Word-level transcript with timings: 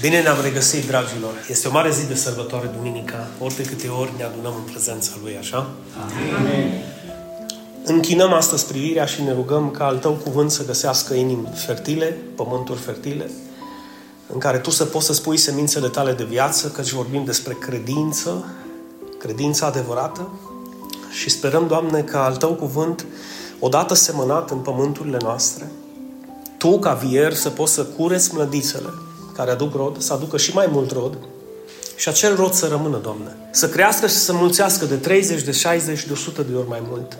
Bine 0.00 0.22
ne-am 0.22 0.40
regăsit, 0.42 0.86
dragilor. 0.86 1.32
Este 1.48 1.68
o 1.68 1.70
mare 1.70 1.90
zi 1.90 2.06
de 2.06 2.14
sărbătoare, 2.14 2.70
Duminica. 2.76 3.26
Ori 3.38 3.56
de 3.56 3.62
câte 3.62 3.88
ori 3.88 4.12
ne 4.16 4.24
adunăm 4.24 4.54
în 4.56 4.70
prezența 4.70 5.10
Lui, 5.22 5.36
așa? 5.36 5.70
Amin. 6.36 6.82
Închinăm 7.84 8.32
astăzi 8.32 8.66
privirea 8.66 9.04
și 9.04 9.22
ne 9.22 9.32
rugăm 9.32 9.70
ca 9.70 9.86
al 9.86 9.98
Tău 9.98 10.12
cuvânt 10.12 10.50
să 10.50 10.64
găsească 10.64 11.14
inimi 11.14 11.48
fertile, 11.54 12.18
pământuri 12.36 12.78
fertile, 12.78 13.30
în 14.32 14.38
care 14.38 14.58
Tu 14.58 14.70
să 14.70 14.84
poți 14.84 15.06
să 15.06 15.12
spui 15.12 15.36
semințele 15.36 15.88
Tale 15.88 16.12
de 16.12 16.24
viață, 16.24 16.68
căci 16.68 16.90
vorbim 16.90 17.24
despre 17.24 17.54
credință, 17.54 18.44
credința 19.18 19.66
adevărată 19.66 20.28
și 21.10 21.30
sperăm, 21.30 21.66
Doamne, 21.66 22.02
ca 22.02 22.24
al 22.24 22.36
Tău 22.36 22.54
cuvânt, 22.54 23.06
odată 23.58 23.94
semănat 23.94 24.50
în 24.50 24.58
pământurile 24.58 25.18
noastre, 25.20 25.70
Tu, 26.60 26.78
ca 26.78 26.92
vier, 26.92 27.34
să 27.34 27.48
poți 27.48 27.72
să 27.72 27.82
cureți 27.82 28.34
mlădițele, 28.34 28.88
care 29.34 29.50
aduc 29.50 29.74
rod, 29.74 30.00
să 30.00 30.12
aducă 30.12 30.36
și 30.36 30.54
mai 30.54 30.68
mult 30.72 30.90
rod 30.90 31.18
și 31.96 32.08
acel 32.08 32.36
rod 32.36 32.52
să 32.52 32.66
rămână, 32.66 32.98
Doamne. 33.02 33.36
Să 33.50 33.68
crească 33.68 34.06
și 34.06 34.14
să 34.14 34.32
mulțească 34.32 34.84
de 34.84 34.94
30, 34.94 35.42
de 35.42 35.50
60, 35.50 36.04
de 36.04 36.12
100 36.12 36.42
de 36.42 36.56
ori 36.56 36.68
mai 36.68 36.82
mult. 36.88 37.18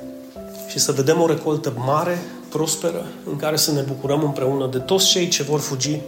Și 0.69 0.79
să 0.79 0.93
vedem 0.93 1.21
o 1.21 1.27
recoltă 1.27 1.73
mare, 1.77 2.23
prosperă, 2.49 3.07
în 3.31 3.37
care 3.37 3.57
să 3.57 3.73
ne 3.73 3.81
bucurăm 3.81 4.23
împreună 4.23 4.67
de 4.67 4.79
toți 4.79 5.07
cei 5.07 5.29
ce 5.29 5.43
vor 5.43 5.61
fugi 5.61 6.01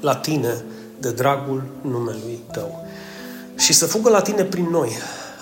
la 0.00 0.16
Tine 0.16 0.64
de 1.00 1.10
dragul 1.10 1.62
numelui 1.80 2.42
Tău. 2.52 2.84
Și 3.56 3.72
să 3.72 3.86
fugă 3.86 4.10
la 4.10 4.20
Tine 4.20 4.42
prin 4.42 4.68
noi, 4.70 4.90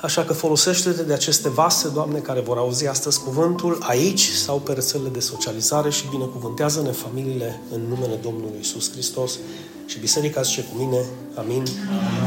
Așa 0.03 0.25
că 0.25 0.33
folosește-te 0.33 1.03
de 1.03 1.13
aceste 1.13 1.49
vase, 1.49 1.89
Doamne, 1.89 2.19
care 2.19 2.41
vor 2.41 2.59
auzi 2.59 2.87
astăzi 2.87 3.21
cuvântul 3.21 3.79
aici 3.81 4.29
sau 4.29 4.59
pe 4.59 4.73
rețelele 4.73 5.09
de 5.09 5.21
socializare 5.21 5.91
și 5.91 6.05
binecuvântează-ne 6.11 6.91
familiile 6.91 7.61
în 7.73 7.81
numele 7.89 8.15
Domnului 8.23 8.59
Isus 8.61 8.91
Hristos. 8.93 9.39
Și 9.87 9.99
biserica 9.99 10.43
zice 10.43 10.63
cu 10.63 10.79
mine, 10.79 11.05
amin, 11.35 11.63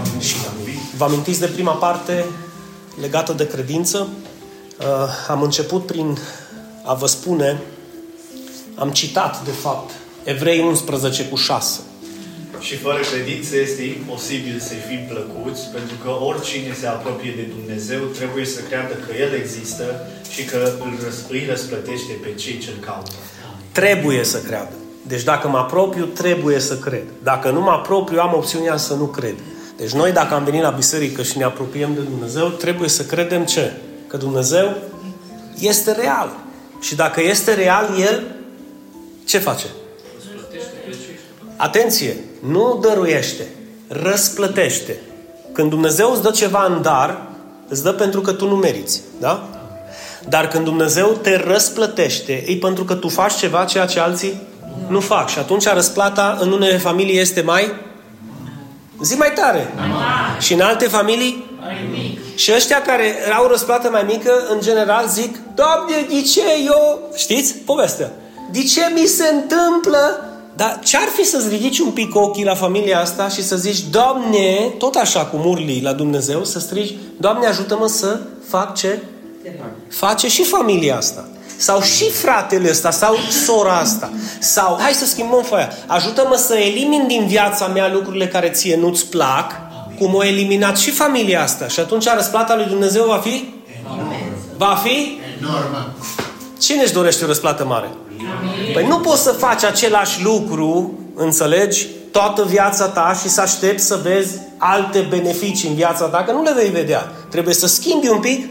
amin. 0.07 0.19
și 0.19 0.35
amin. 0.53 0.79
Vă 0.97 1.03
amintiți 1.03 1.39
de 1.39 1.47
prima 1.47 1.71
parte 1.71 2.25
legată 2.99 3.33
de 3.33 3.47
credință? 3.47 4.07
Uh, 4.79 4.85
am 5.27 5.41
început 5.41 5.85
prin 5.85 6.17
a 6.85 6.93
vă 6.93 7.07
spune, 7.07 7.61
am 8.75 8.91
citat, 8.91 9.43
de 9.43 9.51
fapt, 9.51 9.91
Evrei 10.23 10.59
11 10.59 11.25
cu 11.25 11.35
6. 11.35 11.79
Și 12.67 12.75
fără 12.75 12.99
credință 13.11 13.53
este 13.57 13.83
imposibil 13.83 14.57
să 14.59 14.73
fim 14.87 15.01
plăcuți, 15.11 15.61
pentru 15.73 15.95
că 16.03 16.09
oricine 16.29 16.73
se 16.79 16.87
apropie 16.87 17.33
de 17.35 17.45
Dumnezeu 17.55 17.99
trebuie 17.99 18.45
să 18.45 18.59
creadă 18.67 18.93
că 19.05 19.11
El 19.25 19.33
există 19.33 19.85
și 20.29 20.43
că 20.43 20.71
îi 21.29 21.47
răsplătește 21.49 22.13
pe 22.23 22.33
cei 22.33 22.57
ce-L 22.57 22.79
caută. 22.85 23.11
Trebuie 23.71 24.23
să 24.23 24.39
creadă. 24.41 24.75
Deci 25.07 25.23
dacă 25.23 25.47
mă 25.47 25.57
apropiu, 25.57 26.05
trebuie 26.05 26.59
să 26.59 26.77
cred. 26.77 27.03
Dacă 27.23 27.49
nu 27.49 27.61
mă 27.61 27.71
apropiu, 27.71 28.19
am 28.19 28.33
opțiunea 28.35 28.77
să 28.77 28.93
nu 28.93 29.05
cred. 29.05 29.35
Deci 29.77 29.91
noi, 29.91 30.11
dacă 30.11 30.33
am 30.33 30.43
venit 30.43 30.61
la 30.61 30.69
biserică 30.69 31.23
și 31.23 31.37
ne 31.37 31.43
apropiem 31.43 31.93
de 31.93 32.01
Dumnezeu, 32.01 32.47
trebuie 32.47 32.89
să 32.89 33.03
credem 33.03 33.45
ce? 33.45 33.71
Că 34.07 34.17
Dumnezeu 34.17 34.77
este 35.59 35.91
real. 35.91 36.35
Și 36.79 36.95
dacă 36.95 37.21
este 37.21 37.53
real, 37.53 37.89
El 37.99 38.35
ce 39.25 39.37
face? 39.37 39.65
Atenție! 41.55 42.17
Nu 42.47 42.79
dăruiește, 42.81 43.47
răsplătește. 43.87 44.99
Când 45.51 45.69
Dumnezeu 45.69 46.11
îți 46.11 46.21
dă 46.21 46.31
ceva 46.31 46.65
în 46.65 46.81
dar, 46.81 47.21
îți 47.67 47.83
dă 47.83 47.91
pentru 47.91 48.21
că 48.21 48.31
tu 48.31 48.47
nu 48.47 48.55
meriți. 48.55 49.01
Da? 49.19 49.49
Dar 50.29 50.47
când 50.47 50.63
Dumnezeu 50.63 51.07
te 51.21 51.43
răsplătește, 51.47 52.43
e 52.47 52.55
pentru 52.55 52.83
că 52.83 52.93
tu 52.93 53.09
faci 53.09 53.35
ceva 53.35 53.63
ceea 53.63 53.85
ce 53.85 53.99
alții 53.99 54.41
nu 54.87 54.99
fac. 54.99 55.29
Și 55.29 55.39
atunci 55.39 55.67
răsplata 55.67 56.37
în 56.41 56.51
unele 56.51 56.77
familii 56.77 57.19
este 57.19 57.41
mai... 57.41 57.73
Zi 59.01 59.15
mai 59.15 59.31
tare. 59.35 59.73
Și 60.39 60.53
în 60.53 60.61
alte 60.61 60.87
familii? 60.87 61.45
Și 62.35 62.51
ăștia 62.55 62.81
care 62.81 63.15
au 63.37 63.47
răsplată 63.47 63.89
mai 63.89 64.03
mică, 64.07 64.31
în 64.49 64.61
general 64.61 65.07
zic, 65.07 65.39
Doamne, 65.55 65.95
de 66.09 66.21
ce 66.21 66.41
eu... 66.65 66.99
Știți 67.15 67.53
povestea? 67.53 68.11
De 68.51 68.63
ce 68.63 68.81
mi 68.93 69.05
se 69.05 69.33
întâmplă 69.33 70.19
dar 70.55 70.79
ce-ar 70.83 71.07
fi 71.15 71.23
să-ți 71.23 71.49
ridici 71.49 71.79
un 71.79 71.91
pic 71.91 72.15
ochii 72.15 72.43
la 72.43 72.55
familia 72.55 72.99
asta 72.99 73.29
și 73.29 73.43
să 73.43 73.55
zici, 73.55 73.79
Doamne, 73.89 74.73
tot 74.77 74.95
așa 74.95 75.25
cu 75.25 75.37
murlii 75.37 75.81
la 75.81 75.93
Dumnezeu, 75.93 76.43
să 76.43 76.59
strigi, 76.59 76.95
Doamne, 77.17 77.47
ajută-mă 77.47 77.87
să 77.87 78.19
fac 78.47 78.75
ce? 78.75 78.99
Face 79.89 80.27
și 80.27 80.43
familia 80.43 80.97
asta. 80.97 81.27
Sau 81.57 81.81
și 81.81 82.09
fratele 82.09 82.69
ăsta, 82.69 82.91
sau 82.91 83.15
sora 83.45 83.77
asta. 83.77 84.11
Sau, 84.39 84.77
hai 84.81 84.91
să 84.91 85.05
schimbăm 85.05 85.43
foaia, 85.43 85.71
ajută-mă 85.87 86.35
să 86.35 86.55
elimin 86.55 87.07
din 87.07 87.27
viața 87.27 87.67
mea 87.67 87.91
lucrurile 87.91 88.27
care 88.27 88.49
ție 88.49 88.75
nu-ți 88.75 89.09
plac, 89.09 89.51
cum 89.99 90.13
o 90.13 90.23
eliminat 90.23 90.77
și 90.77 90.91
familia 90.91 91.41
asta. 91.41 91.67
Și 91.67 91.79
atunci 91.79 92.05
răsplata 92.15 92.55
lui 92.55 92.65
Dumnezeu 92.65 93.05
va 93.05 93.17
fi? 93.17 93.53
Enormă. 93.83 94.11
Va 94.57 94.81
fi? 94.83 95.19
Enormă. 95.39 95.93
Cine 96.59 96.81
își 96.83 96.93
dorește 96.93 97.23
o 97.23 97.27
răsplată 97.27 97.65
mare? 97.65 97.89
Păi 98.73 98.87
nu 98.87 98.99
poți 98.99 99.23
să 99.23 99.31
faci 99.31 99.63
același 99.63 100.23
lucru, 100.23 100.93
înțelegi, 101.15 101.87
toată 102.11 102.43
viața 102.43 102.87
ta 102.87 103.13
și 103.21 103.29
să 103.29 103.41
aștepți 103.41 103.85
să 103.85 103.99
vezi 104.03 104.37
alte 104.57 105.07
beneficii 105.09 105.69
în 105.69 105.75
viața 105.75 106.05
ta, 106.05 106.23
că 106.23 106.31
nu 106.31 106.43
le 106.43 106.53
vei 106.55 106.69
vedea. 106.69 107.11
Trebuie 107.29 107.53
să 107.53 107.67
schimbi 107.67 108.07
un 108.07 108.19
pic. 108.19 108.49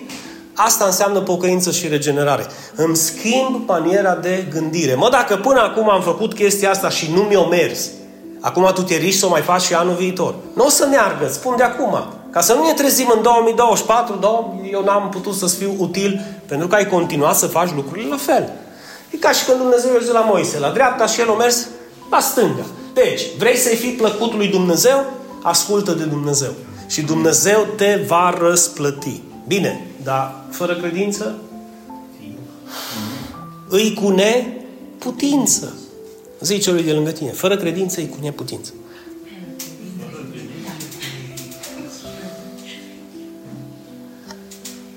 Asta 0.54 0.84
înseamnă 0.84 1.20
pocăință 1.20 1.70
și 1.70 1.88
regenerare. 1.88 2.46
Îmi 2.74 2.96
schimb 2.96 3.62
maniera 3.66 4.14
de 4.14 4.46
gândire. 4.50 4.94
Mă, 4.94 5.08
dacă 5.10 5.36
până 5.36 5.60
acum 5.60 5.90
am 5.90 6.02
făcut 6.02 6.34
chestia 6.34 6.70
asta 6.70 6.88
și 6.88 7.10
nu 7.14 7.20
mi-o 7.20 7.48
mers, 7.48 7.88
acum 8.40 8.70
tu 8.74 8.82
te 8.82 8.96
riști 8.96 9.18
să 9.18 9.26
o 9.26 9.28
mai 9.28 9.40
faci 9.40 9.62
și 9.62 9.74
anul 9.74 9.94
viitor. 9.94 10.34
Nu 10.54 10.64
o 10.64 10.68
să 10.68 10.86
meargă, 10.90 11.28
spun 11.28 11.54
de 11.56 11.62
acum. 11.62 12.04
Ca 12.30 12.40
să 12.40 12.52
nu 12.54 12.66
ne 12.66 12.72
trezim 12.72 13.12
în 13.14 13.22
2024, 13.22 14.18
eu 14.72 14.84
n-am 14.84 15.08
putut 15.08 15.34
să 15.34 15.46
fiu 15.46 15.74
util 15.78 16.20
pentru 16.46 16.66
că 16.66 16.74
ai 16.74 16.88
continuat 16.88 17.36
să 17.36 17.46
faci 17.46 17.70
lucrurile 17.74 18.08
la 18.08 18.16
fel. 18.16 18.52
E 19.14 19.16
ca 19.16 19.32
și 19.32 19.44
când 19.44 19.58
Dumnezeu 19.58 19.90
merge 19.90 20.12
la 20.12 20.20
Moise, 20.20 20.58
la 20.58 20.70
dreapta 20.70 21.06
și 21.06 21.20
el 21.20 21.30
o 21.30 21.36
mers 21.36 21.66
la 22.10 22.20
stânga. 22.20 22.64
Deci, 22.94 23.22
vrei 23.38 23.56
să-i 23.56 23.76
fii 23.76 23.92
plăcut 23.92 24.34
lui 24.34 24.48
Dumnezeu? 24.48 25.04
Ascultă 25.42 25.92
de 25.92 26.04
Dumnezeu. 26.04 26.52
Și 26.86 27.02
Dumnezeu 27.02 27.66
te 27.76 28.04
va 28.06 28.34
răsplăti. 28.38 29.22
Bine, 29.46 29.86
dar 30.02 30.44
fără 30.50 30.74
credință? 30.74 31.34
Îi 33.68 33.94
cu 33.94 34.08
neputință. 34.08 35.74
Zice 36.40 36.60
celui 36.60 36.82
de 36.82 36.92
lângă 36.92 37.10
tine. 37.10 37.30
Fără 37.30 37.56
credință 37.56 38.00
îi 38.00 38.08
cu 38.08 38.16
neputință. 38.20 38.72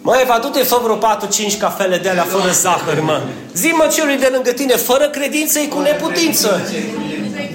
Mă, 0.08 0.18
Eva, 0.22 0.40
du-te, 0.42 0.64
fă 0.64 0.80
vreo 0.84 0.98
4-5 0.98 1.58
cafele 1.60 1.98
de 1.98 2.10
alea 2.10 2.24
fără 2.24 2.52
zahăr, 2.52 3.00
mă. 3.02 3.22
Zi-mă 3.54 3.88
celui 3.94 4.18
de 4.18 4.30
lângă 4.34 4.52
tine, 4.52 4.76
fără 4.76 5.10
credință 5.10 5.60
e 5.60 5.66
cu 5.66 5.80
neputință. 5.80 6.62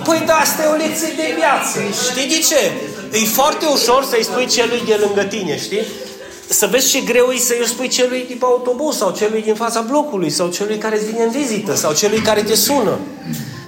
Păi 0.05 0.23
da, 0.27 0.35
asta 0.35 0.63
e 0.63 0.67
o 0.67 0.77
lecție 0.77 1.13
de 1.17 1.35
viață. 1.37 1.79
Știi 2.11 2.29
de 2.29 2.39
ce? 2.49 2.61
E 3.19 3.27
foarte 3.27 3.67
ușor 3.67 4.05
să-i 4.11 4.25
spui 4.25 4.47
celui 4.47 4.83
de 4.87 4.97
lângă 5.05 5.23
tine, 5.23 5.59
știi? 5.59 5.83
Să 6.49 6.67
vezi 6.71 6.91
ce 6.91 7.01
greu 7.01 7.31
e 7.31 7.39
să-i 7.39 7.67
spui 7.67 7.89
celui 7.89 8.25
din 8.29 8.39
autobuz 8.41 8.97
sau 8.97 9.11
celui 9.11 9.43
din 9.43 9.55
fața 9.55 9.81
blocului 9.81 10.31
sau 10.31 10.49
celui 10.49 10.79
care 10.79 10.97
îți 10.97 11.07
vine 11.07 11.23
în 11.23 11.31
vizită 11.31 11.75
sau 11.75 11.93
celui 11.93 12.21
care 12.21 12.43
te 12.43 12.55
sună. 12.55 12.99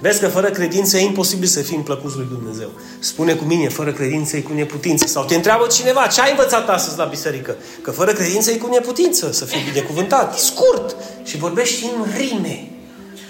Vezi 0.05 0.19
că 0.19 0.27
fără 0.27 0.49
credință 0.49 0.97
e 0.97 1.03
imposibil 1.03 1.47
să 1.47 1.61
fim 1.61 1.83
plăcuți 1.83 2.15
lui 2.15 2.27
Dumnezeu. 2.29 2.69
Spune 2.99 3.33
cu 3.33 3.43
mine, 3.43 3.69
fără 3.69 3.91
credință 3.91 4.37
e 4.37 4.39
cu 4.39 4.53
neputință. 4.53 5.07
Sau 5.07 5.23
te 5.23 5.35
întreabă 5.35 5.67
cineva, 5.67 6.07
ce 6.07 6.21
ai 6.21 6.29
învățat 6.29 6.69
astăzi 6.69 6.97
la 6.97 7.03
biserică? 7.03 7.55
Că 7.81 7.91
fără 7.91 8.13
credință 8.13 8.51
e 8.51 8.55
cu 8.55 8.67
neputință, 8.67 9.31
să 9.31 9.45
fii 9.45 9.61
binecuvântat. 9.71 10.37
Scurt. 10.37 10.95
Și 11.23 11.37
vorbești 11.37 11.85
în 11.85 12.05
rime. 12.17 12.67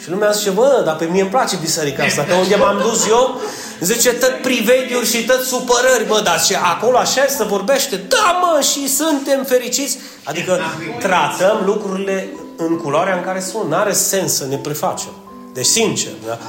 Și 0.01 0.09
lumea 0.09 0.31
zice, 0.31 0.49
bă, 0.49 0.81
dar 0.85 0.95
pe 0.95 1.05
mie 1.05 1.21
îmi 1.21 1.29
place 1.29 1.55
biserica 1.61 2.03
asta, 2.03 2.23
că 2.23 2.33
unde 2.33 2.55
m-am 2.55 2.81
dus 2.81 3.07
eu, 3.07 3.41
zice, 3.79 4.13
tot 4.13 4.33
privediuri 4.41 5.05
și 5.05 5.25
tot 5.25 5.41
supărări, 5.41 6.07
bă, 6.07 6.21
dar 6.23 6.41
ce 6.41 6.55
acolo 6.55 6.97
așa 6.97 7.25
să 7.27 7.43
vorbește, 7.43 7.95
da, 7.95 8.39
mă, 8.41 8.61
și 8.61 8.89
suntem 8.89 9.43
fericiți. 9.43 9.97
Adică 10.23 10.59
tratăm 10.99 11.61
lucrurile 11.65 12.29
în 12.55 12.77
culoarea 12.77 13.15
în 13.15 13.23
care 13.23 13.39
sunt. 13.39 13.69
N-are 13.69 13.93
sens 13.93 14.33
să 14.33 14.45
ne 14.49 14.57
prefacem. 14.57 15.11
Deci, 15.55 15.65
sincer, 15.65 16.11
da? 16.25 16.39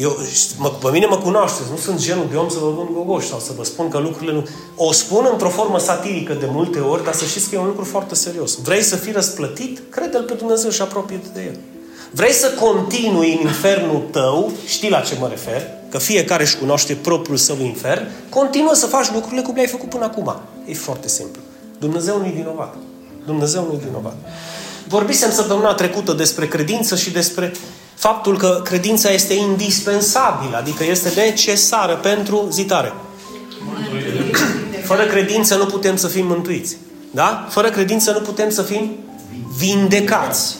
Eu, 0.00 0.16
mă, 0.58 0.68
pe 0.68 0.88
mine 0.92 1.06
mă 1.06 1.16
cunoașteți, 1.16 1.70
nu 1.70 1.76
sunt 1.76 1.98
genul 1.98 2.26
de 2.30 2.36
om 2.36 2.48
să 2.48 2.58
vă 2.58 2.70
vând 2.70 2.88
gogoși 2.92 3.28
sau 3.28 3.38
să 3.38 3.52
vă 3.56 3.64
spun 3.64 3.88
că 3.88 3.98
lucrurile 3.98 4.32
nu... 4.32 4.46
O 4.76 4.92
spun 4.92 5.28
într-o 5.32 5.48
formă 5.48 5.78
satirică 5.78 6.32
de 6.32 6.46
multe 6.50 6.78
ori, 6.78 7.04
dar 7.04 7.14
să 7.14 7.24
știți 7.24 7.48
că 7.48 7.54
e 7.54 7.58
un 7.58 7.66
lucru 7.66 7.84
foarte 7.84 8.14
serios. 8.14 8.58
Vrei 8.62 8.82
să 8.82 8.96
fii 8.96 9.12
răsplătit? 9.12 9.82
Crede-L 9.90 10.22
pe 10.22 10.34
Dumnezeu 10.34 10.70
și 10.70 10.82
apropie 10.82 11.20
de 11.34 11.42
El. 11.42 11.58
Vrei 12.10 12.32
să 12.32 12.50
continui 12.60 13.32
în 13.32 13.46
infernul 13.46 14.02
tău, 14.10 14.52
știi 14.66 14.90
la 14.90 15.00
ce 15.00 15.16
mă 15.20 15.28
refer, 15.28 15.62
că 15.90 15.98
fiecare 15.98 16.42
își 16.42 16.56
cunoaște 16.56 16.94
propriul 16.94 17.36
său 17.36 17.56
infern, 17.60 18.08
continuă 18.28 18.74
să 18.74 18.86
faci 18.86 19.10
lucrurile 19.12 19.42
cum 19.42 19.54
le-ai 19.54 19.66
făcut 19.66 19.88
până 19.88 20.04
acum. 20.04 20.40
E 20.66 20.74
foarte 20.74 21.08
simplu. 21.08 21.40
Dumnezeu 21.78 22.18
nu-i 22.18 22.32
vinovat. 22.36 22.74
Dumnezeu 23.26 23.64
nu-i 23.64 23.80
vinovat. 23.84 24.16
Vorbisem 24.88 25.30
săptămâna 25.30 25.74
trecută 25.74 26.12
despre 26.12 26.46
credință 26.48 26.96
și 26.96 27.10
despre 27.10 27.52
faptul 28.02 28.36
că 28.38 28.60
credința 28.64 29.10
este 29.10 29.34
indispensabilă, 29.34 30.56
adică 30.56 30.84
este 30.84 31.12
necesară 31.20 31.94
pentru 31.94 32.46
zitare. 32.50 32.92
Fără 34.84 35.02
credință 35.04 35.56
nu 35.56 35.66
putem 35.66 35.96
să 35.96 36.06
fim 36.06 36.26
mântuiți. 36.26 36.76
Da? 37.10 37.46
Fără 37.50 37.70
credință 37.70 38.12
nu 38.12 38.20
putem 38.20 38.50
să 38.50 38.62
fim 38.62 38.90
vindecați. 39.56 40.56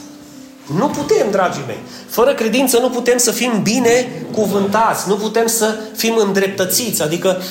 Nu 0.78 0.86
putem, 0.86 1.30
dragii 1.30 1.62
mei. 1.66 1.78
Fără 2.08 2.34
credință 2.34 2.78
nu 2.78 2.90
putem 2.90 3.18
să 3.18 3.30
fim 3.30 3.62
bine 3.62 4.24
cuvântați, 4.32 5.08
nu 5.08 5.16
putem 5.16 5.46
să 5.46 5.78
fim 5.96 6.16
îndreptățiți, 6.16 7.02
adică 7.02 7.42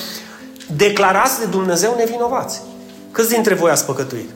declarați 0.76 1.38
de 1.38 1.44
Dumnezeu 1.44 1.94
nevinovați. 1.96 2.60
Câți 3.10 3.28
dintre 3.28 3.54
voi 3.54 3.70
ați 3.70 3.86
păcătuit? 3.86 4.30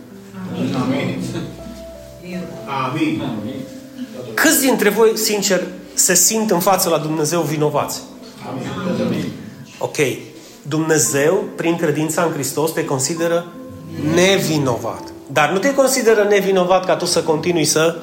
Amin. 2.85 3.21
Amin. 3.21 3.66
Câți 4.37 4.61
dintre 4.61 4.89
voi, 4.89 5.19
sincer, 5.19 5.63
se 5.95 6.15
simt 6.15 6.51
în 6.51 6.61
față 6.61 6.89
la 6.89 6.99
Dumnezeu 6.99 7.41
vinovați? 7.41 8.01
Amin. 8.49 9.31
Ok. 9.79 9.97
Dumnezeu, 10.63 11.45
prin 11.57 11.77
credința 11.77 12.23
în 12.23 12.33
Hristos, 12.33 12.73
te 12.73 12.85
consideră 12.85 13.47
nevinovat. 14.15 15.03
Dar 15.33 15.51
nu 15.51 15.59
te 15.59 15.75
consideră 15.75 16.27
nevinovat 16.29 16.85
ca 16.85 16.97
tu 16.97 17.05
să 17.05 17.23
continui 17.23 17.65
să 17.65 17.97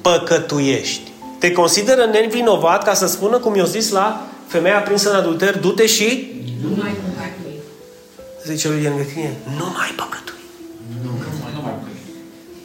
păcătuiești. 0.00 1.12
Te 1.38 1.52
consideră 1.52 2.04
nevinovat 2.04 2.84
ca 2.84 2.94
să 2.94 3.06
spună, 3.06 3.38
cum 3.38 3.56
i-a 3.56 3.64
zis 3.64 3.90
la 3.90 4.26
femeia 4.46 4.78
prinsă 4.78 5.10
în 5.10 5.16
adulter, 5.16 5.58
du-te 5.58 5.86
și 5.86 6.32
nu 6.62 6.82
mai 6.82 6.90
păcătui. 6.90 7.58
Zice 8.46 8.68
lui 8.68 8.82
lângă 8.82 9.02
tine, 9.02 9.36
nu 9.56 9.64
mai 9.76 9.92
păcătui. 9.96 10.34
Nu, 11.02 11.10
nu 11.54 11.60
mai 11.62 11.72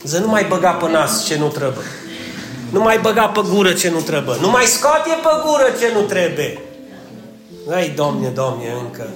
Să 0.04 0.20
nu 0.20 0.28
mai 0.28 0.46
băga 0.50 0.72
pe 0.72 0.92
nas 0.92 1.26
ce 1.26 1.38
nu 1.38 1.48
trebuie. 1.48 1.86
Nu 2.70 2.82
mai 2.82 3.00
băga 3.00 3.28
pe 3.28 3.42
gură 3.50 3.74
ce 3.74 3.90
nu 3.90 4.00
trebuie. 4.00 4.38
Nu 4.42 4.50
mai 4.50 4.66
scoate 4.66 5.10
pe 5.10 5.30
gură 5.46 5.68
ce 5.80 5.92
nu 5.94 6.02
trebuie. 6.02 6.62
Ai, 7.72 7.90
Domne, 7.90 8.28
Domne, 8.28 8.74
încă. 8.84 9.10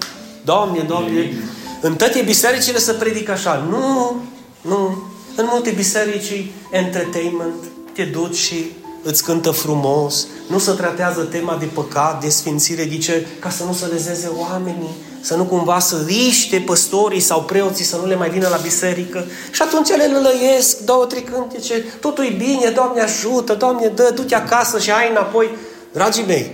Domne, 0.44 0.79
Domne. 0.88 1.33
În 1.81 1.95
toate 1.95 2.21
bisericile 2.21 2.77
se 2.77 2.91
predică 2.91 3.31
așa. 3.31 3.65
Nu, 3.69 4.15
nu. 4.61 5.03
În 5.35 5.45
multe 5.51 5.69
biserici, 5.69 6.45
entertainment, 6.71 7.63
te 7.94 8.03
duci 8.03 8.35
și 8.35 8.71
îți 9.03 9.23
cântă 9.23 9.51
frumos, 9.51 10.27
nu 10.47 10.57
se 10.57 10.71
tratează 10.71 11.21
tema 11.21 11.57
de 11.59 11.65
păcat, 11.65 12.21
de 12.21 12.29
sfințire, 12.29 12.88
zice, 12.89 13.27
ca 13.39 13.49
să 13.49 13.63
nu 13.63 13.73
se 13.73 13.85
lezeze 13.85 14.31
oamenii, 14.38 14.95
să 15.23 15.35
nu 15.35 15.43
cumva 15.43 15.79
să 15.79 16.03
riște 16.05 16.63
păstorii 16.65 17.19
sau 17.19 17.41
preoții 17.41 17.85
să 17.85 17.95
nu 17.95 18.05
le 18.05 18.15
mai 18.15 18.29
vină 18.29 18.47
la 18.47 18.57
biserică. 18.57 19.25
Și 19.51 19.61
atunci 19.61 19.89
le 19.89 20.09
lălăiesc 20.13 20.77
două, 20.77 21.05
trei 21.05 21.23
cântece, 21.23 21.85
totul 21.99 22.23
e 22.23 22.29
bine, 22.29 22.69
Doamne 22.75 23.01
ajută, 23.01 23.53
Doamne 23.53 23.87
dă, 23.87 24.11
du-te 24.15 24.35
acasă 24.35 24.79
și 24.79 24.91
ai 24.91 25.09
înapoi. 25.09 25.49
Dragii 25.93 26.25
mei, 26.25 26.51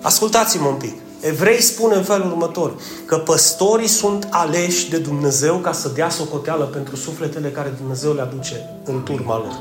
ascultați-mă 0.00 0.68
un 0.68 0.74
pic. 0.74 0.92
Evrei 1.20 1.62
spun 1.62 1.92
în 1.94 2.02
felul 2.02 2.26
următor, 2.26 2.74
că 3.04 3.16
păstorii 3.16 3.88
sunt 3.88 4.28
aleși 4.30 4.90
de 4.90 4.96
Dumnezeu 4.96 5.56
ca 5.56 5.72
să 5.72 5.90
dea 5.94 6.08
socoteală 6.08 6.64
pentru 6.64 6.96
sufletele 6.96 7.48
care 7.48 7.74
Dumnezeu 7.78 8.12
le 8.12 8.20
aduce 8.20 8.70
în 8.84 9.02
turma 9.02 9.36
lor. 9.36 9.58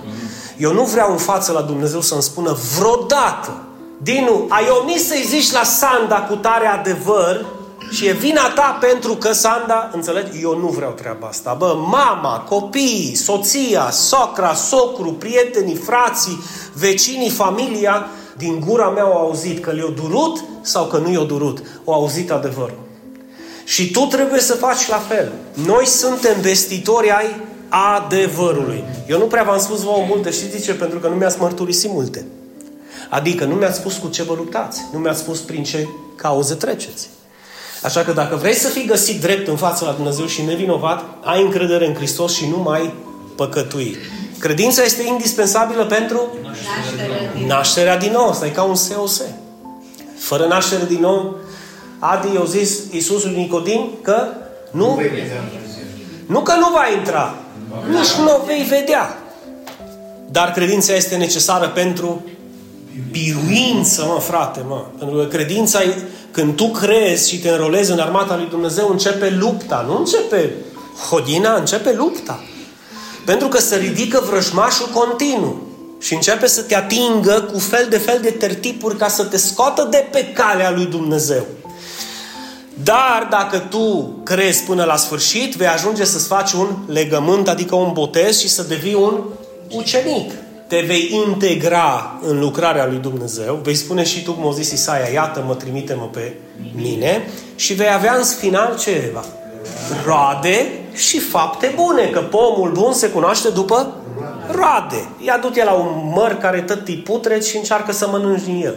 Eu 0.57 0.73
nu 0.73 0.83
vreau 0.83 1.11
în 1.11 1.17
față 1.17 1.51
la 1.51 1.61
Dumnezeu 1.61 2.01
să-mi 2.01 2.21
spună 2.21 2.57
vreodată, 2.77 3.63
Dinu, 4.01 4.45
ai 4.49 4.67
omis 4.81 5.07
să-i 5.07 5.25
zici 5.27 5.51
la 5.51 5.63
Sanda 5.63 6.15
cu 6.15 6.35
tare 6.35 6.67
adevăr 6.67 7.45
și 7.93 8.07
e 8.07 8.11
vina 8.11 8.49
ta 8.55 8.77
pentru 8.79 9.15
că 9.15 9.31
Sanda, 9.31 9.89
înțelegi? 9.93 10.41
Eu 10.41 10.57
nu 10.57 10.67
vreau 10.67 10.91
treaba 10.91 11.27
asta. 11.27 11.55
Bă, 11.59 11.75
mama, 11.77 12.39
copiii, 12.39 13.15
soția, 13.15 13.89
socra, 13.91 14.53
socru, 14.53 15.13
prietenii, 15.13 15.75
frații, 15.75 16.43
vecinii, 16.73 17.29
familia, 17.29 18.07
din 18.37 18.63
gura 18.67 18.89
mea 18.89 19.03
au 19.03 19.17
auzit 19.17 19.63
că 19.63 19.71
le-a 19.71 19.89
durut 19.95 20.43
sau 20.61 20.85
că 20.85 20.97
nu 20.97 21.11
i-a 21.11 21.23
durut. 21.23 21.61
Au 21.85 21.93
auzit 21.93 22.31
adevărul. 22.31 22.79
Și 23.63 23.91
tu 23.91 23.99
trebuie 23.99 24.39
să 24.39 24.53
faci 24.53 24.87
la 24.87 24.97
fel. 24.97 25.31
Noi 25.53 25.85
suntem 25.85 26.41
vestitori 26.41 27.11
ai 27.11 27.41
adevărului. 27.69 28.83
Eu 29.07 29.17
nu 29.17 29.25
prea 29.25 29.43
v-am 29.43 29.59
spus 29.59 29.81
vouă 29.81 30.05
multe, 30.07 30.31
știți 30.31 30.51
de 30.51 30.59
ce? 30.59 30.73
Pentru 30.73 30.99
că 30.99 31.07
nu 31.07 31.15
mi-ați 31.15 31.39
mărturisit 31.39 31.91
multe. 31.91 32.25
Adică 33.09 33.45
nu 33.45 33.55
mi-ați 33.55 33.77
spus 33.77 33.97
cu 33.97 34.07
ce 34.07 34.23
vă 34.23 34.33
luptați. 34.37 34.81
Nu 34.93 34.99
mi-ați 34.99 35.19
spus 35.19 35.39
prin 35.39 35.63
ce 35.63 35.87
cauze 36.15 36.53
treceți. 36.53 37.09
Așa 37.83 38.03
că 38.03 38.11
dacă 38.11 38.35
vrei 38.35 38.53
să 38.53 38.67
fii 38.67 38.85
găsit 38.85 39.21
drept 39.21 39.47
în 39.47 39.55
fața 39.55 39.85
la 39.85 39.91
Dumnezeu 39.91 40.25
și 40.25 40.41
nevinovat, 40.41 41.03
ai 41.23 41.41
încredere 41.41 41.87
în 41.87 41.93
Hristos 41.93 42.33
și 42.33 42.47
nu 42.47 42.57
mai 42.57 42.93
păcătui. 43.35 43.97
Credința 44.39 44.83
este 44.83 45.07
indispensabilă 45.07 45.85
pentru 45.85 46.37
nașterea 46.43 47.33
din, 47.35 47.45
nașterea 47.45 47.97
din 47.97 48.11
nou. 48.11 48.29
Asta 48.29 48.45
e 48.45 48.49
ca 48.49 48.63
un 48.63 48.75
SOS. 48.75 49.21
Fără 50.17 50.45
naștere 50.45 50.85
din 50.85 50.99
nou, 50.99 51.35
Adi 51.99 52.33
i-a 52.33 52.43
zis 52.45 52.79
Iisus 52.91 53.23
lui 53.23 53.35
Nicodim 53.35 53.89
că 54.01 54.27
nu, 54.71 55.01
nu 56.25 56.41
că 56.41 56.53
nu 56.55 56.69
va 56.71 56.87
intra, 56.97 57.35
nici 57.89 58.11
nu 58.11 58.35
o 58.35 58.45
vei 58.45 58.63
vedea. 58.63 59.17
Dar 60.31 60.51
credința 60.51 60.93
este 60.93 61.15
necesară 61.15 61.67
pentru 61.67 62.25
biruință, 63.11 64.05
mă, 64.13 64.19
frate, 64.19 64.61
mă. 64.67 64.85
Pentru 64.97 65.17
că 65.17 65.23
credința, 65.23 65.79
când 66.31 66.55
tu 66.55 66.67
crezi 66.67 67.29
și 67.29 67.39
te 67.39 67.49
înrolezi 67.49 67.91
în 67.91 67.99
armata 67.99 68.35
lui 68.35 68.47
Dumnezeu, 68.49 68.87
începe 68.89 69.29
lupta. 69.29 69.85
Nu 69.87 69.97
începe 69.97 70.51
hodina, 71.09 71.55
începe 71.55 71.93
lupta. 71.93 72.43
Pentru 73.25 73.47
că 73.47 73.59
se 73.59 73.75
ridică 73.75 74.23
vrăjmașul 74.29 74.87
continuu 74.93 75.61
și 75.99 76.13
începe 76.13 76.47
să 76.47 76.61
te 76.61 76.75
atingă 76.75 77.49
cu 77.51 77.59
fel 77.59 77.87
de 77.89 77.97
fel 77.97 78.19
de 78.21 78.29
tertipuri 78.29 78.97
ca 78.97 79.07
să 79.07 79.23
te 79.23 79.37
scoată 79.37 79.87
de 79.91 80.07
pe 80.11 80.25
calea 80.33 80.71
lui 80.71 80.85
Dumnezeu. 80.85 81.45
Dar 82.83 83.27
dacă 83.29 83.57
tu 83.57 84.15
crezi 84.23 84.63
până 84.63 84.83
la 84.83 84.95
sfârșit, 84.95 85.55
vei 85.55 85.67
ajunge 85.67 86.03
să-ți 86.03 86.27
faci 86.27 86.51
un 86.51 86.67
legământ, 86.87 87.47
adică 87.47 87.75
un 87.75 87.91
botez 87.93 88.39
și 88.39 88.49
să 88.49 88.63
devii 88.63 88.93
un 88.93 89.23
ucenic. 89.69 90.31
Te 90.73 90.79
vei 90.79 91.09
integra 91.25 92.19
în 92.21 92.39
lucrarea 92.39 92.85
lui 92.85 92.97
Dumnezeu, 92.97 93.59
vei 93.63 93.75
spune 93.75 94.03
și 94.03 94.23
tu, 94.23 94.33
cum 94.33 94.45
o 94.45 94.51
zis 94.51 94.71
Isaia, 94.71 95.07
iată 95.13 95.43
mă, 95.47 95.55
trimite-mă 95.55 96.09
pe 96.11 96.33
mine 96.75 97.29
și 97.55 97.73
vei 97.73 97.93
avea 97.93 98.15
în 98.15 98.23
final 98.23 98.77
ceva 98.77 99.25
roade 100.05 100.67
și 100.93 101.19
fapte 101.19 101.73
bune, 101.75 102.05
că 102.05 102.19
pomul 102.19 102.71
bun 102.71 102.93
se 102.93 103.09
cunoaște 103.09 103.49
după 103.49 103.95
roade. 104.51 105.07
Ia 105.25 105.37
du-te 105.37 105.63
la 105.63 105.71
un 105.71 106.11
măr 106.15 106.37
care 106.37 106.61
tot 106.61 106.87
e 106.87 106.91
putred 106.91 107.43
și 107.43 107.57
încearcă 107.57 107.91
să 107.91 108.07
mănânci 108.07 108.43
din 108.43 108.61
el. 108.63 108.75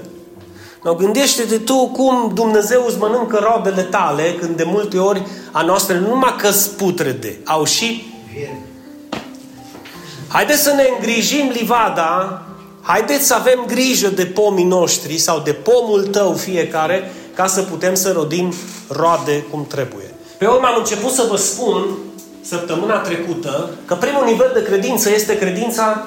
No, 0.82 0.94
gândește-te 0.94 1.58
tu 1.58 1.88
cum 1.88 2.30
Dumnezeu 2.34 2.84
îți 2.86 2.98
mănâncă 2.98 3.38
roadele 3.42 3.82
tale 3.82 4.22
când 4.40 4.56
de 4.56 4.64
multe 4.66 4.98
ori 4.98 5.22
a 5.52 5.62
noastră 5.62 5.98
nu 5.98 6.08
numai 6.08 6.34
că 6.38 6.48
putrede, 6.76 7.38
au 7.44 7.64
și 7.64 8.12
Haideți 10.36 10.62
să 10.62 10.72
ne 10.72 10.88
îngrijim 10.94 11.48
livada, 11.48 12.42
haideți 12.80 13.26
să 13.26 13.34
avem 13.34 13.64
grijă 13.66 14.08
de 14.08 14.26
pomii 14.26 14.64
noștri 14.64 15.18
sau 15.18 15.40
de 15.40 15.52
pomul 15.52 16.06
tău 16.06 16.32
fiecare 16.32 17.12
ca 17.34 17.46
să 17.46 17.62
putem 17.62 17.94
să 17.94 18.12
rodim 18.12 18.54
roade 18.88 19.44
cum 19.50 19.66
trebuie. 19.66 20.14
Pe 20.38 20.46
urmă 20.46 20.66
am 20.66 20.74
început 20.78 21.10
să 21.10 21.26
vă 21.30 21.36
spun 21.36 21.96
săptămâna 22.40 22.98
trecută 22.98 23.70
că 23.84 23.94
primul 23.94 24.24
nivel 24.24 24.50
de 24.54 24.62
credință 24.62 25.10
este 25.10 25.38
credința 25.38 26.06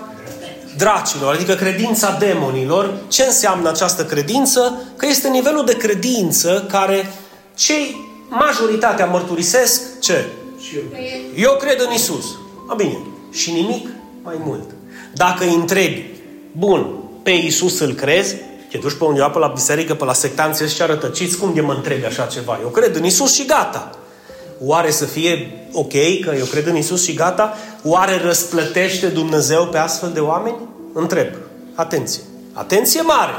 dracilor, 0.78 1.34
adică 1.34 1.54
credința 1.54 2.18
demonilor. 2.20 2.94
Ce 3.08 3.24
înseamnă 3.24 3.70
această 3.70 4.06
credință? 4.06 4.82
Că 4.96 5.06
este 5.06 5.28
nivelul 5.28 5.66
de 5.66 5.78
credință 5.78 6.66
care 6.72 7.14
cei 7.56 8.12
majoritatea 8.28 9.06
mărturisesc 9.06 10.00
ce? 10.00 10.26
Eu 11.36 11.52
cred 11.60 11.80
în 11.88 11.94
Isus. 11.94 12.26
A, 12.68 12.74
bine. 12.74 12.98
Și 13.32 13.52
nimic 13.52 13.88
mai 14.24 14.36
mult. 14.46 14.70
Dacă 15.14 15.44
îi 15.44 15.54
întrebi, 15.54 16.06
bun, 16.52 16.88
pe 17.24 17.32
Isus 17.32 17.80
îl 17.80 17.94
crezi? 17.94 18.36
Te 18.72 18.78
duci 18.78 18.94
pe 18.94 19.04
undeva 19.04 19.30
pe 19.30 19.40
la 19.40 19.48
biserică, 19.48 19.94
pe 19.94 20.06
la 20.06 20.14
sectanție 20.14 20.68
și 20.68 20.82
arătăciți, 20.82 21.38
cum 21.38 21.54
de 21.54 21.62
mă 21.62 21.74
întrebi 21.74 22.06
așa 22.06 22.26
ceva? 22.26 22.60
Eu 22.62 22.68
cred 22.68 22.96
în 22.96 23.06
Isus 23.06 23.34
și 23.34 23.46
gata. 23.46 23.90
Oare 24.62 24.92
să 24.92 25.06
fie 25.06 25.52
ok, 25.74 25.92
că 25.92 26.34
eu 26.38 26.46
cred 26.46 26.68
în 26.68 26.76
Isus 26.76 27.04
și 27.04 27.14
gata? 27.14 27.58
Oare 27.84 28.22
răsplătește 28.24 29.08
Dumnezeu 29.08 29.68
pe 29.68 29.78
astfel 29.78 30.12
de 30.14 30.20
oameni? 30.20 30.58
Întreb. 30.94 31.28
Atenție. 31.74 32.22
Atenție 32.54 33.02
mare. 33.02 33.32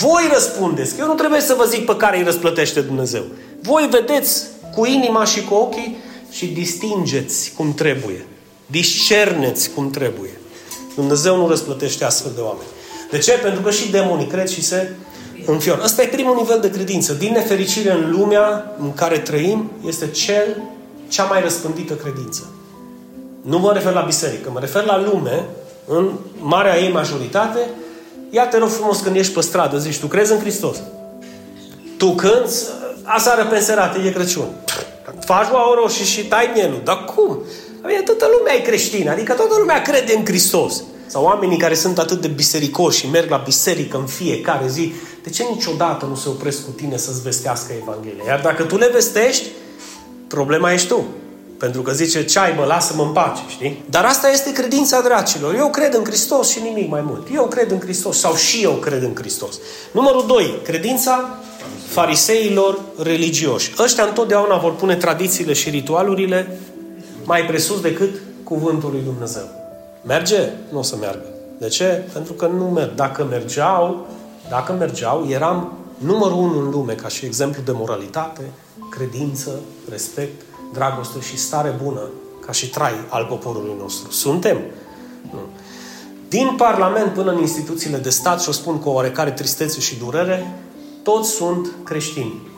Voi 0.00 0.28
răspundeți. 0.32 0.94
Că 0.94 1.00
eu 1.00 1.06
nu 1.06 1.14
trebuie 1.14 1.40
să 1.40 1.54
vă 1.58 1.64
zic 1.64 1.86
pe 1.86 1.96
care 1.96 2.16
îi 2.16 2.24
răsplătește 2.24 2.80
Dumnezeu. 2.80 3.22
Voi 3.62 3.88
vedeți 3.90 4.42
cu 4.74 4.86
inima 4.86 5.24
și 5.24 5.44
cu 5.44 5.54
ochii 5.54 5.96
și 6.30 6.46
distingeți 6.46 7.52
cum 7.56 7.74
trebuie. 7.74 8.26
Discerneți 8.74 9.70
cum 9.70 9.90
trebuie. 9.90 10.30
Dumnezeu 10.94 11.36
nu 11.36 11.48
răsplătește 11.48 12.04
astfel 12.04 12.32
de 12.34 12.40
oameni. 12.40 12.68
De 13.10 13.18
ce? 13.18 13.32
Pentru 13.32 13.60
că 13.60 13.70
și 13.70 13.90
demonii 13.90 14.26
cred 14.26 14.48
și 14.48 14.62
se 14.62 14.90
înfior. 15.46 15.80
Ăsta 15.84 16.02
e 16.02 16.06
primul 16.06 16.36
nivel 16.36 16.60
de 16.60 16.70
credință. 16.70 17.12
Din 17.12 17.32
nefericire 17.32 17.92
în 17.92 18.10
lumea 18.10 18.76
în 18.80 18.94
care 18.94 19.18
trăim, 19.18 19.70
este 19.86 20.10
cel, 20.10 20.62
cea 21.08 21.24
mai 21.24 21.40
răspândită 21.40 21.94
credință. 21.94 22.46
Nu 23.42 23.58
mă 23.58 23.72
refer 23.72 23.92
la 23.92 24.00
biserică, 24.00 24.50
mă 24.52 24.60
refer 24.60 24.84
la 24.84 25.00
lume, 25.00 25.44
în 25.86 26.10
marea 26.38 26.78
ei 26.78 26.92
majoritate, 26.92 27.58
Ia 28.30 28.46
te 28.46 28.58
rog 28.58 28.68
frumos 28.68 29.00
când 29.00 29.16
ești 29.16 29.32
pe 29.32 29.40
stradă, 29.40 29.78
zici, 29.78 29.98
tu 29.98 30.06
crezi 30.06 30.32
în 30.32 30.38
Hristos? 30.38 30.76
Tu 31.96 32.10
cânți, 32.14 32.64
asară 33.02 33.44
pe 33.44 33.56
înserate, 33.56 33.98
e 33.98 34.10
Crăciun. 34.10 34.48
Faci 35.20 35.46
oa 35.52 35.74
roșii 35.74 36.04
și 36.04 36.24
tai 36.24 36.50
mielul. 36.54 36.80
Dar 36.84 37.04
cum? 37.04 37.38
Bine, 37.86 38.00
toată 38.00 38.26
lumea 38.38 38.54
e 38.54 38.60
creștină, 38.60 39.10
adică 39.10 39.32
toată 39.32 39.54
lumea 39.58 39.82
crede 39.82 40.14
în 40.16 40.24
Hristos. 40.24 40.82
Sau 41.06 41.24
oamenii 41.24 41.58
care 41.58 41.74
sunt 41.74 41.98
atât 41.98 42.20
de 42.20 42.28
bisericoși 42.28 42.98
și 42.98 43.10
merg 43.10 43.30
la 43.30 43.36
biserică 43.36 43.96
în 43.96 44.06
fiecare 44.06 44.68
zi, 44.68 44.92
de 45.22 45.30
ce 45.30 45.44
niciodată 45.50 46.06
nu 46.06 46.14
se 46.14 46.28
opresc 46.28 46.64
cu 46.64 46.70
tine 46.70 46.96
să-ți 46.96 47.22
vestească 47.22 47.72
Evanghelia? 47.82 48.24
Iar 48.26 48.40
dacă 48.40 48.62
tu 48.62 48.76
le 48.76 48.88
vestești, 48.92 49.46
problema 50.28 50.72
ești 50.72 50.88
tu. 50.88 51.04
Pentru 51.58 51.82
că 51.82 51.92
zice, 51.92 52.24
ce 52.24 52.38
ai 52.38 52.54
mă, 52.56 52.64
lasă-mă 52.64 53.02
în 53.02 53.12
pace, 53.12 53.42
știi? 53.48 53.84
Dar 53.90 54.04
asta 54.04 54.30
este 54.30 54.52
credința 54.52 55.00
dracilor. 55.00 55.54
Eu 55.54 55.70
cred 55.70 55.94
în 55.94 56.04
Hristos 56.04 56.50
și 56.50 56.60
nimic 56.62 56.90
mai 56.90 57.02
mult. 57.06 57.26
Eu 57.34 57.46
cred 57.46 57.70
în 57.70 57.80
Hristos 57.80 58.18
sau 58.18 58.34
și 58.34 58.62
eu 58.62 58.72
cred 58.72 59.02
în 59.02 59.14
Hristos. 59.14 59.58
Numărul 59.92 60.24
2. 60.26 60.60
Credința 60.64 61.38
fariseilor 61.88 62.80
religioși. 63.02 63.72
Ăștia 63.78 64.04
întotdeauna 64.04 64.56
vor 64.56 64.74
pune 64.74 64.96
tradițiile 64.96 65.52
și 65.52 65.70
ritualurile 65.70 66.58
mai 67.24 67.44
presus 67.44 67.80
decât 67.80 68.20
cuvântul 68.44 68.90
lui 68.90 69.02
Dumnezeu. 69.04 69.42
Merge? 70.06 70.50
Nu 70.72 70.78
o 70.78 70.82
să 70.82 70.96
meargă. 70.96 71.26
De 71.58 71.68
ce? 71.68 72.08
Pentru 72.12 72.32
că 72.32 72.46
nu 72.46 72.64
merg. 72.64 72.94
Dacă 72.94 73.24
mergeau, 73.24 74.06
dacă 74.48 74.72
mergeau, 74.72 75.26
eram 75.28 75.72
numărul 75.98 76.36
unu 76.36 76.58
în 76.58 76.70
lume 76.70 76.92
ca 76.92 77.08
și 77.08 77.24
exemplu 77.24 77.62
de 77.62 77.72
moralitate, 77.72 78.42
credință, 78.90 79.50
respect, 79.90 80.40
dragoste 80.72 81.20
și 81.20 81.38
stare 81.38 81.74
bună 81.82 82.00
ca 82.46 82.52
și 82.52 82.70
trai 82.70 82.92
al 83.08 83.24
poporului 83.24 83.74
nostru. 83.78 84.10
Suntem? 84.10 84.58
Nu. 85.32 85.38
Din 86.28 86.54
Parlament 86.56 87.12
până 87.12 87.30
în 87.30 87.38
instituțiile 87.38 87.96
de 87.96 88.10
stat, 88.10 88.40
și 88.40 88.48
o 88.48 88.52
spun 88.52 88.78
cu 88.78 88.88
o 88.88 88.92
oarecare 88.92 89.30
tristețe 89.30 89.80
și 89.80 89.98
durere, 89.98 90.54
toți 91.02 91.30
sunt 91.30 91.70
creștini. 91.84 92.48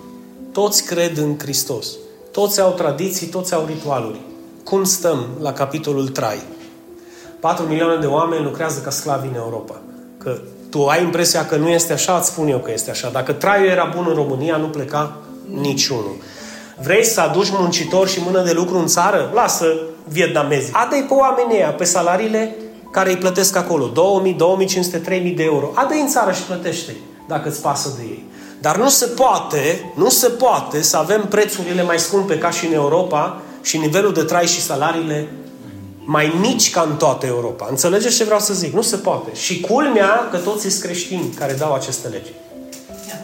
Toți 0.53 0.85
cred 0.85 1.17
în 1.17 1.39
Hristos. 1.39 1.87
Toți 2.33 2.61
au 2.61 2.73
tradiții, 2.73 3.27
toți 3.27 3.55
au 3.55 3.65
ritualuri. 3.67 4.21
Cum 4.69 4.85
stăm 4.85 5.27
la 5.41 5.53
capitolul 5.53 6.09
trai? 6.09 6.43
4 7.41 7.65
milioane 7.65 7.97
de 7.97 8.07
oameni 8.07 8.45
lucrează 8.45 8.81
ca 8.81 8.91
sclavi 8.91 9.27
în 9.27 9.35
Europa. 9.35 9.75
Că 10.19 10.39
tu 10.71 10.87
ai 10.87 11.03
impresia 11.03 11.47
că 11.47 11.57
nu 11.57 11.69
este 11.69 11.93
așa, 11.93 12.17
îți 12.17 12.29
spun 12.29 12.49
eu 12.49 12.59
că 12.59 12.73
este 12.73 12.91
așa. 12.91 13.09
Dacă 13.09 13.33
traiul 13.33 13.69
era 13.69 13.93
bun 13.95 14.05
în 14.09 14.15
România, 14.15 14.57
nu 14.57 14.67
pleca 14.67 15.17
niciunul. 15.51 16.17
Vrei 16.83 17.05
să 17.05 17.21
aduci 17.21 17.51
muncitori 17.51 18.11
și 18.11 18.21
mână 18.25 18.43
de 18.43 18.53
lucru 18.53 18.79
în 18.79 18.87
țară? 18.87 19.31
Lasă 19.35 19.67
vietnamezi. 20.09 20.71
Adă-i 20.73 21.05
pe 21.09 21.15
oamenii 21.15 21.57
ăia, 21.57 21.73
pe 21.73 21.85
salariile 21.85 22.57
care 22.91 23.11
îi 23.11 23.17
plătesc 23.17 23.57
acolo. 23.57 23.87
2000, 23.87 24.33
2500, 24.33 24.99
3000 24.99 25.33
de 25.33 25.43
euro. 25.43 25.71
Adă-i 25.75 26.01
în 26.01 26.09
țară 26.09 26.33
și 26.33 26.43
plătește 26.43 26.97
dacă 27.29 27.49
îți 27.49 27.63
pasă 27.63 27.93
de 27.97 28.03
ei. 28.03 28.25
Dar 28.61 28.77
nu 28.77 28.89
se 28.89 29.07
poate, 29.07 29.93
nu 29.95 30.09
se 30.09 30.29
poate 30.29 30.83
să 30.83 30.97
avem 30.97 31.27
prețurile 31.29 31.83
mai 31.83 31.99
scumpe 31.99 32.39
ca 32.39 32.51
și 32.51 32.67
în 32.67 32.73
Europa 32.73 33.41
și 33.67 33.79
nivelul 33.79 34.13
de 34.13 34.23
trai 34.23 34.47
și 34.47 34.61
salariile 34.61 35.29
mai 36.05 36.35
mici 36.41 36.71
ca 36.71 36.87
în 36.91 36.97
toată 36.97 37.27
Europa. 37.27 37.67
Înțelegeți 37.71 38.17
ce 38.17 38.25
vreau 38.25 38.41
să 38.41 38.55
zic? 38.55 38.73
Nu 38.73 38.83
se 38.83 38.97
poate. 38.97 39.31
Și 39.35 39.61
culmea 39.61 40.29
că 40.31 40.37
toți 40.37 40.69
sunt 40.69 40.83
creștini 40.83 41.35
care 41.39 41.53
dau 41.53 41.75
aceste 41.75 42.09
legi. 42.09 42.33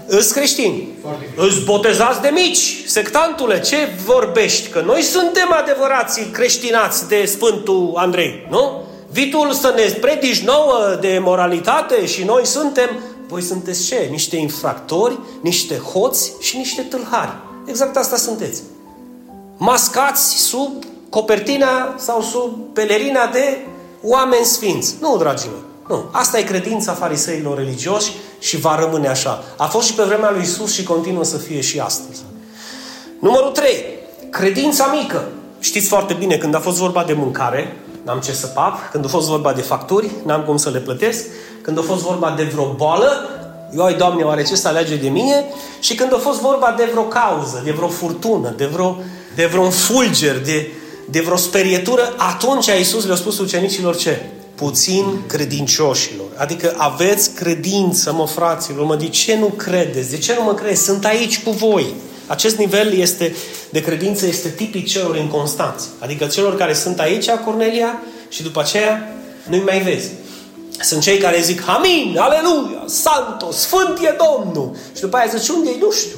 Îți 0.06 0.32
creștini. 0.32 0.88
Îți 1.36 1.64
botezați 1.64 2.20
de 2.20 2.28
mici. 2.32 2.84
Sectantule, 2.86 3.60
ce 3.60 3.76
vorbești? 4.04 4.68
Că 4.68 4.82
noi 4.86 5.02
suntem 5.02 5.52
adevărații 5.52 6.24
creștinați 6.24 7.08
de 7.08 7.24
Sfântul 7.24 7.92
Andrei, 7.94 8.46
nu? 8.50 8.82
Vitul 9.10 9.52
să 9.52 9.72
ne 9.76 9.82
predici 10.00 10.44
nouă 10.44 10.98
de 11.00 11.18
moralitate 11.20 12.06
și 12.06 12.24
noi 12.24 12.46
suntem... 12.46 12.88
Voi 13.28 13.42
sunteți 13.42 13.84
ce? 13.84 14.08
Niște 14.10 14.36
infractori, 14.36 15.18
niște 15.40 15.76
hoți 15.76 16.32
și 16.40 16.56
niște 16.56 16.82
tâlhari. 16.82 17.32
Exact 17.66 17.96
asta 17.96 18.16
sunteți. 18.16 18.62
Mascați 19.56 20.36
sub 20.36 20.84
copertina 21.08 21.94
sau 21.96 22.22
sub 22.22 22.58
pelerina 22.72 23.26
de 23.26 23.58
oameni 24.02 24.44
sfinți. 24.44 24.94
Nu, 25.00 25.16
dragilor. 25.16 25.58
Nu. 25.88 26.04
Asta 26.10 26.38
e 26.38 26.42
credința 26.42 26.92
fariseilor 26.92 27.56
religioși 27.56 28.12
și 28.38 28.60
va 28.60 28.78
rămâne 28.78 29.08
așa. 29.08 29.44
A 29.56 29.66
fost 29.66 29.86
și 29.86 29.94
pe 29.94 30.02
vremea 30.02 30.30
lui 30.30 30.42
Isus 30.42 30.72
și 30.72 30.82
continuă 30.82 31.24
să 31.24 31.36
fie 31.36 31.60
și 31.60 31.80
astăzi. 31.80 32.20
Numărul 33.18 33.50
3. 33.50 33.84
Credința 34.30 34.86
mică. 34.86 35.24
Știți 35.58 35.88
foarte 35.88 36.14
bine, 36.14 36.36
când 36.36 36.54
a 36.54 36.60
fost 36.60 36.78
vorba 36.78 37.04
de 37.04 37.12
mâncare, 37.12 37.76
n-am 38.02 38.20
ce 38.20 38.32
să 38.32 38.46
pap. 38.46 38.90
Când 38.90 39.04
a 39.04 39.08
fost 39.08 39.28
vorba 39.28 39.52
de 39.52 39.60
facturi, 39.60 40.10
n-am 40.24 40.42
cum 40.42 40.56
să 40.56 40.70
le 40.70 40.78
plătesc. 40.78 41.24
Când 41.62 41.78
a 41.78 41.82
fost 41.82 42.02
vorba 42.02 42.34
de 42.36 42.42
vreo 42.42 42.74
boală, 42.76 43.28
eu, 43.76 43.84
ai, 43.84 43.94
Doamne, 43.94 44.22
oare 44.22 44.42
ce 44.42 44.56
să 44.56 44.68
alege 44.68 44.96
de 44.96 45.08
mine? 45.08 45.44
Și 45.80 45.94
când 45.94 46.14
a 46.14 46.16
fost 46.16 46.40
vorba 46.40 46.74
de 46.76 46.88
vreo 46.90 47.02
cauză, 47.02 47.60
de 47.64 47.70
vreo 47.70 47.88
furtună, 47.88 48.54
de 48.56 48.66
vreo, 48.66 48.96
de 49.34 49.46
vreo 49.46 49.70
fulger, 49.70 50.40
de, 50.40 50.70
de 51.10 51.20
vreo 51.20 51.36
sperietură, 51.36 52.14
atunci 52.16 52.68
a 52.68 52.74
Iisus 52.74 53.06
le-a 53.06 53.16
spus 53.16 53.38
ucenicilor 53.38 53.96
ce? 53.96 54.20
Puțin 54.54 55.04
credincioșilor. 55.26 56.26
Adică 56.36 56.74
aveți 56.76 57.30
credință, 57.30 58.12
mă 58.12 58.26
fraților, 58.26 58.84
mă, 58.84 58.96
de 58.96 59.08
ce 59.08 59.36
nu 59.36 59.46
credeți? 59.46 60.10
De 60.10 60.18
ce 60.18 60.34
nu 60.38 60.42
mă 60.42 60.54
credeți? 60.54 60.82
Sunt 60.82 61.04
aici 61.04 61.42
cu 61.42 61.50
voi. 61.50 61.94
Acest 62.26 62.56
nivel 62.56 62.92
este, 62.92 63.34
de 63.70 63.80
credință 63.80 64.26
este 64.26 64.48
tipic 64.48 64.86
celor 64.86 65.16
inconstanți. 65.16 65.88
Adică 65.98 66.26
celor 66.26 66.56
care 66.56 66.74
sunt 66.74 67.00
aici, 67.00 67.30
Cornelia, 67.30 68.02
și 68.28 68.42
după 68.42 68.60
aceea 68.60 69.14
nu-i 69.48 69.62
mai 69.62 69.80
vezi. 69.80 70.10
Sunt 70.80 71.02
cei 71.02 71.18
care 71.18 71.40
zic, 71.40 71.68
Amin, 71.68 72.16
Aleluia, 72.18 72.84
Santo, 72.86 73.50
Sfânt 73.50 73.98
e 73.98 74.16
Domnul. 74.26 74.76
Și 74.94 75.00
după 75.00 75.16
aia 75.16 75.32
zici, 75.36 75.48
unde 75.48 75.70
e? 75.70 75.76
Nu 75.80 75.90
știu. 75.90 76.16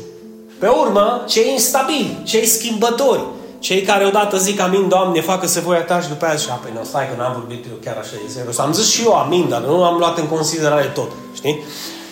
Pe 0.64 0.70
urmă, 0.70 1.24
cei 1.28 1.52
instabili, 1.52 2.20
cei 2.22 2.46
schimbători, 2.46 3.24
cei 3.58 3.82
care 3.82 4.06
odată 4.06 4.38
zic 4.38 4.60
amin, 4.60 4.88
Doamne, 4.88 5.20
facă 5.20 5.46
să 5.46 5.60
voia 5.60 5.82
ta 5.82 6.00
și 6.00 6.08
după 6.08 6.24
aia 6.24 6.34
zic, 6.34 6.50
apoi 6.50 6.70
nu, 6.74 6.84
stai 6.84 7.08
că 7.08 7.14
n-am 7.16 7.32
vorbit 7.32 7.64
eu 7.64 7.76
chiar 7.84 7.96
așa, 7.96 8.10
e 8.26 8.30
serios. 8.30 8.58
Am 8.58 8.72
zis 8.72 8.90
și 8.90 9.02
eu 9.04 9.12
amin, 9.12 9.48
dar 9.48 9.60
nu 9.60 9.84
am 9.84 9.98
luat 9.98 10.18
în 10.18 10.26
considerare 10.26 10.84
tot, 10.84 11.10
știi? 11.34 11.62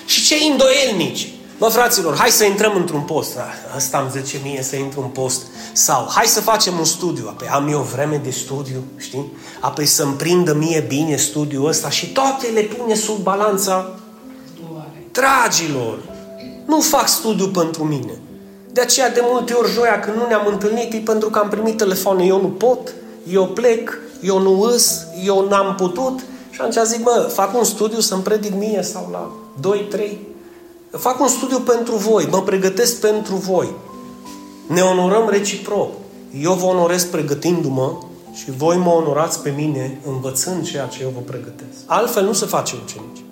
Și 0.06 0.24
cei 0.26 0.48
îndoielnici. 0.50 1.28
Bă, 1.58 1.68
fraților, 1.68 2.16
hai 2.16 2.30
să 2.30 2.44
intrăm 2.44 2.76
într-un 2.76 3.00
post. 3.00 3.38
Asta 3.76 3.98
îmi 3.98 4.22
zice 4.22 4.40
mie 4.42 4.62
să 4.62 4.76
intru 4.76 5.00
în 5.00 5.08
post. 5.08 5.42
Sau, 5.72 6.08
hai 6.14 6.26
să 6.26 6.40
facem 6.40 6.78
un 6.78 6.84
studiu. 6.84 7.24
Apoi 7.28 7.48
am 7.48 7.68
eu 7.68 7.80
vreme 7.80 8.20
de 8.24 8.30
studiu, 8.30 8.82
știi? 8.96 9.32
Apoi 9.60 9.86
să-mi 9.86 10.14
prindă 10.14 10.54
mie 10.54 10.84
bine 10.88 11.16
studiul 11.16 11.68
ăsta 11.68 11.90
și 11.90 12.06
toate 12.06 12.46
le 12.46 12.60
pune 12.60 12.94
sub 12.94 13.16
balanța. 13.16 13.90
Dragilor, 15.12 15.98
nu 16.66 16.80
fac 16.80 17.08
studiu 17.08 17.46
pentru 17.46 17.84
mine. 17.84 18.12
De 18.72 18.80
aceea, 18.80 19.10
de 19.10 19.20
multe 19.22 19.52
ori, 19.52 19.70
joia, 19.70 20.00
când 20.00 20.16
nu 20.16 20.26
ne-am 20.26 20.46
întâlnit, 20.46 20.92
e 20.92 20.98
pentru 20.98 21.30
că 21.30 21.38
am 21.38 21.48
primit 21.48 21.76
telefon, 21.76 22.18
eu 22.18 22.40
nu 22.40 22.48
pot, 22.48 22.94
eu 23.28 23.46
plec, 23.46 23.98
eu 24.20 24.38
nu 24.38 24.60
îs, 24.60 25.06
eu 25.24 25.48
n-am 25.48 25.74
putut. 25.74 26.20
Și 26.50 26.60
atunci 26.60 26.86
zic, 26.86 27.02
bă, 27.02 27.30
fac 27.32 27.56
un 27.56 27.64
studiu 27.64 28.00
să-mi 28.00 28.22
predic 28.22 28.54
mie 28.54 28.82
sau 28.82 29.08
la 29.12 29.30
2-3. 29.98 30.16
Fac 30.90 31.20
un 31.20 31.28
studiu 31.28 31.58
pentru 31.58 31.94
voi, 31.94 32.28
mă 32.30 32.42
pregătesc 32.42 33.00
pentru 33.00 33.34
voi. 33.34 33.68
Ne 34.66 34.80
onorăm 34.80 35.28
reciproc. 35.28 35.90
Eu 36.40 36.52
vă 36.52 36.64
onorez 36.64 37.04
pregătindu-mă 37.04 37.98
și 38.32 38.50
voi 38.50 38.76
mă 38.76 38.90
onorați 38.90 39.42
pe 39.42 39.50
mine 39.50 40.00
învățând 40.06 40.64
ceea 40.64 40.86
ce 40.86 41.02
eu 41.02 41.12
vă 41.14 41.20
pregătesc. 41.20 41.78
Altfel 41.86 42.24
nu 42.24 42.32
se 42.32 42.46
face 42.46 42.74
ucenici. 42.84 43.24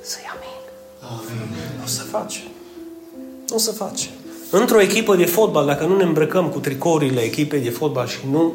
Să-i 0.00 0.30
amin. 0.36 0.60
amin. 1.00 1.80
Nu 1.80 1.86
se 1.86 2.02
face. 2.10 2.40
Nu 3.50 3.58
se 3.58 3.72
face. 3.72 4.08
Într-o 4.50 4.80
echipă 4.80 5.16
de 5.16 5.24
fotbal, 5.24 5.66
dacă 5.66 5.84
nu 5.84 5.96
ne 5.96 6.02
îmbrăcăm 6.02 6.48
cu 6.48 6.58
tricourile 6.58 7.20
echipei 7.20 7.60
de 7.60 7.70
fotbal 7.70 8.06
și 8.06 8.18
nu 8.30 8.52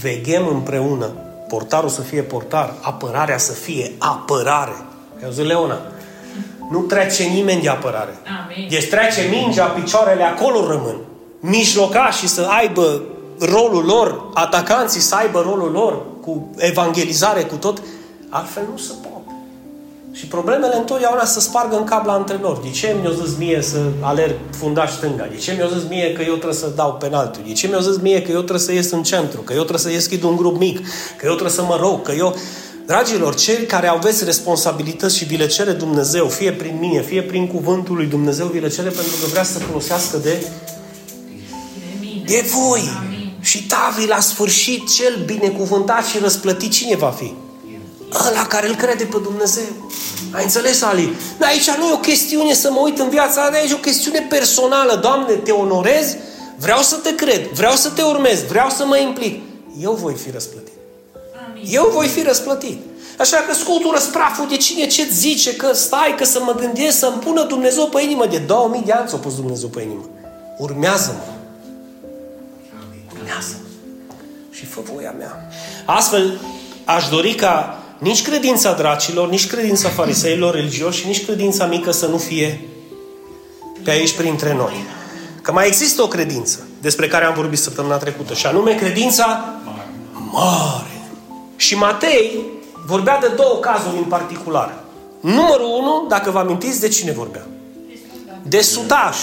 veghem 0.00 0.46
împreună, 0.46 1.06
portarul 1.48 1.88
să 1.88 2.00
fie 2.00 2.22
portar, 2.22 2.74
apărarea 2.80 3.38
să 3.38 3.52
fie 3.52 3.92
apărare. 3.98 4.76
Eu 5.22 5.30
zic, 5.30 5.44
Leona, 5.44 5.78
nu 6.70 6.78
trece 6.80 7.22
nimeni 7.22 7.62
de 7.62 7.68
apărare. 7.68 8.18
Amin. 8.44 8.68
Deci 8.68 8.88
trece 8.88 9.28
mingea, 9.30 9.64
picioarele 9.64 10.22
acolo 10.22 10.66
rămân. 10.66 10.96
Mijlocașii 11.40 12.28
să 12.28 12.46
aibă 12.50 13.02
rolul 13.38 13.84
lor, 13.84 14.30
atacanții 14.34 15.00
să 15.00 15.14
aibă 15.14 15.40
rolul 15.40 15.70
lor, 15.70 16.02
cu 16.20 16.50
evangelizare, 16.56 17.42
cu 17.42 17.54
tot. 17.54 17.82
Altfel 18.28 18.62
nu 18.70 18.76
se 18.76 18.92
poate. 19.02 19.15
Și 20.18 20.26
problemele 20.26 20.76
întotdeauna 20.76 21.24
să 21.24 21.40
spargă 21.40 21.76
în 21.76 21.84
cap 21.84 22.06
la 22.06 22.12
antrenor. 22.12 22.58
De 22.58 22.70
ce 22.70 22.96
mi-a 23.00 23.10
zis 23.10 23.36
mie 23.36 23.62
să 23.62 23.78
alerg 24.00 24.34
fundaș 24.58 24.92
stânga? 24.92 25.26
De 25.30 25.36
ce 25.36 25.52
mi-a 25.52 25.66
zis 25.66 25.88
mie 25.88 26.12
că 26.12 26.22
eu 26.22 26.34
trebuie 26.34 26.54
să 26.54 26.72
dau 26.74 26.92
penaltul? 26.92 27.42
De 27.46 27.52
ce 27.52 27.66
mi-a 27.66 27.80
zis 27.80 27.96
mie 27.96 28.22
că 28.22 28.30
eu 28.30 28.38
trebuie 28.38 28.58
să 28.58 28.72
ies 28.72 28.90
în 28.90 29.02
centru? 29.02 29.40
Că 29.40 29.52
eu 29.52 29.58
trebuie 29.58 29.78
să 29.78 29.88
deschid 29.88 30.22
un 30.22 30.36
grup 30.36 30.58
mic? 30.58 30.78
Că 31.16 31.26
eu 31.26 31.32
trebuie 31.32 31.50
să 31.50 31.62
mă 31.62 31.76
rog? 31.80 32.02
Că 32.02 32.12
eu... 32.12 32.36
Dragilor, 32.86 33.34
cei 33.34 33.66
care 33.66 33.86
aveți 33.86 34.24
responsabilități 34.24 35.16
și 35.16 35.24
vi 35.24 35.36
le 35.36 35.46
cere 35.46 35.72
Dumnezeu, 35.72 36.28
fie 36.28 36.52
prin 36.52 36.76
mine, 36.80 37.02
fie 37.02 37.22
prin 37.22 37.46
cuvântul 37.46 37.96
lui 37.96 38.06
Dumnezeu, 38.06 38.46
vi 38.46 38.60
le 38.60 38.68
cere 38.68 38.88
pentru 38.88 39.12
că 39.22 39.26
vrea 39.30 39.42
să 39.42 39.58
folosească 39.58 40.16
de, 40.16 40.46
de 42.26 42.44
voi. 42.54 42.80
Amin. 42.98 43.32
Și 43.40 43.66
David 43.66 44.08
la 44.08 44.20
sfârșit 44.20 44.94
cel 44.94 45.22
binecuvântat 45.24 46.04
și 46.04 46.18
răsplătit 46.18 46.70
cine 46.70 46.96
va 46.96 47.10
fi? 47.10 47.32
Ăla 48.28 48.46
care 48.46 48.68
îl 48.68 48.74
crede 48.74 49.04
pe 49.04 49.18
Dumnezeu. 49.22 49.90
Ai 50.32 50.42
înțeles, 50.42 50.82
Ali? 50.82 51.16
Dar 51.38 51.48
aici 51.48 51.70
nu 51.70 51.88
e 51.88 51.92
o 51.92 51.98
chestiune 51.98 52.54
să 52.54 52.70
mă 52.70 52.80
uit 52.80 52.98
în 52.98 53.08
viața 53.08 53.48
mea, 53.48 53.60
aici 53.60 53.70
e 53.70 53.74
o 53.74 53.76
chestiune 53.76 54.26
personală. 54.28 54.94
Doamne, 54.94 55.32
te 55.32 55.50
onorez, 55.50 56.16
vreau 56.56 56.82
să 56.82 56.96
te 56.96 57.14
cred, 57.14 57.48
vreau 57.48 57.74
să 57.74 57.90
te 57.90 58.02
urmez, 58.02 58.42
vreau 58.42 58.68
să 58.68 58.84
mă 58.86 58.96
implic. 58.96 59.42
Eu 59.80 59.92
voi 59.92 60.14
fi 60.14 60.30
răsplătit. 60.30 60.72
Amin. 61.48 61.64
Eu 61.66 61.90
voi 61.92 62.08
fi 62.08 62.22
răsplătit. 62.22 62.80
Așa 63.18 63.36
că 63.36 63.54
scutură 63.54 63.98
spraful 63.98 64.48
de 64.48 64.56
cine 64.56 64.86
ce 64.86 65.08
zice 65.12 65.56
că 65.56 65.74
stai, 65.74 66.14
că 66.16 66.24
să 66.24 66.40
mă 66.42 66.52
gândesc, 66.52 66.98
să-mi 66.98 67.18
pună 67.18 67.42
Dumnezeu 67.42 67.86
pe 67.86 68.02
inimă. 68.02 68.26
De 68.26 68.38
2000 68.38 68.82
de 68.84 68.92
ani 68.92 69.08
s-a 69.08 69.16
pus 69.16 69.34
Dumnezeu 69.34 69.68
pe 69.68 69.82
inimă. 69.82 70.08
Urmează-mă. 70.58 71.32
Urmează-mă. 73.12 73.66
Și 74.50 74.66
fă 74.66 74.80
voia 74.92 75.14
mea. 75.18 75.48
Astfel, 75.84 76.40
aș 76.84 77.08
dori 77.08 77.34
ca 77.34 77.78
nici 77.98 78.22
credința 78.22 78.72
dracilor, 78.72 79.28
nici 79.28 79.46
credința 79.46 79.88
fariseilor 79.88 80.54
religioși 80.54 81.00
și 81.00 81.06
nici 81.06 81.24
credința 81.24 81.66
mică 81.66 81.90
să 81.90 82.06
nu 82.06 82.16
fie 82.16 82.68
pe 83.84 83.90
aici 83.90 84.12
printre 84.12 84.54
noi. 84.54 84.84
Că 85.42 85.52
mai 85.52 85.66
există 85.66 86.02
o 86.02 86.08
credință 86.08 86.66
despre 86.80 87.08
care 87.08 87.24
am 87.24 87.34
vorbit 87.34 87.58
săptămâna 87.58 87.96
trecută 87.96 88.34
și 88.34 88.46
anume 88.46 88.74
credința 88.74 89.54
mare. 90.32 91.02
Și 91.56 91.76
Matei 91.76 92.40
vorbea 92.86 93.18
de 93.18 93.28
două 93.36 93.58
cazuri 93.60 93.96
în 93.96 94.04
particular. 94.04 94.74
Numărul 95.20 95.78
unu, 95.80 96.06
dacă 96.08 96.30
vă 96.30 96.38
amintiți, 96.38 96.80
de 96.80 96.88
cine 96.88 97.12
vorbea? 97.12 97.46
De 98.42 98.60
sudaș, 98.60 99.16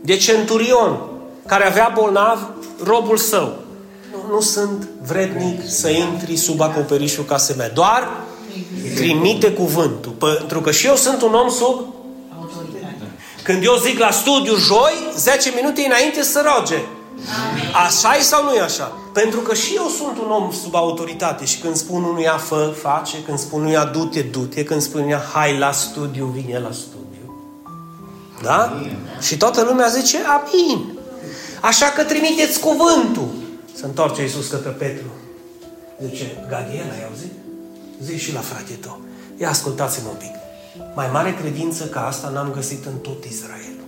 de 0.00 0.16
centurion, 0.16 0.98
care 1.46 1.66
avea 1.66 1.92
bolnav 1.94 2.50
robul 2.84 3.16
său 3.16 3.65
nu 4.30 4.40
sunt 4.40 4.88
vrednic 5.02 5.68
să 5.68 5.88
intri 5.88 6.36
sub 6.36 6.60
acoperișul 6.60 7.24
casei 7.24 7.56
mele. 7.56 7.72
Doar 7.74 8.08
trimite 8.94 9.52
cuvântul. 9.52 10.12
Pentru 10.12 10.60
că 10.60 10.70
și 10.70 10.86
eu 10.86 10.96
sunt 10.96 11.22
un 11.22 11.34
om 11.34 11.50
sub 11.50 11.94
când 13.46 13.64
eu 13.64 13.76
zic 13.76 13.98
la 13.98 14.10
studiu 14.10 14.56
joi, 14.56 14.92
10 15.16 15.52
minute 15.56 15.84
înainte 15.84 16.22
să 16.22 16.54
roge. 16.56 16.78
Așa 17.84 18.16
e 18.16 18.22
sau 18.22 18.44
nu 18.44 18.54
e 18.54 18.60
așa? 18.60 18.92
Pentru 19.12 19.40
că 19.40 19.54
și 19.54 19.74
eu 19.74 19.88
sunt 19.98 20.18
un 20.18 20.30
om 20.30 20.52
sub 20.62 20.74
autoritate 20.74 21.44
și 21.44 21.58
când 21.58 21.76
spun 21.76 22.02
unuia 22.02 22.36
fă, 22.36 22.74
face, 22.82 23.16
când 23.26 23.38
spun 23.38 23.60
unuia 23.60 23.84
du-te, 23.84 24.20
du-te, 24.20 24.64
când 24.64 24.80
spun 24.80 25.00
unuia 25.00 25.22
hai 25.32 25.58
la 25.58 25.72
studiu, 25.72 26.26
vine 26.26 26.58
la 26.58 26.72
studiu. 26.72 27.34
Da? 28.42 28.62
Amin. 28.62 28.96
Și 29.20 29.36
toată 29.36 29.62
lumea 29.62 29.88
zice 29.88 30.18
amin. 30.18 30.98
Așa 31.60 31.86
că 31.86 32.02
trimiteți 32.02 32.60
cuvântul. 32.60 33.28
Se 33.78 33.84
întoarce 33.84 34.22
Iisus 34.22 34.48
către 34.48 34.70
Petru. 34.70 35.06
Zice, 36.04 36.46
Gadiel, 36.48 36.90
ai 36.92 37.06
auzit? 37.08 37.32
Zici 38.02 38.20
și 38.20 38.32
la 38.32 38.40
frate 38.40 38.72
tău. 38.80 39.00
Ia 39.36 39.48
ascultați-mă 39.48 40.08
un 40.08 40.16
pic. 40.16 40.34
Mai 40.94 41.08
mare 41.12 41.34
credință 41.34 41.84
ca 41.84 42.06
asta 42.06 42.28
n-am 42.28 42.50
găsit 42.54 42.84
în 42.84 42.96
tot 42.98 43.24
Israelul. 43.24 43.84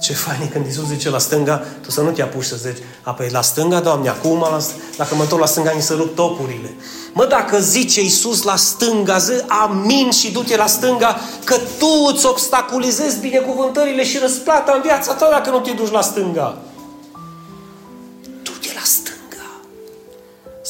Ce 0.00 0.12
fain 0.12 0.40
e 0.42 0.46
când 0.46 0.66
Iisus 0.66 0.86
zice 0.86 1.10
la 1.10 1.18
stânga, 1.18 1.62
tu 1.82 1.90
să 1.90 2.00
nu 2.00 2.10
te 2.10 2.22
apuci 2.22 2.44
să 2.44 2.56
zici, 2.56 2.82
apoi 3.02 3.28
la 3.30 3.40
stânga, 3.40 3.80
Doamne, 3.80 4.08
acum, 4.08 4.38
la, 4.38 4.58
dacă 4.96 5.14
mă 5.14 5.22
întorc 5.22 5.40
la 5.40 5.46
stânga, 5.46 5.72
mi 5.74 5.82
se 5.82 5.94
rup 5.94 6.14
tocurile. 6.14 6.74
Mă, 7.12 7.26
dacă 7.26 7.60
zice 7.60 8.00
Iisus 8.00 8.42
la 8.42 8.56
stânga, 8.56 9.18
zi 9.18 9.32
amin 9.46 10.10
și 10.10 10.32
du-te 10.32 10.56
la 10.56 10.66
stânga, 10.66 11.20
că 11.44 11.54
tu 11.78 12.10
îți 12.12 12.26
obstaculizezi 12.26 13.20
binecuvântările 13.20 14.04
și 14.04 14.18
răsplata 14.18 14.72
în 14.72 14.82
viața 14.82 15.14
ta 15.14 15.28
dacă 15.30 15.50
nu 15.50 15.60
te 15.60 15.72
duci 15.72 15.90
la 15.90 16.00
stânga. 16.00 16.58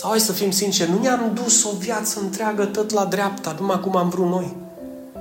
Sau 0.04 0.10
hai 0.10 0.20
să 0.20 0.32
fim 0.32 0.50
sinceri, 0.50 0.90
nu 0.90 0.98
ne-am 1.00 1.30
dus 1.34 1.64
o 1.64 1.70
viață 1.78 2.18
întreagă 2.20 2.64
tot 2.64 2.90
la 2.90 3.04
dreapta, 3.04 3.56
numai 3.60 3.80
cum 3.80 3.96
am 3.96 4.08
vrut 4.08 4.28
noi. 4.28 4.56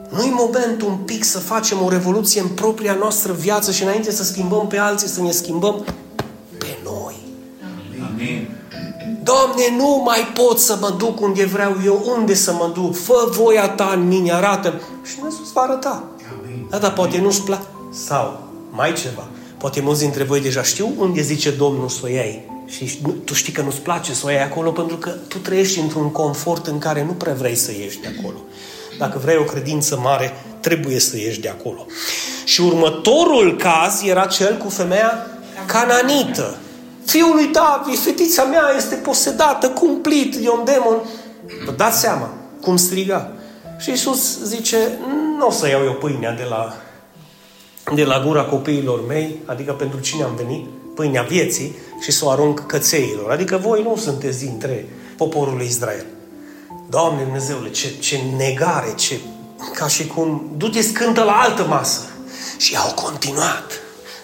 Nu-i 0.09 0.29
momentul 0.29 0.87
un 0.87 0.97
pic 0.97 1.23
să 1.23 1.39
facem 1.39 1.81
o 1.81 1.89
revoluție 1.89 2.41
în 2.41 2.47
propria 2.47 2.93
noastră 2.93 3.33
viață 3.33 3.71
și 3.71 3.83
înainte 3.83 4.11
să 4.11 4.23
schimbăm 4.23 4.67
pe 4.67 4.77
alții, 4.77 5.07
să 5.07 5.21
ne 5.21 5.31
schimbăm 5.31 5.85
pe 6.57 6.77
noi. 6.83 7.15
Amin. 8.11 8.49
Doamne, 9.23 9.63
nu 9.77 10.01
mai 10.05 10.27
pot 10.33 10.59
să 10.59 10.77
mă 10.81 10.93
duc 10.97 11.21
unde 11.21 11.45
vreau 11.45 11.75
eu, 11.85 12.03
unde 12.17 12.33
să 12.33 12.53
mă 12.53 12.71
duc, 12.73 12.95
fă 12.95 13.29
voia 13.31 13.69
ta 13.69 13.91
în 13.95 14.07
mine, 14.07 14.31
arată 14.31 14.81
Și 15.03 15.15
Dumnezeu 15.15 15.39
îți 15.43 15.53
va 15.53 15.61
arăta. 15.61 16.03
Amin. 16.37 16.67
Da, 16.69 16.77
dar 16.77 16.93
poate 16.93 17.19
nu-ți 17.19 17.41
place. 17.41 17.63
Sau, 17.91 18.43
mai 18.69 18.93
ceva, 18.93 19.27
poate 19.57 19.81
mulți 19.81 20.01
dintre 20.01 20.23
voi 20.23 20.41
deja 20.41 20.63
știu 20.63 20.93
unde 20.97 21.21
zice 21.21 21.51
Domnul 21.51 21.89
să 21.89 21.99
o 22.03 22.07
iei. 22.07 22.52
Și 22.65 22.99
tu 23.25 23.33
știi 23.33 23.53
că 23.53 23.61
nu-ți 23.61 23.81
place 23.81 24.13
să 24.13 24.25
o 24.25 24.29
iei 24.29 24.41
acolo 24.41 24.71
pentru 24.71 24.97
că 24.97 25.09
tu 25.09 25.37
trăiești 25.37 25.79
într-un 25.79 26.11
confort 26.11 26.67
în 26.67 26.77
care 26.77 27.03
nu 27.03 27.11
prea 27.11 27.33
vrei 27.33 27.55
să 27.55 27.71
ieși 27.71 27.99
de 27.99 28.15
acolo. 28.19 28.37
Dacă 28.97 29.19
vrei 29.23 29.37
o 29.37 29.43
credință 29.43 29.99
mare, 30.03 30.33
trebuie 30.59 30.99
să 30.99 31.17
ieși 31.17 31.39
de 31.39 31.49
acolo. 31.49 31.85
Și 32.45 32.61
următorul 32.61 33.55
caz 33.57 34.03
era 34.03 34.25
cel 34.25 34.57
cu 34.57 34.69
femeia 34.69 35.27
cananită. 35.65 36.57
Fiul 37.05 37.35
lui 37.35 37.47
David, 37.47 37.99
fetița 37.99 38.43
mea 38.43 38.73
este 38.75 38.95
posedată, 38.95 39.69
cumplit 39.69 40.35
de 40.35 40.49
un 40.49 40.63
demon. 40.65 40.97
Vă 41.65 41.71
dați 41.71 41.99
seama 41.99 42.29
cum 42.61 42.77
striga. 42.77 43.31
Și 43.79 43.89
Iisus 43.89 44.43
zice, 44.43 44.77
nu 45.37 45.47
o 45.47 45.51
să 45.51 45.67
iau 45.67 45.83
eu 45.83 45.93
pâinea 45.93 46.31
de 46.31 46.43
la, 46.49 46.75
de 47.95 48.03
la 48.03 48.23
gura 48.25 48.43
copiilor 48.43 49.07
mei, 49.07 49.35
adică 49.45 49.71
pentru 49.71 49.99
cine 49.99 50.23
am 50.23 50.35
venit, 50.35 50.65
pâinea 50.95 51.21
vieții, 51.21 51.75
și 52.03 52.11
să 52.11 52.25
o 52.25 52.29
arunc 52.29 52.65
cățeilor. 52.65 53.31
Adică 53.31 53.57
voi 53.57 53.81
nu 53.83 53.97
sunteți 53.97 54.39
dintre 54.39 54.87
poporul 55.17 55.55
lui 55.55 55.65
Israel. 55.65 56.05
Doamne 56.89 57.23
Dumnezeule, 57.23 57.69
ce, 57.69 57.87
ce 57.99 58.19
negare, 58.37 58.93
ce... 58.95 59.19
Ca 59.73 59.87
și 59.87 60.07
cum 60.07 60.51
du-te 60.57 60.81
scântă 60.81 61.23
la 61.23 61.31
altă 61.31 61.65
masă. 61.67 61.99
Și 62.57 62.75
au 62.75 62.93
continuat. 62.93 63.71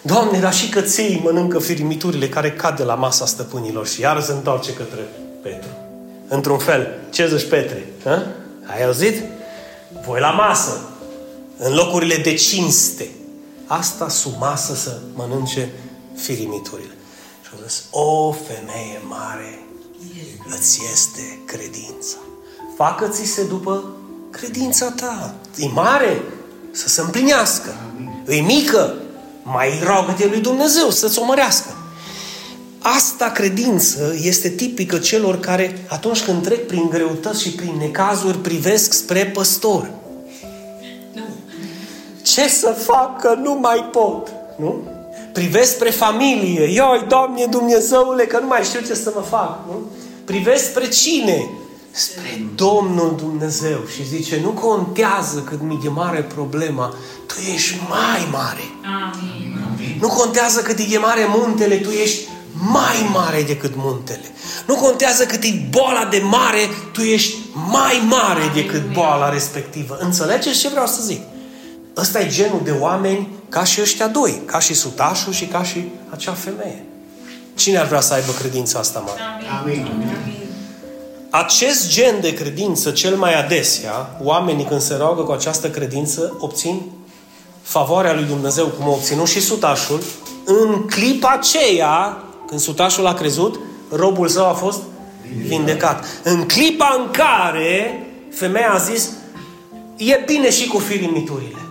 Doamne, 0.01 0.39
dar 0.39 0.53
și 0.53 0.69
căței 0.69 1.21
mănâncă 1.23 1.60
firimiturile 1.60 2.29
care 2.29 2.51
cad 2.51 2.77
de 2.77 2.84
la 2.84 2.95
masa 2.95 3.25
stăpânilor 3.25 3.88
și 3.88 4.01
iar 4.01 4.21
se 4.21 4.32
întoarce 4.32 4.73
către 4.73 5.08
Petru. 5.41 5.69
Într-un 6.27 6.58
fel, 6.58 6.99
ce 7.10 7.27
zici 7.27 7.49
Petre? 7.49 7.86
Ha? 8.03 8.27
Ai 8.73 8.86
auzit? 8.86 9.23
Voi 10.05 10.19
la 10.19 10.29
masă, 10.29 10.89
în 11.58 11.73
locurile 11.73 12.15
de 12.15 12.34
cinste. 12.34 13.08
Asta 13.65 14.10
sub 14.10 14.34
masă 14.39 14.75
să 14.75 14.97
mănânce 15.13 15.69
firimiturile. 16.21 16.93
Și 17.41 17.49
a 17.53 17.67
zis, 17.67 17.84
o 17.91 18.32
femeie 18.32 19.01
mare 19.08 19.60
îți 20.49 20.82
este 20.91 21.39
credința. 21.45 22.17
Facă-ți 22.75 23.25
se 23.25 23.43
după 23.43 23.84
credința 24.29 24.91
ta. 24.91 25.36
E 25.58 25.67
mare 25.67 26.21
să 26.71 26.88
se 26.88 27.01
împlinească. 27.01 27.75
E 28.27 28.41
mică, 28.41 28.95
mai 29.43 29.79
rogă-te 29.84 30.27
lui 30.27 30.39
Dumnezeu 30.39 30.89
să-ți 30.89 31.19
o 31.19 31.25
mărească. 31.25 31.69
Asta 32.79 33.29
credință 33.29 34.15
este 34.21 34.49
tipică 34.49 34.97
celor 34.97 35.39
care 35.39 35.86
atunci 35.89 36.23
când 36.23 36.43
trec 36.43 36.67
prin 36.67 36.89
greutăți 36.89 37.41
și 37.41 37.51
prin 37.51 37.75
necazuri 37.77 38.38
privesc 38.38 38.93
spre 38.93 39.25
păstor. 39.25 39.91
Ce 42.21 42.49
să 42.49 42.75
fac 42.77 43.21
că 43.21 43.34
nu 43.41 43.53
mai 43.53 43.89
pot? 43.91 44.32
Nu? 44.58 44.84
Privesc 45.33 45.73
spre 45.73 45.89
familie. 45.89 46.73
Ioi, 46.73 47.05
Doamne 47.07 47.45
Dumnezeule, 47.45 48.25
că 48.25 48.39
nu 48.39 48.47
mai 48.47 48.63
știu 48.63 48.79
ce 48.79 48.93
să 48.93 49.11
mă 49.15 49.21
fac. 49.21 49.59
Nu? 49.67 49.91
Privesc 50.25 50.65
spre 50.65 50.87
cine? 50.87 51.49
Spre 51.91 52.41
Domnul 52.55 53.15
Dumnezeu. 53.17 53.79
Și 53.95 54.07
zice, 54.07 54.39
nu 54.43 54.49
contează 54.49 55.39
cât 55.39 55.61
mi 55.61 55.79
de 55.83 55.89
mare 55.89 56.21
problema, 56.21 56.93
tu 57.25 57.35
ești 57.53 57.75
mai 57.89 58.27
mare. 58.31 58.63
Amin. 59.03 59.97
Nu 59.99 60.07
contează 60.07 60.61
cât 60.61 60.79
e 60.79 60.97
mare 60.97 61.25
muntele, 61.27 61.75
tu 61.75 61.89
ești 61.89 62.27
mai 62.71 63.09
mare 63.13 63.41
decât 63.41 63.71
muntele. 63.75 64.31
Nu 64.67 64.75
contează 64.75 65.25
cât 65.25 65.43
e 65.43 65.67
boala 65.69 66.05
de 66.05 66.21
mare, 66.23 66.59
tu 66.91 67.01
ești 67.01 67.35
mai 67.71 68.01
mare 68.07 68.51
decât 68.53 68.91
boala 68.93 69.29
respectivă. 69.29 69.97
Înțelegeți 69.99 70.59
ce 70.59 70.69
vreau 70.69 70.87
să 70.87 71.01
zic? 71.01 71.21
Ăsta 71.97 72.19
e 72.19 72.27
genul 72.27 72.61
de 72.63 72.71
oameni 72.79 73.27
ca 73.49 73.63
și 73.63 73.81
ăștia 73.81 74.07
doi, 74.07 74.41
ca 74.45 74.59
și 74.59 74.73
sutașul 74.73 75.33
și 75.33 75.45
ca 75.45 75.63
și 75.63 75.83
acea 76.09 76.33
femeie. 76.33 76.83
Cine 77.55 77.77
ar 77.77 77.85
vrea 77.85 78.01
să 78.01 78.13
aibă 78.13 78.31
credința 78.31 78.79
asta 78.79 78.99
mare? 78.99 79.19
Amin. 79.62 79.88
Amin. 79.91 80.38
Acest 81.29 81.89
gen 81.89 82.21
de 82.21 82.33
credință, 82.33 82.91
cel 82.91 83.15
mai 83.15 83.43
adesea, 83.43 84.19
oamenii 84.23 84.65
când 84.65 84.81
se 84.81 84.95
roagă 84.95 85.21
cu 85.21 85.31
această 85.31 85.69
credință, 85.69 86.38
obțin 86.39 86.81
favoarea 87.62 88.13
lui 88.13 88.23
Dumnezeu, 88.23 88.65
cum 88.65 88.85
a 88.85 88.89
obținut 88.89 89.27
și 89.27 89.41
sutașul, 89.41 90.03
în 90.45 90.88
clipa 90.88 91.29
aceea, 91.29 92.23
când 92.47 92.59
sutașul 92.59 93.07
a 93.07 93.13
crezut, 93.13 93.59
robul 93.91 94.27
său 94.27 94.47
a 94.47 94.53
fost 94.53 94.81
vindecat. 95.47 96.05
În 96.23 96.45
clipa 96.45 96.95
în 96.97 97.12
care 97.12 98.05
femeia 98.31 98.71
a 98.71 98.77
zis, 98.77 99.09
e 99.95 100.23
bine 100.25 100.51
și 100.51 100.67
cu 100.67 100.77
firimiturile 100.77 101.68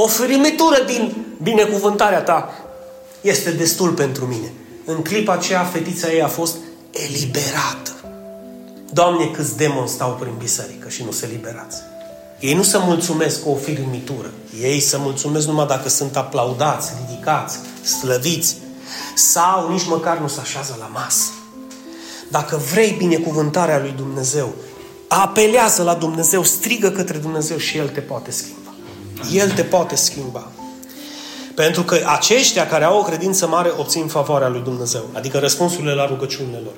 o 0.00 0.06
ferimitură 0.06 0.82
din 0.86 1.26
binecuvântarea 1.42 2.22
ta 2.22 2.50
este 3.20 3.50
destul 3.50 3.90
pentru 3.90 4.24
mine. 4.24 4.52
În 4.84 5.02
clipa 5.02 5.32
aceea, 5.32 5.64
fetița 5.64 6.12
ei 6.12 6.22
a 6.22 6.28
fost 6.28 6.56
eliberată. 6.90 7.90
Doamne, 8.92 9.26
câți 9.26 9.56
demoni 9.56 9.88
stau 9.88 10.16
prin 10.20 10.32
biserică 10.38 10.88
și 10.88 11.04
nu 11.04 11.10
se 11.10 11.28
liberați. 11.32 11.76
Ei 12.40 12.54
nu 12.54 12.62
se 12.62 12.78
mulțumesc 12.80 13.42
cu 13.42 13.50
o 13.50 13.54
firmitură. 13.54 14.30
Ei 14.62 14.80
se 14.80 14.96
mulțumesc 15.00 15.46
numai 15.46 15.66
dacă 15.66 15.88
sunt 15.88 16.16
aplaudați, 16.16 16.92
ridicați, 17.00 17.58
slăviți. 18.00 18.56
Sau 19.14 19.70
nici 19.70 19.86
măcar 19.86 20.18
nu 20.18 20.28
se 20.28 20.40
așează 20.40 20.76
la 20.78 20.86
masă. 20.86 21.30
Dacă 22.28 22.60
vrei 22.72 22.94
binecuvântarea 22.98 23.78
lui 23.78 23.94
Dumnezeu, 23.96 24.54
apelează 25.08 25.82
la 25.82 25.94
Dumnezeu, 25.94 26.42
strigă 26.42 26.90
către 26.90 27.18
Dumnezeu 27.18 27.56
și 27.56 27.76
El 27.76 27.88
te 27.88 28.00
poate 28.00 28.30
schimba. 28.30 28.57
El 29.32 29.50
te 29.50 29.62
poate 29.62 29.96
schimba. 29.96 30.48
Pentru 31.54 31.82
că 31.82 31.98
aceștia 32.06 32.66
care 32.66 32.84
au 32.84 32.98
o 32.98 33.02
credință 33.02 33.46
mare 33.46 33.72
obțin 33.76 34.06
favoarea 34.06 34.48
lui 34.48 34.60
Dumnezeu, 34.60 35.08
adică 35.12 35.38
răspunsurile 35.38 35.92
la 35.92 36.06
rugăciunile 36.06 36.60
lor. 36.64 36.72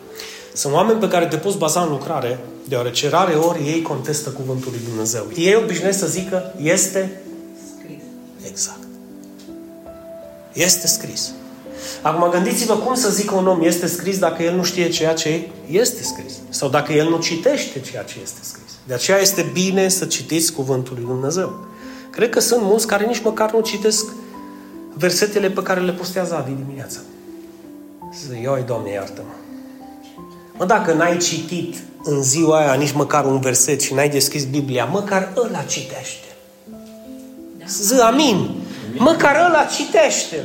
Sunt 0.52 0.74
oameni 0.74 1.00
pe 1.00 1.08
care 1.08 1.26
te 1.26 1.36
poți 1.36 1.58
baza 1.58 1.80
în 1.80 1.88
lucrare, 1.88 2.38
deoarece 2.68 3.08
rare 3.08 3.34
ori 3.34 3.66
ei 3.66 3.82
contestă 3.82 4.30
cuvântul 4.30 4.70
lui 4.70 4.80
Dumnezeu. 4.88 5.26
Ei 5.36 5.54
obișnuiesc 5.54 5.98
să 5.98 6.06
zică, 6.06 6.54
este 6.62 7.20
scris. 7.76 8.02
Exact. 8.50 8.78
Este 10.52 10.86
scris. 10.86 11.30
Acum 12.02 12.30
gândiți-vă 12.30 12.74
cum 12.74 12.94
să 12.94 13.10
zică 13.10 13.34
un 13.34 13.46
om 13.46 13.62
este 13.62 13.86
scris 13.86 14.18
dacă 14.18 14.42
el 14.42 14.54
nu 14.54 14.64
știe 14.64 14.88
ceea 14.88 15.14
ce 15.14 15.48
este 15.70 16.02
scris. 16.02 16.32
Sau 16.48 16.68
dacă 16.68 16.92
el 16.92 17.08
nu 17.08 17.18
citește 17.18 17.80
ceea 17.80 18.02
ce 18.02 18.14
este 18.22 18.38
scris. 18.42 18.70
De 18.86 18.94
aceea 18.94 19.18
este 19.18 19.50
bine 19.52 19.88
să 19.88 20.04
citiți 20.04 20.52
cuvântul 20.52 20.94
lui 20.94 21.04
Dumnezeu. 21.04 21.66
Cred 22.10 22.30
că 22.30 22.40
sunt 22.40 22.62
mulți 22.62 22.86
care 22.86 23.04
nici 23.04 23.22
măcar 23.22 23.52
nu 23.52 23.60
citesc 23.60 24.04
versetele 24.94 25.50
pe 25.50 25.62
care 25.62 25.80
le 25.80 25.92
postează 25.92 26.34
Adi 26.34 26.50
dimineața. 26.64 26.98
Să 28.12 28.34
ioi, 28.42 28.64
Doamne, 28.66 28.90
iartă-mă. 28.90 29.32
Mă, 30.56 30.64
dacă 30.64 30.92
n-ai 30.92 31.16
citit 31.16 31.76
în 32.02 32.22
ziua 32.22 32.58
aia 32.58 32.74
nici 32.74 32.92
măcar 32.92 33.24
un 33.24 33.40
verset 33.40 33.80
și 33.80 33.94
n-ai 33.94 34.08
deschis 34.08 34.44
Biblia, 34.44 34.84
măcar 34.84 35.32
ăla 35.36 35.62
citește. 35.62 36.26
Zi, 37.66 38.00
amin. 38.00 38.50
Măcar 38.96 39.46
ăla 39.48 39.64
citește. 39.64 40.44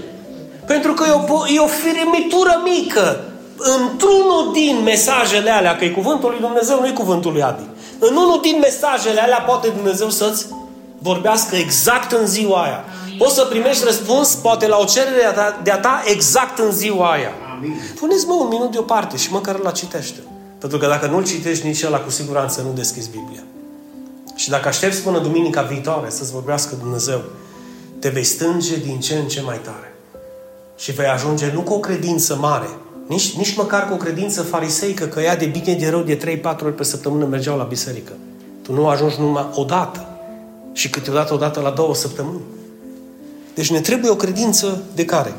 Pentru 0.66 0.94
că 0.94 1.04
e 1.08 1.12
o, 1.12 1.48
e 1.48 1.60
o 1.60 1.68
firimitură 1.68 2.62
mică 2.64 3.24
într-unul 3.58 4.52
din 4.54 4.84
mesajele 4.84 5.50
alea, 5.50 5.76
că 5.76 5.86
e 5.86 5.90
cuvântul 5.90 6.30
lui 6.30 6.40
Dumnezeu, 6.40 6.80
nu 6.80 6.88
e 6.88 6.92
cuvântul 6.92 7.32
lui 7.32 7.44
Adi. 7.44 7.64
În 8.00 8.16
unul 8.16 8.40
din 8.42 8.58
mesajele 8.62 9.22
alea 9.22 9.40
poate 9.40 9.68
Dumnezeu 9.68 10.10
să-ți 10.10 10.48
vorbească 11.10 11.56
exact 11.56 12.12
în 12.12 12.26
ziua 12.28 12.64
aia. 12.64 12.84
Poți 13.18 13.36
să 13.36 13.46
primești 13.46 13.84
răspuns, 13.84 14.36
poate 14.36 14.68
la 14.68 14.78
o 14.78 14.84
cerere 14.84 15.36
de-a 15.64 15.80
ta, 15.80 16.04
exact 16.06 16.58
în 16.58 16.72
ziua 16.72 17.12
aia. 17.12 17.32
Puneți-mă 18.00 18.34
un 18.34 18.48
minut 18.48 18.72
deoparte 18.72 19.18
și 19.18 19.32
măcar 19.32 19.60
la 19.60 19.72
citește. 19.72 20.20
Pentru 20.60 20.78
că 20.78 20.88
dacă 20.88 21.08
nu-l 21.08 21.24
citești 21.24 21.66
nici 21.66 21.84
ăla, 21.84 21.98
cu 21.98 22.10
siguranță 22.10 22.62
nu 22.62 22.72
deschizi 22.74 23.10
Biblia. 23.10 23.44
Și 24.36 24.50
dacă 24.50 24.68
aștepți 24.68 25.02
până 25.02 25.20
duminica 25.20 25.62
viitoare 25.62 26.10
să-ți 26.10 26.32
vorbească 26.32 26.76
Dumnezeu, 26.80 27.22
te 28.00 28.10
vei 28.10 28.24
stânge 28.24 28.76
din 28.78 29.00
ce 29.00 29.16
în 29.16 29.28
ce 29.28 29.42
mai 29.42 29.60
tare. 29.64 29.96
Și 30.78 30.92
vei 30.92 31.08
ajunge 31.08 31.52
nu 31.54 31.62
cu 31.62 31.74
o 31.74 31.80
credință 31.80 32.36
mare, 32.36 32.70
nici, 33.08 33.38
nici 33.38 33.56
măcar 33.56 33.88
cu 33.88 33.94
o 33.94 33.98
credință 33.98 34.42
fariseică, 34.42 35.06
că 35.06 35.20
ea 35.20 35.36
de 35.36 35.46
bine 35.46 35.74
de 35.74 35.90
rău 35.90 36.02
de 36.02 36.42
3-4 36.42 36.64
ori 36.64 36.76
pe 36.76 36.84
săptămână 36.84 37.26
mergeau 37.26 37.58
la 37.58 37.64
biserică. 37.64 38.12
Tu 38.62 38.74
nu 38.74 38.88
ajungi 38.88 39.20
numai 39.20 39.48
o 39.54 39.64
dată. 39.64 40.15
Și 40.76 40.90
câteodată 40.90 41.34
o 41.34 41.38
dată 41.38 41.60
la 41.60 41.70
două 41.70 41.96
săptămâni. 41.96 42.42
Deci 43.54 43.72
ne 43.72 43.80
trebuie 43.80 44.12
o 44.12 44.16
credință 44.16 44.84
de 44.96 45.06
care? 45.06 45.36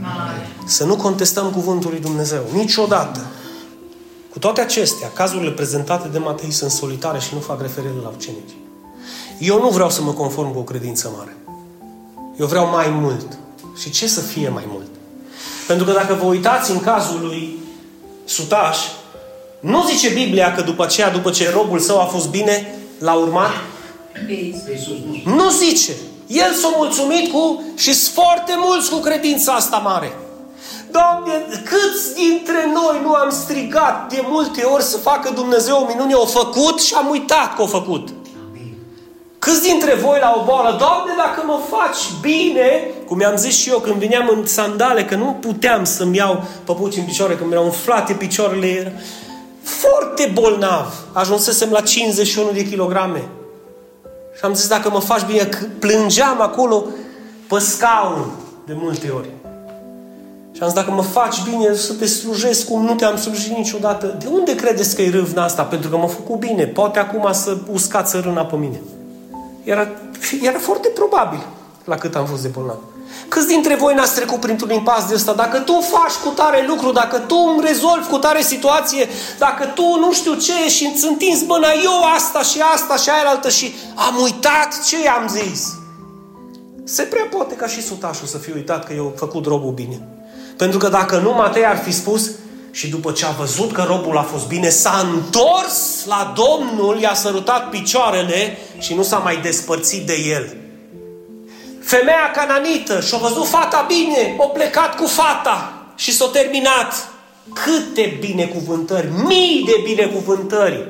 Mare. 0.00 0.48
Să 0.66 0.84
nu 0.84 0.96
contestăm 0.96 1.50
cuvântul 1.50 1.90
lui 1.90 2.00
Dumnezeu. 2.00 2.42
Niciodată. 2.52 3.20
Cu 4.30 4.38
toate 4.38 4.60
acestea, 4.60 5.10
cazurile 5.14 5.50
prezentate 5.50 6.08
de 6.08 6.18
Matei 6.18 6.50
sunt 6.50 6.70
solitare 6.70 7.18
și 7.18 7.34
nu 7.34 7.40
fac 7.40 7.60
referire 7.60 7.92
la 8.02 8.12
ucenici. 8.16 8.54
Eu 9.38 9.60
nu 9.60 9.68
vreau 9.68 9.90
să 9.90 10.02
mă 10.02 10.12
conform 10.12 10.52
cu 10.52 10.58
o 10.58 10.62
credință 10.62 11.12
mare. 11.16 11.36
Eu 12.38 12.46
vreau 12.46 12.68
mai 12.68 12.88
mult. 12.88 13.38
Și 13.76 13.90
ce 13.90 14.06
să 14.06 14.20
fie 14.20 14.48
mai 14.48 14.64
mult? 14.66 14.86
Pentru 15.66 15.84
că 15.86 15.92
dacă 15.92 16.14
vă 16.14 16.24
uitați 16.24 16.70
în 16.70 16.80
cazul 16.80 17.20
lui 17.20 17.58
Sutaș, 18.24 18.78
nu 19.60 19.84
zice 19.86 20.08
Biblia 20.08 20.54
că 20.54 20.62
după 20.62 20.82
aceea, 20.82 21.10
după 21.10 21.30
ce 21.30 21.50
robul 21.50 21.78
său 21.78 22.00
a 22.00 22.04
fost 22.04 22.28
bine, 22.28 22.74
l-a 22.98 23.14
urmat? 23.14 23.50
Nu 25.24 25.50
zice. 25.50 25.92
El 26.26 26.52
s-a 26.52 26.72
mulțumit 26.76 27.32
cu 27.32 27.62
și 27.74 27.92
foarte 27.92 28.52
mulți 28.56 28.90
cu 28.90 28.96
credința 28.96 29.52
asta 29.52 29.76
mare. 29.76 30.12
Doamne, 30.90 31.32
câți 31.64 32.14
dintre 32.14 32.70
noi 32.72 33.00
nu 33.02 33.12
am 33.12 33.30
strigat 33.30 34.12
de 34.12 34.24
multe 34.28 34.62
ori 34.62 34.82
să 34.82 34.96
facă 34.96 35.30
Dumnezeu 35.34 35.76
o 35.76 35.86
minune, 35.86 36.14
o 36.14 36.26
făcut 36.26 36.80
și 36.80 36.94
am 36.94 37.08
uitat 37.10 37.56
că 37.56 37.62
o 37.62 37.66
făcut. 37.66 38.08
Câți 39.38 39.62
dintre 39.62 39.94
voi 39.94 40.18
la 40.20 40.34
o 40.40 40.44
boală, 40.44 40.76
Doamne, 40.78 41.12
dacă 41.16 41.42
mă 41.46 41.60
faci 41.70 42.20
bine, 42.20 42.90
cum 43.06 43.16
mi-am 43.16 43.36
zis 43.36 43.56
și 43.56 43.68
eu 43.68 43.78
când 43.78 43.94
veneam 43.94 44.28
în 44.28 44.46
sandale, 44.46 45.04
că 45.04 45.14
nu 45.14 45.36
puteam 45.40 45.84
să-mi 45.84 46.16
iau 46.16 46.44
păpuci 46.64 46.96
în 46.96 47.04
picioare, 47.04 47.34
că 47.34 47.44
mi-erau 47.44 47.64
umflate 47.64 48.12
picioarele, 48.12 48.66
era 48.66 48.90
foarte 49.62 50.30
bolnav. 50.32 50.94
Ajunsesem 51.12 51.70
la 51.70 51.80
51 51.80 52.50
de 52.50 52.68
kilograme. 52.68 53.28
Și 54.36 54.44
am 54.44 54.54
zis, 54.54 54.68
dacă 54.68 54.90
mă 54.90 55.00
faci 55.00 55.24
bine, 55.24 55.48
plângeam 55.78 56.40
acolo 56.40 56.84
pe 57.48 57.58
scaun 57.58 58.30
de 58.66 58.72
multe 58.76 59.08
ori. 59.08 59.28
Și 60.52 60.62
am 60.62 60.68
zis, 60.68 60.76
dacă 60.76 60.90
mă 60.90 61.02
faci 61.02 61.42
bine 61.50 61.74
să 61.74 61.92
te 61.92 62.06
slujesc 62.06 62.66
cum 62.66 62.84
nu 62.84 62.94
te-am 62.94 63.16
slujit 63.16 63.56
niciodată, 63.56 64.16
de 64.18 64.26
unde 64.26 64.54
credeți 64.54 64.94
că 64.94 65.02
e 65.02 65.10
râvna 65.10 65.44
asta? 65.44 65.62
Pentru 65.62 65.90
că 65.90 65.96
m-a 65.96 66.06
făcut 66.06 66.38
bine. 66.38 66.66
Poate 66.66 66.98
acum 66.98 67.28
să 67.32 67.56
uscați 67.72 68.16
râna 68.16 68.44
pe 68.44 68.56
mine. 68.56 68.80
Era, 69.64 69.88
era 70.42 70.58
foarte 70.58 70.88
probabil 70.88 71.46
la 71.84 71.96
cât 71.96 72.14
am 72.14 72.26
fost 72.26 72.42
de 72.42 72.48
bolnav. 72.48 72.78
Câți 73.28 73.46
dintre 73.46 73.74
voi 73.74 73.94
n-ați 73.94 74.14
trecut 74.14 74.40
printr-un 74.40 74.70
impas 74.70 75.08
de 75.08 75.14
ăsta? 75.14 75.32
Dacă 75.32 75.58
tu 75.58 75.80
faci 75.80 76.12
cu 76.24 76.28
tare 76.28 76.64
lucru, 76.66 76.92
dacă 76.92 77.18
tu 77.18 77.36
îmi 77.54 77.66
rezolvi 77.66 78.08
cu 78.08 78.16
tare 78.16 78.42
situație, 78.42 79.08
dacă 79.38 79.64
tu 79.66 79.98
nu 79.98 80.12
știu 80.12 80.34
ce 80.34 80.68
și 80.68 80.90
îți 80.94 81.06
întinzi 81.06 81.44
mâna, 81.44 81.68
eu 81.84 82.04
asta 82.16 82.42
și 82.42 82.60
asta 82.74 82.96
și 82.96 83.10
aia 83.10 83.28
altă 83.28 83.48
și 83.48 83.74
am 83.94 84.20
uitat 84.22 84.84
ce 84.86 85.02
i-am 85.02 85.28
zis. 85.28 85.72
Se 86.84 87.02
prea 87.02 87.28
poate 87.30 87.54
ca 87.54 87.66
și 87.66 87.82
sutașul 87.82 88.26
să 88.26 88.38
fi 88.38 88.50
uitat 88.50 88.84
că 88.84 88.92
eu 88.92 89.12
făcut 89.16 89.46
robul 89.46 89.72
bine. 89.72 90.08
Pentru 90.56 90.78
că 90.78 90.88
dacă 90.88 91.18
nu, 91.18 91.32
Matei 91.32 91.66
ar 91.66 91.76
fi 91.76 91.92
spus 91.92 92.30
și 92.70 92.88
după 92.88 93.12
ce 93.12 93.26
a 93.26 93.30
văzut 93.30 93.72
că 93.72 93.84
robul 93.88 94.16
a 94.16 94.22
fost 94.22 94.46
bine, 94.46 94.68
s-a 94.68 95.08
întors 95.12 96.04
la 96.06 96.34
Domnul, 96.36 97.00
i-a 97.00 97.14
sărutat 97.14 97.70
picioarele 97.70 98.58
și 98.78 98.94
nu 98.94 99.02
s-a 99.02 99.18
mai 99.18 99.36
despărțit 99.36 100.06
de 100.06 100.14
el. 100.14 100.56
Femeia 101.84 102.30
cananită 102.34 103.00
și-a 103.00 103.18
văzut 103.18 103.46
fata 103.46 103.84
bine, 103.88 104.34
o 104.38 104.46
plecat 104.46 104.96
cu 104.96 105.06
fata 105.06 105.72
și 105.94 106.12
s-a 106.12 106.28
terminat. 106.32 107.08
Câte 107.52 108.16
binecuvântări, 108.20 109.08
mii 109.26 109.62
de 109.66 109.80
binecuvântări 109.84 110.88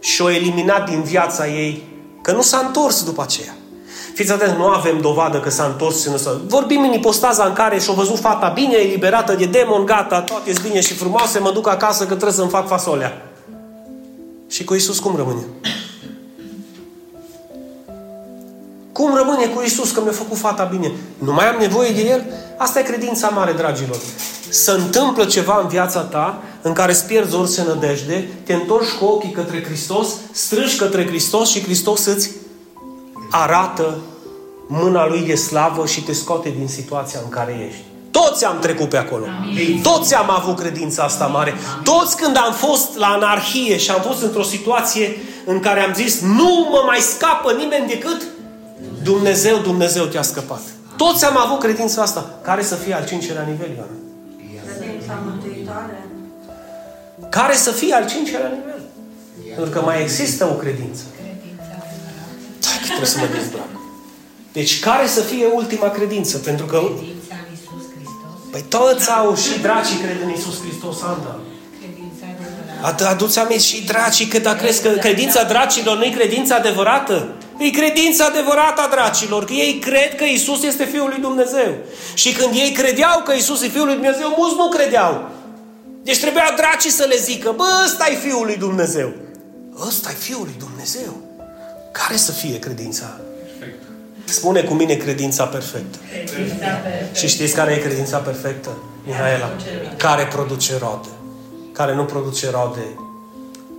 și-o 0.00 0.30
eliminat 0.30 0.88
din 0.88 1.02
viața 1.02 1.46
ei, 1.46 1.82
că 2.22 2.32
nu 2.32 2.42
s-a 2.42 2.58
întors 2.66 3.04
după 3.04 3.22
aceea. 3.22 3.54
Fiți 4.14 4.32
atenți, 4.32 4.56
nu 4.56 4.66
avem 4.66 5.00
dovadă 5.00 5.40
că 5.40 5.50
s-a 5.50 5.64
întors 5.64 6.02
și 6.02 6.08
nu 6.08 6.16
s-a... 6.16 6.40
Vorbim 6.46 6.82
în 6.82 6.92
ipostaza 6.92 7.44
în 7.44 7.52
care 7.52 7.78
și-o 7.78 7.92
văzut 7.92 8.18
fata 8.18 8.48
bine, 8.48 8.76
eliberată 8.76 9.34
de 9.34 9.44
demon, 9.44 9.84
gata, 9.84 10.20
toate 10.20 10.52
sunt 10.52 10.66
bine 10.66 10.80
și 10.80 10.94
frumoase, 10.94 11.38
mă 11.38 11.50
duc 11.52 11.68
acasă 11.68 12.02
că 12.02 12.10
trebuie 12.14 12.32
să-mi 12.32 12.48
fac 12.48 12.68
fasolea. 12.68 13.30
Și 14.48 14.64
cu 14.64 14.74
Iisus 14.74 14.98
cum 14.98 15.16
rămâne? 15.16 15.46
Cum 19.46 19.54
rămâne 19.54 19.54
cu 19.54 19.62
Isus 19.62 19.90
că 19.90 20.00
mi-a 20.00 20.12
făcut 20.12 20.38
fata 20.38 20.64
bine? 20.64 20.92
Nu 21.18 21.32
mai 21.32 21.48
am 21.48 21.56
nevoie 21.58 21.90
de 21.90 22.08
El? 22.08 22.24
Asta 22.58 22.78
e 22.78 22.82
credința 22.82 23.28
mare, 23.28 23.52
dragilor. 23.52 23.96
Să 24.48 24.72
întâmplă 24.72 25.24
ceva 25.24 25.60
în 25.62 25.68
viața 25.68 26.00
ta 26.00 26.42
în 26.62 26.72
care 26.72 26.92
îți 26.92 27.06
pierzi 27.06 27.34
orice 27.34 27.62
nădejde, 27.62 28.28
te 28.44 28.52
întorci 28.52 28.90
cu 28.90 29.04
ochii 29.04 29.30
către 29.30 29.62
Hristos, 29.64 30.08
strângi 30.32 30.76
către 30.76 31.06
Hristos 31.06 31.50
și 31.50 31.62
Hristos 31.62 32.04
îți 32.04 32.30
arată 33.30 33.98
mâna 34.68 35.06
Lui 35.06 35.20
de 35.20 35.34
slavă 35.34 35.86
și 35.86 36.02
te 36.02 36.12
scoate 36.12 36.54
din 36.58 36.68
situația 36.68 37.20
în 37.24 37.28
care 37.28 37.66
ești. 37.68 37.84
Toți 38.10 38.44
am 38.44 38.58
trecut 38.58 38.88
pe 38.88 38.96
acolo. 38.96 39.24
Amin. 39.42 39.80
Toți 39.82 40.14
am 40.14 40.30
avut 40.30 40.58
credința 40.58 41.02
asta 41.02 41.26
mare. 41.26 41.54
Toți 41.82 42.16
când 42.16 42.36
am 42.36 42.52
fost 42.52 42.96
la 42.96 43.06
anarhie 43.06 43.76
și 43.76 43.90
am 43.90 44.00
fost 44.00 44.22
într-o 44.22 44.42
situație 44.42 45.18
în 45.44 45.60
care 45.60 45.80
am 45.80 45.92
zis 45.94 46.20
nu 46.20 46.68
mă 46.70 46.82
mai 46.86 46.98
scapă 46.98 47.52
nimeni 47.52 47.86
decât 47.86 48.22
Dumnezeu, 49.02 49.58
Dumnezeu 49.58 50.04
te-a 50.04 50.22
scăpat. 50.22 50.60
Toți 50.96 51.24
am 51.24 51.36
avut 51.36 51.58
credința 51.58 52.02
asta. 52.02 52.38
Care 52.42 52.62
să 52.62 52.74
fie 52.74 52.94
al 52.94 53.06
cincelea 53.06 53.42
nivel, 53.42 53.70
Ioana? 53.76 53.96
Credința 54.78 55.18
mântuitoare. 55.24 56.06
Care 57.30 57.54
să 57.54 57.70
fie 57.70 57.94
al 57.94 58.08
cincelea 58.08 58.48
nivel? 58.48 58.80
Pentru 59.54 59.70
că 59.70 59.80
mai 59.84 60.02
există 60.02 60.44
o 60.44 60.54
credință. 60.54 61.02
Da, 62.60 62.68
trebuie 62.84 63.06
să 63.06 63.18
mă 63.18 63.26
dezbrac. 63.26 63.68
Deci 64.52 64.80
care 64.80 65.06
să 65.06 65.20
fie 65.20 65.46
ultima 65.54 65.88
credință? 65.90 66.38
Pentru 66.38 66.66
că... 66.66 66.78
Credința 66.78 67.34
în 67.44 67.50
Iisus 67.50 67.84
Hristos. 67.94 68.50
Păi 68.50 68.64
toți 68.68 69.10
au 69.10 69.36
și 69.36 69.60
dracii 69.60 69.96
cred 69.96 70.22
în 70.22 70.28
Iisus 70.28 70.60
Hristos, 70.60 71.02
Anda. 71.02 71.40
Aduți 73.08 73.38
aminte 73.38 73.62
și 73.62 73.84
dracii, 73.84 74.26
că 74.26 74.38
dacă 74.38 74.58
crezi 74.58 74.82
că 74.82 74.88
credința 74.88 75.42
dracilor 75.42 75.96
nu 75.96 76.04
e 76.04 76.10
credința 76.10 76.54
adevărată? 76.54 77.28
E 77.58 77.70
credința 77.70 78.24
adevărată 78.24 78.80
a 78.80 78.88
dracilor, 78.88 79.44
că 79.44 79.52
ei 79.52 79.78
cred 79.78 80.14
că 80.14 80.24
Isus 80.24 80.62
este 80.62 80.84
Fiul 80.84 81.08
lui 81.08 81.20
Dumnezeu. 81.20 81.74
Și 82.14 82.32
când 82.32 82.54
ei 82.54 82.70
credeau 82.70 83.22
că 83.24 83.32
Isus 83.32 83.62
e 83.62 83.68
Fiul 83.68 83.84
lui 83.86 83.94
Dumnezeu, 83.94 84.34
mulți 84.36 84.56
nu 84.56 84.68
credeau. 84.68 85.30
Deci 86.02 86.20
trebuia 86.20 86.54
dracii 86.56 86.90
să 86.90 87.04
le 87.08 87.16
zică, 87.16 87.52
bă, 87.56 87.64
ăsta 87.84 88.06
e 88.10 88.14
Fiul 88.14 88.44
lui 88.44 88.56
Dumnezeu. 88.56 89.12
Ăsta 89.86 90.10
e 90.10 90.14
Fiul 90.14 90.42
lui 90.44 90.54
Dumnezeu. 90.58 91.16
Care 91.92 92.16
să 92.16 92.32
fie 92.32 92.58
credința? 92.58 93.20
Perfect. 93.58 93.82
Spune 94.24 94.62
cu 94.62 94.74
mine 94.74 94.94
credința 94.94 95.44
perfectă. 95.44 95.98
Credința 96.10 96.66
perfectă. 96.66 97.18
Și 97.18 97.28
știți 97.28 97.54
care 97.54 97.72
e 97.72 97.78
credința 97.78 98.18
perfectă? 98.18 98.70
Mihaela. 99.06 99.50
Care 99.96 100.26
produce 100.26 100.78
roade. 100.78 101.08
Care 101.72 101.94
nu 101.94 102.04
produce 102.04 102.50
roade. 102.50 102.98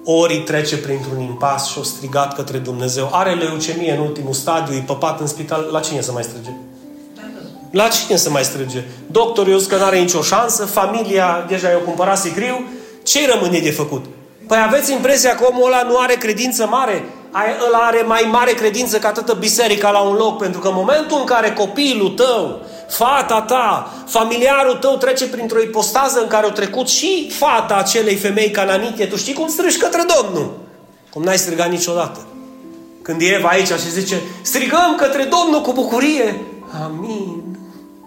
Ori 0.10 0.38
trece 0.38 0.78
printr-un 0.78 1.20
impas 1.20 1.68
și 1.68 1.80
o 1.80 1.84
strigat 1.84 2.36
către 2.36 2.58
Dumnezeu. 2.58 3.10
Are 3.12 3.34
leucemie 3.34 3.92
în 3.92 4.00
ultimul 4.00 4.34
stadiu, 4.34 4.76
e 4.76 4.84
păpat 4.86 5.20
în 5.20 5.28
spital. 5.28 5.70
La 5.72 5.80
cine 5.80 6.02
să 6.02 6.12
mai 6.12 6.24
strige? 6.24 6.50
La 7.72 7.88
cine 7.88 8.18
să 8.18 8.30
mai 8.30 8.44
strige? 8.44 8.84
Doctorul 9.12 9.52
eu 9.52 9.60
că 9.68 9.76
nu 9.76 9.84
are 9.84 10.00
nicio 10.00 10.22
șansă, 10.22 10.66
familia 10.66 11.46
deja 11.48 11.70
i-a 11.70 11.78
cumpărat 11.78 12.18
sicriu, 12.18 12.66
ce 13.04 13.32
rămâne 13.34 13.60
de 13.60 13.72
făcut? 13.72 14.06
Păi 14.48 14.58
aveți 14.66 14.92
impresia 14.92 15.36
că 15.36 15.48
omul 15.52 15.66
ăla 15.66 15.84
nu 15.84 15.98
are 15.98 16.14
credință 16.14 16.68
mare? 16.68 17.04
Ăla 17.68 17.78
are 17.78 18.04
mai 18.08 18.28
mare 18.32 18.52
credință 18.52 18.98
ca 18.98 19.12
toată 19.12 19.34
biserica 19.34 19.92
la 19.92 20.00
un 20.00 20.16
loc, 20.16 20.38
pentru 20.38 20.60
că 20.60 20.68
în 20.68 20.74
momentul 20.76 21.18
în 21.20 21.26
care 21.26 21.54
copilul 21.54 22.10
tău, 22.10 22.62
fata 22.90 23.42
ta, 23.42 23.94
familiarul 24.08 24.76
tău 24.76 24.96
trece 24.96 25.28
printr-o 25.28 25.62
ipostază 25.62 26.20
în 26.22 26.28
care 26.28 26.46
au 26.46 26.52
trecut 26.52 26.88
și 26.88 27.32
fata 27.32 27.76
acelei 27.76 28.16
femei 28.16 28.52
cananite, 28.52 29.06
tu 29.06 29.16
știi 29.16 29.34
cum 29.34 29.48
strigi 29.48 29.78
către 29.78 30.02
Domnul? 30.16 30.58
Cum 31.10 31.24
n-ai 31.24 31.38
strigat 31.38 31.70
niciodată. 31.70 32.20
Când 33.02 33.22
e 33.22 33.26
Eva 33.26 33.48
aici 33.48 33.68
și 33.68 33.92
zice, 33.92 34.22
strigăm 34.42 34.96
către 34.98 35.24
Domnul 35.24 35.62
cu 35.62 35.74
bucurie. 35.74 36.42
Amin. 36.84 37.44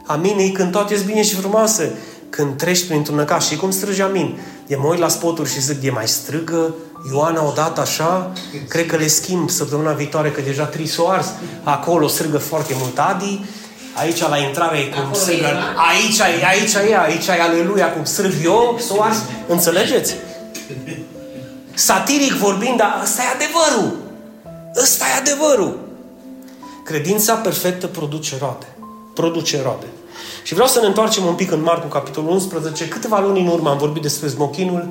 Amin 0.06 0.38
e 0.38 0.48
când 0.48 0.72
toate 0.72 0.94
sunt 0.94 1.06
bine 1.06 1.22
și 1.22 1.34
frumoase. 1.34 1.98
Când 2.30 2.56
treci 2.56 2.86
printr-un 2.86 3.16
năcaș 3.16 3.46
și 3.46 3.56
cum 3.56 3.70
strigi 3.70 4.02
amin. 4.02 4.40
E 4.66 4.76
mă 4.76 4.88
uit 4.88 4.98
la 4.98 5.08
spoturi 5.08 5.50
și 5.50 5.60
zic, 5.60 5.82
e 5.82 5.90
mai 5.90 6.08
strigă 6.08 6.74
Ioana 7.08 7.46
odată 7.46 7.80
așa, 7.80 8.32
cred 8.68 8.86
că 8.86 8.96
le 8.96 9.06
schimb 9.06 9.50
săptămâna 9.50 9.92
viitoare, 9.92 10.30
că 10.30 10.40
deja 10.40 10.64
tri 10.64 10.86
s 10.86 10.98
ars. 11.08 11.26
Acolo 11.62 12.06
strigă 12.06 12.38
foarte 12.38 12.74
mult 12.78 12.98
Adi, 12.98 13.44
aici 13.94 14.20
la 14.20 14.36
intrare 14.36 14.78
e 14.78 14.82
cum 14.82 15.12
strigă, 15.12 15.46
aici 15.90 16.18
e, 16.18 16.46
aici 16.46 16.74
e, 16.90 16.98
aici 16.98 17.26
e 17.26 17.42
aleluia, 17.42 17.92
cum 17.92 18.04
strig 18.04 18.32
eu, 18.44 18.78
s 18.78 18.90
ars. 19.00 19.16
Înțelegeți? 19.48 20.14
Satiric 21.74 22.32
vorbind, 22.32 22.76
dar 22.76 23.00
ăsta 23.02 23.22
e 23.22 23.34
adevărul. 23.34 23.96
Ăsta 24.82 25.04
e 25.14 25.20
adevărul. 25.20 25.78
Credința 26.84 27.34
perfectă 27.34 27.86
produce 27.86 28.36
roade. 28.38 28.66
Produce 29.14 29.62
roade. 29.62 29.86
Și 30.42 30.54
vreau 30.54 30.68
să 30.68 30.80
ne 30.80 30.86
întoarcem 30.86 31.24
un 31.24 31.34
pic 31.34 31.50
în 31.50 31.62
Marcu, 31.62 31.86
capitolul 31.86 32.30
11. 32.30 32.88
Câteva 32.88 33.20
luni 33.20 33.40
în 33.40 33.46
urmă 33.46 33.70
am 33.70 33.78
vorbit 33.78 34.02
despre 34.02 34.28
smochinul 34.28 34.88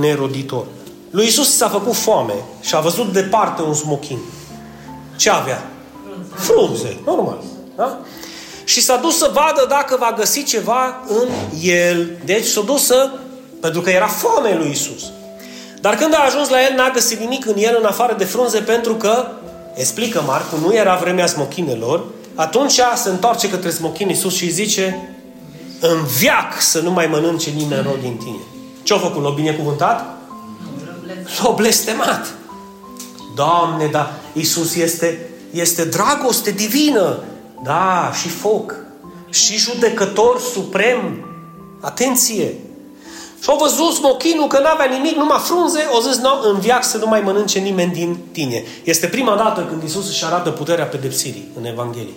neroditor. 0.00 0.66
Lui 1.10 1.26
Isus 1.26 1.56
s-a 1.56 1.68
făcut 1.68 1.94
foame 1.94 2.34
și 2.60 2.74
a 2.74 2.80
văzut 2.80 3.12
departe 3.12 3.62
un 3.62 3.74
smochin. 3.74 4.18
Ce 5.16 5.30
avea? 5.30 5.70
Frunze, 6.34 7.00
normal. 7.04 7.38
Da? 7.76 7.98
Și 8.64 8.82
s-a 8.82 8.96
dus 8.96 9.18
să 9.18 9.30
vadă 9.32 9.66
dacă 9.68 9.96
va 9.98 10.14
găsi 10.16 10.44
ceva 10.44 11.02
în 11.08 11.28
el. 11.62 12.10
Deci 12.24 12.46
s-a 12.46 12.60
dus 12.60 12.84
să... 12.84 13.10
Pentru 13.60 13.80
că 13.80 13.90
era 13.90 14.06
foame 14.06 14.54
lui 14.54 14.70
Isus. 14.70 15.10
Dar 15.80 15.94
când 15.94 16.14
a 16.14 16.24
ajuns 16.26 16.48
la 16.48 16.62
el, 16.62 16.74
n-a 16.76 16.90
găsit 16.90 17.18
nimic 17.18 17.46
în 17.46 17.54
el 17.56 17.76
în 17.80 17.86
afară 17.86 18.14
de 18.18 18.24
frunze 18.24 18.58
pentru 18.58 18.94
că, 18.94 19.26
explică 19.74 20.22
Marcu, 20.26 20.56
nu 20.56 20.74
era 20.74 20.96
vremea 20.96 21.26
smochinelor, 21.26 22.04
atunci 22.34 22.80
se 22.94 23.08
întoarce 23.08 23.50
către 23.50 23.70
smochin 23.70 24.08
Iisus 24.08 24.34
și 24.34 24.44
îi 24.44 24.50
zice 24.50 25.16
în 25.80 26.04
viac 26.18 26.60
să 26.60 26.80
nu 26.80 26.90
mai 26.90 27.06
mănânce 27.06 27.50
nimeni 27.50 27.82
rod 27.82 28.00
din 28.00 28.16
tine. 28.16 28.42
Ce-a 28.82 28.98
făcut? 28.98 29.22
L-a 29.22 29.30
binecuvântat? 29.30 30.16
L-a 31.42 31.50
blestemat. 31.50 32.34
Doamne, 33.34 33.86
da, 33.86 34.12
Iisus 34.32 34.74
este, 34.74 35.30
este 35.50 35.84
dragoste 35.84 36.50
divină. 36.50 37.18
Da, 37.62 38.12
și 38.20 38.28
foc. 38.28 38.74
Și 39.30 39.56
judecător 39.56 40.40
suprem. 40.40 41.24
Atenție! 41.80 42.54
Și 43.42 43.50
au 43.50 43.58
văzut 43.58 43.94
smochinul 43.94 44.46
că 44.46 44.58
n-avea 44.58 44.86
nimic, 44.86 45.16
numai 45.16 45.38
frunze, 45.38 45.86
o 45.96 46.00
zis, 46.00 46.16
nu, 46.16 46.28
în 46.42 46.58
viac 46.58 46.84
să 46.84 46.96
nu 46.96 47.06
mai 47.06 47.20
mănânce 47.20 47.58
nimeni 47.58 47.92
din 47.92 48.18
tine. 48.32 48.64
Este 48.84 49.06
prima 49.06 49.36
dată 49.36 49.66
când 49.68 49.82
Isus 49.82 50.08
își 50.08 50.24
arată 50.24 50.50
puterea 50.50 50.84
pedepsirii 50.84 51.48
în 51.58 51.64
Evanghelie. 51.64 52.14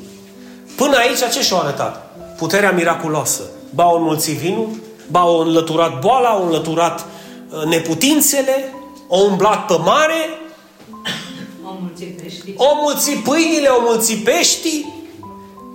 Până 0.76 0.98
aici 0.98 1.34
ce 1.34 1.41
și-a 1.41 1.58
arătat? 1.58 2.15
Puterea 2.38 2.72
miraculoasă. 2.72 3.41
Ba 3.74 3.86
o 3.86 3.95
înmulțit 3.95 4.38
vinul, 4.38 4.69
ba 5.12 5.26
o 5.26 5.38
înlăturat 5.38 6.00
boala, 6.00 6.39
o 6.39 6.43
înlăturat 6.43 7.00
uh, 7.00 7.63
neputințele, 7.63 8.74
o 9.10 9.17
umblat 9.17 9.65
pe 9.65 9.76
mare, 9.84 10.39
o 11.65 11.72
mulțit 11.82 12.22
peștii, 12.22 12.54
o 12.58 12.76
mulțit 12.82 13.24
pâinile, 13.24 13.67
o 13.67 13.82
mulțit 13.82 14.24
peștii 14.24 14.93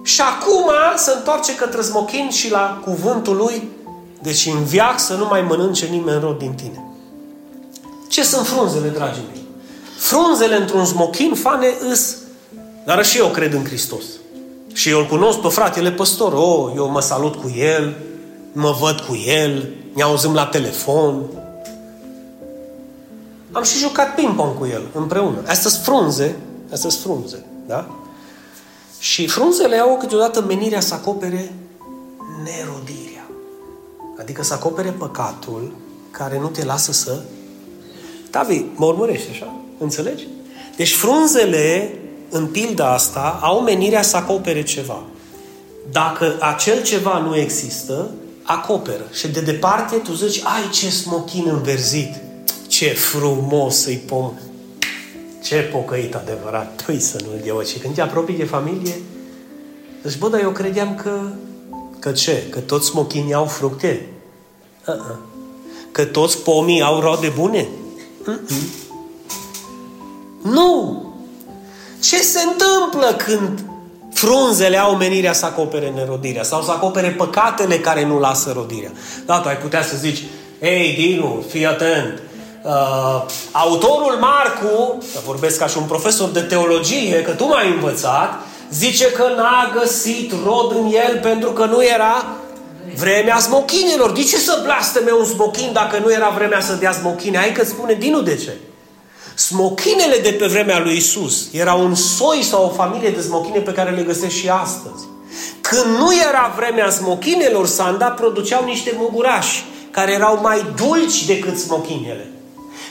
și 0.02 0.20
acum 0.20 0.70
se 0.96 1.12
întoarce 1.16 1.54
către 1.54 1.82
smochin 1.82 2.30
și 2.30 2.50
la 2.50 2.80
cuvântul 2.84 3.36
lui 3.36 3.62
deci 4.24 4.46
în 4.46 4.64
viac 4.64 5.00
să 5.00 5.14
nu 5.14 5.26
mai 5.26 5.42
mănânce 5.42 5.86
nimeni 5.86 6.20
rod 6.20 6.38
din 6.38 6.52
tine. 6.52 6.84
Ce 8.08 8.24
sunt 8.24 8.46
frunzele, 8.46 8.88
dragii 8.88 9.22
mei? 9.32 9.42
Frunzele 9.98 10.56
într-un 10.56 10.84
smochin 10.84 11.34
fane 11.34 11.66
îs, 11.90 12.16
dar 12.84 13.04
și 13.04 13.18
eu 13.18 13.26
cred 13.26 13.52
în 13.52 13.64
Hristos. 13.64 14.04
Și 14.72 14.88
eu 14.88 14.98
îl 14.98 15.06
cunosc 15.06 15.38
pe 15.38 15.48
fratele 15.48 15.90
păstor. 15.90 16.32
Oh, 16.32 16.72
eu 16.76 16.90
mă 16.90 17.00
salut 17.00 17.34
cu 17.34 17.54
el, 17.56 17.96
mă 18.52 18.76
văd 18.80 19.00
cu 19.00 19.22
el, 19.26 19.68
ne 19.92 20.02
auzim 20.02 20.34
la 20.34 20.46
telefon. 20.46 21.22
Am 23.54 23.62
și 23.62 23.78
jucat 23.78 24.14
ping-pong 24.14 24.58
cu 24.58 24.66
el 24.66 24.82
împreună. 24.92 25.38
Astea 25.46 25.70
sunt 25.70 25.82
frunze, 25.82 26.36
astea 26.72 26.90
sunt 26.90 27.02
frunze, 27.02 27.44
da? 27.66 27.90
Și 28.98 29.26
frunzele 29.26 29.76
au 29.76 29.96
câteodată 29.96 30.42
menirea 30.42 30.80
să 30.80 30.94
acopere 30.94 31.52
nerodirea. 32.44 33.26
Adică 34.18 34.42
să 34.42 34.54
acopere 34.54 34.90
păcatul 34.90 35.72
care 36.10 36.38
nu 36.38 36.46
te 36.46 36.64
lasă 36.64 36.92
să... 36.92 37.20
Tavi, 38.30 38.64
mă 38.74 38.86
urmărești 38.86 39.30
așa? 39.30 39.54
Înțelegi? 39.78 40.26
Deci 40.76 40.94
frunzele 40.94 41.94
în 42.30 42.46
pilda 42.46 42.92
asta 42.92 43.38
au 43.42 43.60
menirea 43.60 44.02
să 44.02 44.16
acopere 44.16 44.62
ceva. 44.62 45.02
Dacă 45.90 46.36
acel 46.40 46.82
ceva 46.82 47.18
nu 47.18 47.36
există, 47.36 48.10
acoperă. 48.42 49.04
Și 49.12 49.28
de 49.28 49.40
departe 49.40 49.96
tu 49.96 50.12
zici, 50.12 50.42
ai 50.44 50.70
ce 50.72 50.90
smochin 50.90 51.48
înverzit, 51.48 52.23
ce 52.74 52.88
frumos 52.88 53.84
îi 53.84 53.96
pom, 53.96 54.32
ce 55.42 55.56
pocăit 55.56 56.14
adevărat, 56.14 56.82
păi 56.86 57.00
să 57.00 57.18
nu-l 57.24 57.40
dea 57.44 57.64
Și 57.64 57.78
când 57.78 57.94
te 57.94 58.00
apropii 58.00 58.36
de 58.36 58.44
familie, 58.44 58.94
zici, 60.02 60.18
bă, 60.18 60.28
dar 60.28 60.40
eu 60.40 60.50
credeam 60.50 60.94
că, 60.94 61.20
că 61.98 62.12
ce? 62.12 62.46
Că 62.50 62.58
toți 62.58 62.86
smochinii 62.86 63.34
au 63.34 63.44
fructe? 63.44 64.06
Uh-uh. 64.86 65.16
Că 65.92 66.04
toți 66.04 66.38
pomii 66.38 66.82
au 66.82 67.00
roade 67.00 67.32
bune? 67.36 67.68
Uh-uh. 68.26 68.56
Nu! 70.42 71.02
Ce 72.00 72.16
se 72.16 72.38
întâmplă 72.40 73.14
când 73.24 73.64
frunzele 74.12 74.78
au 74.78 74.96
menirea 74.96 75.32
să 75.32 75.46
acopere 75.46 75.90
nerodirea 75.90 76.42
sau 76.42 76.62
să 76.62 76.70
acopere 76.70 77.10
păcatele 77.10 77.78
care 77.78 78.06
nu 78.06 78.18
lasă 78.18 78.52
rodirea? 78.52 78.92
Da, 79.26 79.40
tu 79.40 79.48
ai 79.48 79.56
putea 79.56 79.82
să 79.82 79.96
zici, 79.96 80.22
ei, 80.60 80.94
Dinu, 80.94 81.44
fii 81.48 81.66
atent, 81.66 82.22
uh, 82.64 83.24
autorul 83.52 84.18
Marcu, 84.20 84.98
să 85.12 85.18
vorbesc 85.24 85.58
ca 85.58 85.66
și 85.66 85.78
un 85.78 85.84
profesor 85.84 86.28
de 86.28 86.40
teologie, 86.40 87.22
că 87.22 87.30
tu 87.30 87.46
m-ai 87.46 87.70
învățat, 87.70 88.40
zice 88.70 89.12
că 89.12 89.22
n-a 89.36 89.70
găsit 89.80 90.32
rod 90.44 90.70
în 90.70 90.92
el 90.92 91.18
pentru 91.22 91.50
că 91.50 91.64
nu 91.64 91.84
era 91.84 92.26
vremea 92.96 93.38
smochinilor. 93.38 94.12
De 94.12 94.22
ce 94.22 94.36
să 94.36 94.60
blasteme 94.64 95.10
un 95.12 95.24
smochin 95.24 95.70
dacă 95.72 95.98
nu 95.98 96.12
era 96.12 96.28
vremea 96.28 96.60
să 96.60 96.72
dea 96.72 96.92
smochine? 96.92 97.38
Hai 97.38 97.52
că 97.52 97.64
spune 97.64 97.92
Dinu 97.92 98.20
de 98.20 98.36
ce. 98.36 98.56
Smochinele 99.34 100.18
de 100.22 100.30
pe 100.30 100.46
vremea 100.46 100.78
lui 100.78 100.96
Isus 100.96 101.48
erau 101.52 101.84
un 101.84 101.94
soi 101.94 102.42
sau 102.42 102.64
o 102.64 102.74
familie 102.74 103.10
de 103.10 103.20
smochine 103.20 103.58
pe 103.58 103.72
care 103.72 103.90
le 103.90 104.02
găsești 104.02 104.38
și 104.38 104.48
astăzi. 104.48 105.04
Când 105.60 105.96
nu 105.98 106.14
era 106.28 106.52
vremea 106.56 106.90
smochinelor, 106.90 107.66
Sanda 107.66 108.06
produceau 108.06 108.64
niște 108.64 108.94
mugurași 108.96 109.64
care 109.90 110.12
erau 110.12 110.38
mai 110.42 110.64
dulci 110.76 111.24
decât 111.24 111.58
smochinele. 111.58 112.33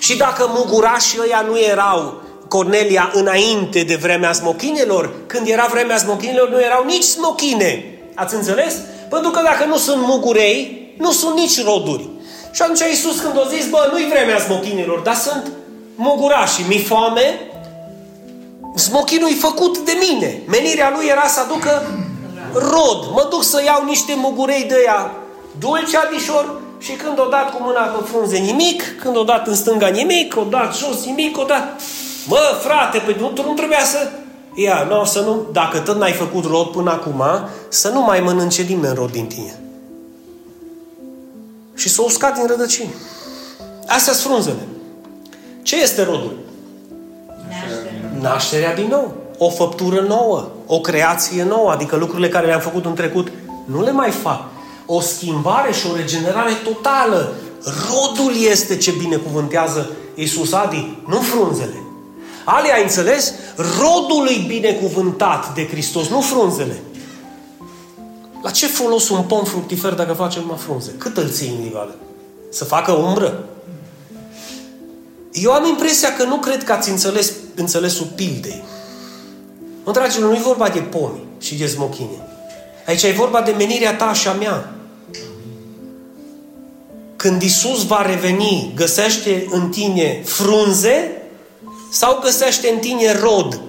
Și 0.04 0.18
dacă 0.18 0.52
mugurașii 0.54 1.20
ăia 1.22 1.46
nu 1.48 1.60
erau 1.60 2.22
Cornelia 2.48 3.12
înainte 3.14 3.84
de 3.84 3.96
vremea 3.96 4.34
smochinelor, 4.34 5.14
când 5.28 5.48
era 5.48 5.68
vremea 5.72 5.98
smochinelor 5.98 6.50
nu 6.50 6.62
erau 6.62 6.84
nici 6.86 7.04
smochine. 7.04 8.00
Ați 8.16 8.36
înțeles? 8.36 8.76
Pentru 9.10 9.30
că 9.30 9.42
dacă 9.44 9.66
nu 9.66 9.78
sunt 9.78 10.02
mugurei, 10.02 10.94
nu 10.98 11.12
sunt 11.12 11.36
nici 11.36 11.64
roduri. 11.64 12.10
Și 12.52 12.62
atunci 12.62 12.80
Iisus 12.80 13.20
când 13.20 13.38
a 13.38 13.48
zis, 13.56 13.70
bă, 13.70 13.90
nu-i 13.92 14.08
vremea 14.10 14.40
smochinilor, 14.40 15.00
dar 15.00 15.16
sunt 15.16 15.52
mugurași, 15.96 16.62
mi 16.68 16.80
foame, 16.88 17.40
smochinul 18.76 19.30
e 19.30 19.36
făcut 19.40 19.78
de 19.78 19.98
mine. 20.00 20.42
Menirea 20.48 20.94
lui 20.96 21.06
era 21.06 21.28
să 21.28 21.40
aducă 21.40 21.82
rod. 22.54 23.12
Mă 23.12 23.28
duc 23.30 23.44
să 23.44 23.62
iau 23.66 23.84
niște 23.86 24.14
mugurei 24.16 24.64
de 24.64 24.82
ea 24.86 25.12
dulce 25.60 25.98
adișor 25.98 26.62
și 26.84 26.92
când 26.92 27.20
o 27.20 27.26
dat 27.30 27.56
cu 27.56 27.64
mâna 27.64 27.82
pe 27.82 28.04
frunze 28.04 28.38
nimic, 28.38 28.84
când 29.02 29.18
o 29.18 29.24
dat 29.24 29.48
în 29.48 29.56
stânga 29.56 29.88
nimic, 29.88 30.38
o 30.38 30.44
dat 30.44 30.76
jos 30.76 31.06
nimic, 31.06 31.38
o 31.38 31.44
dat... 31.44 31.82
Mă, 32.28 32.60
frate, 32.62 32.98
păi 32.98 33.16
nu, 33.20 33.32
nu 33.46 33.54
trebuia 33.54 33.84
să... 33.86 34.10
Ia, 34.56 34.88
nu, 34.90 35.06
să 35.06 35.20
nu, 35.20 35.46
dacă 35.52 35.80
tot 35.80 35.98
n-ai 35.98 36.12
făcut 36.12 36.46
rod 36.46 36.68
până 36.68 36.92
acum, 36.92 37.24
să 37.70 37.90
nu 37.90 38.02
mai 38.02 38.20
mănânce 38.20 38.62
nimeni 38.62 38.96
rod 38.96 39.12
din 39.12 39.28
tine. 39.28 39.60
Și 41.76 41.90
s-o 41.90 42.04
uscat 42.04 42.34
din 42.34 42.48
rădăcini. 42.48 42.94
Astea 43.88 44.14
sunt 44.14 44.32
frunzele. 44.32 44.68
Ce 45.62 45.82
este 45.82 46.04
rodul? 46.04 46.38
Naștere. 47.50 48.18
Nașterea 48.22 48.76
din 48.76 48.88
nou. 48.88 49.16
O 49.38 49.50
făptură 49.50 50.02
nouă. 50.02 50.48
O 50.68 50.80
creație 50.80 51.44
nouă. 51.44 51.72
Adică 51.72 51.96
lucrurile 51.96 52.30
care 52.30 52.46
le-am 52.46 52.60
făcut 52.60 52.86
în 52.86 52.94
trecut 52.94 53.32
nu 53.66 53.84
le 53.84 53.92
mai 53.92 54.12
fac. 54.12 54.53
O 54.86 55.00
schimbare 55.00 55.74
și 55.74 55.88
o 55.92 55.96
regenerare 55.96 56.54
totală. 56.54 57.34
Rodul 57.64 58.34
este 58.50 58.78
ce 58.78 58.92
binecuvântează 58.92 59.92
Iisus 60.16 60.52
Adi, 60.52 60.98
nu 61.08 61.20
frunzele. 61.20 61.84
Ali 62.46 62.72
ai 62.72 62.82
înțeles? 62.82 63.34
Rodul 63.56 64.28
e 64.28 64.48
binecuvântat 64.48 65.54
de 65.54 65.68
Hristos, 65.68 66.08
nu 66.08 66.22
frunzele. 66.22 66.82
La 68.42 68.50
ce 68.50 68.68
folos 68.68 69.10
un 69.10 69.22
pom 69.22 69.44
fructifer 69.44 69.94
dacă 69.94 70.14
face 70.14 70.40
numai 70.40 70.58
frunze? 70.58 70.92
Cât 70.98 71.18
îl 71.18 71.30
ții 71.30 71.56
în 71.58 71.64
ligoală? 71.64 71.96
Să 72.50 72.64
facă 72.64 72.92
umbră? 72.92 73.44
Eu 75.32 75.52
am 75.52 75.66
impresia 75.66 76.16
că 76.16 76.24
nu 76.24 76.38
cred 76.38 76.64
că 76.64 76.72
ați 76.72 76.90
înțeles 76.90 77.34
înțelesul 77.56 78.08
pildei. 78.16 78.64
Nu, 79.86 79.92
dragilor, 79.92 80.30
nu 80.30 80.36
e 80.36 80.40
vorba 80.40 80.70
de 80.70 80.80
pomi 80.80 81.24
și 81.40 81.56
de 81.56 81.68
smochine. 81.68 82.33
Aici 82.88 83.04
e 83.04 83.12
vorba 83.12 83.42
de 83.42 83.52
menirea 83.52 83.96
ta 83.96 84.14
și 84.14 84.28
a 84.28 84.34
mea. 84.34 84.74
Când 87.16 87.42
Isus 87.42 87.86
va 87.86 88.02
reveni, 88.06 88.72
găsește 88.76 89.48
în 89.50 89.70
tine 89.70 90.22
frunze 90.26 91.22
sau 91.92 92.20
găsește 92.24 92.70
în 92.70 92.78
tine 92.80 93.20
rod? 93.20 93.62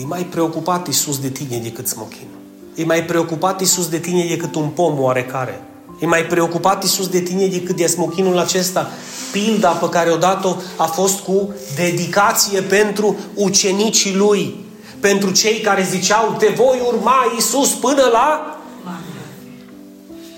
E 0.00 0.04
mai 0.04 0.22
preocupat 0.22 0.86
Isus 0.86 1.18
de 1.18 1.28
tine 1.28 1.58
decât 1.58 1.88
smochinul. 1.88 2.38
E 2.74 2.84
mai 2.84 3.04
preocupat 3.04 3.60
Isus 3.60 3.88
de 3.88 3.98
tine 3.98 4.26
decât 4.28 4.54
un 4.54 4.68
pom 4.68 5.00
oarecare. 5.00 5.62
E 5.98 6.06
mai 6.06 6.26
preocupat 6.26 6.84
Isus 6.84 7.08
de 7.08 7.20
tine 7.20 7.46
decât 7.46 7.76
de 7.76 7.86
smochinul 7.86 8.38
acesta. 8.38 8.90
Pilda 9.32 9.70
pe 9.70 9.88
care 9.88 10.10
o 10.10 10.16
dat-o 10.16 10.56
a 10.76 10.84
fost 10.84 11.20
cu 11.20 11.54
dedicație 11.76 12.60
pentru 12.60 13.16
ucenicii 13.34 14.14
lui. 14.14 14.64
Pentru 15.00 15.30
cei 15.30 15.60
care 15.60 15.86
ziceau, 15.90 16.36
te 16.38 16.46
voi 16.46 16.82
urma 16.86 17.34
Isus 17.38 17.70
până 17.70 18.08
la... 18.12 18.54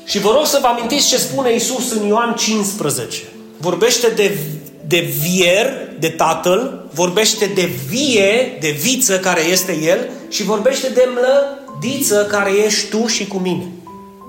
Și 0.05 0.18
vă 0.18 0.31
rog 0.35 0.46
să 0.46 0.59
vă 0.61 0.66
amintiți 0.66 1.09
ce 1.09 1.16
spune 1.16 1.55
Isus 1.55 1.92
în 1.92 2.07
Ioan 2.07 2.35
15. 2.35 3.22
Vorbește 3.57 4.09
de, 4.09 4.38
de 4.87 5.12
vier, 5.20 5.66
de 5.98 6.09
tatăl, 6.09 6.88
vorbește 6.94 7.51
de 7.55 7.70
vie, 7.88 8.57
de 8.61 8.77
viță 8.81 9.18
care 9.18 9.40
este 9.40 9.79
el 9.83 10.11
și 10.29 10.42
vorbește 10.42 10.88
de 10.88 11.09
mlădiță 11.14 12.27
care 12.31 12.51
ești 12.51 12.88
tu 12.88 13.07
și 13.07 13.27
cu 13.27 13.37
mine. 13.37 13.66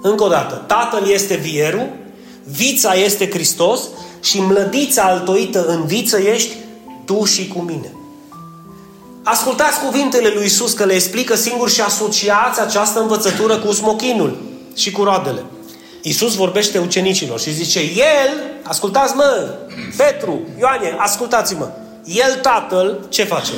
Încă 0.02 0.24
o 0.24 0.28
dată, 0.28 0.64
tatăl 0.68 1.10
este 1.10 1.36
vierul, 1.36 1.90
vița 2.44 2.94
este 2.94 3.30
Hristos 3.30 3.82
și 4.22 4.42
mlădița 4.42 5.04
altoită 5.04 5.66
în 5.66 5.86
viță 5.86 6.20
ești 6.20 6.52
tu 7.06 7.26
și 7.26 7.48
cu 7.48 7.60
mine. 7.60 7.92
Ascultați 9.24 9.80
cuvintele 9.80 10.32
lui 10.36 10.46
Isus 10.46 10.74
că 10.74 10.86
le 10.86 10.94
explică 10.94 11.36
singur 11.36 11.70
și 11.70 11.82
asociați 11.82 12.62
această 12.62 13.00
învățătură 13.00 13.58
cu 13.58 13.72
smochinul 13.72 14.38
și 14.76 14.92
cu 14.92 15.04
roadele. 15.04 15.44
Isus 16.02 16.36
vorbește 16.36 16.78
ucenicilor 16.78 17.40
și 17.40 17.54
zice, 17.54 17.80
El, 17.80 18.44
ascultați 18.64 19.16
mă, 19.16 19.58
Petru, 19.98 20.40
Ioane, 20.60 20.96
ascultați-mă, 20.98 21.70
El, 22.06 22.40
Tatăl, 22.42 23.06
ce 23.10 23.24
face? 23.24 23.54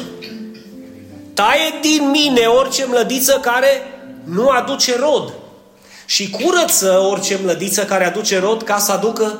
Taie 1.34 1.74
din 1.82 2.10
mine 2.10 2.46
orice 2.46 2.86
mlădiță 2.86 3.40
care 3.42 3.82
nu 4.24 4.50
aduce 4.50 4.96
rod 5.00 5.34
și 6.06 6.30
curăță 6.30 7.08
orice 7.10 7.40
mlădiță 7.44 7.84
care 7.86 8.06
aduce 8.06 8.40
rod 8.40 8.64
ca 8.64 8.78
să 8.78 8.92
aducă 8.92 9.40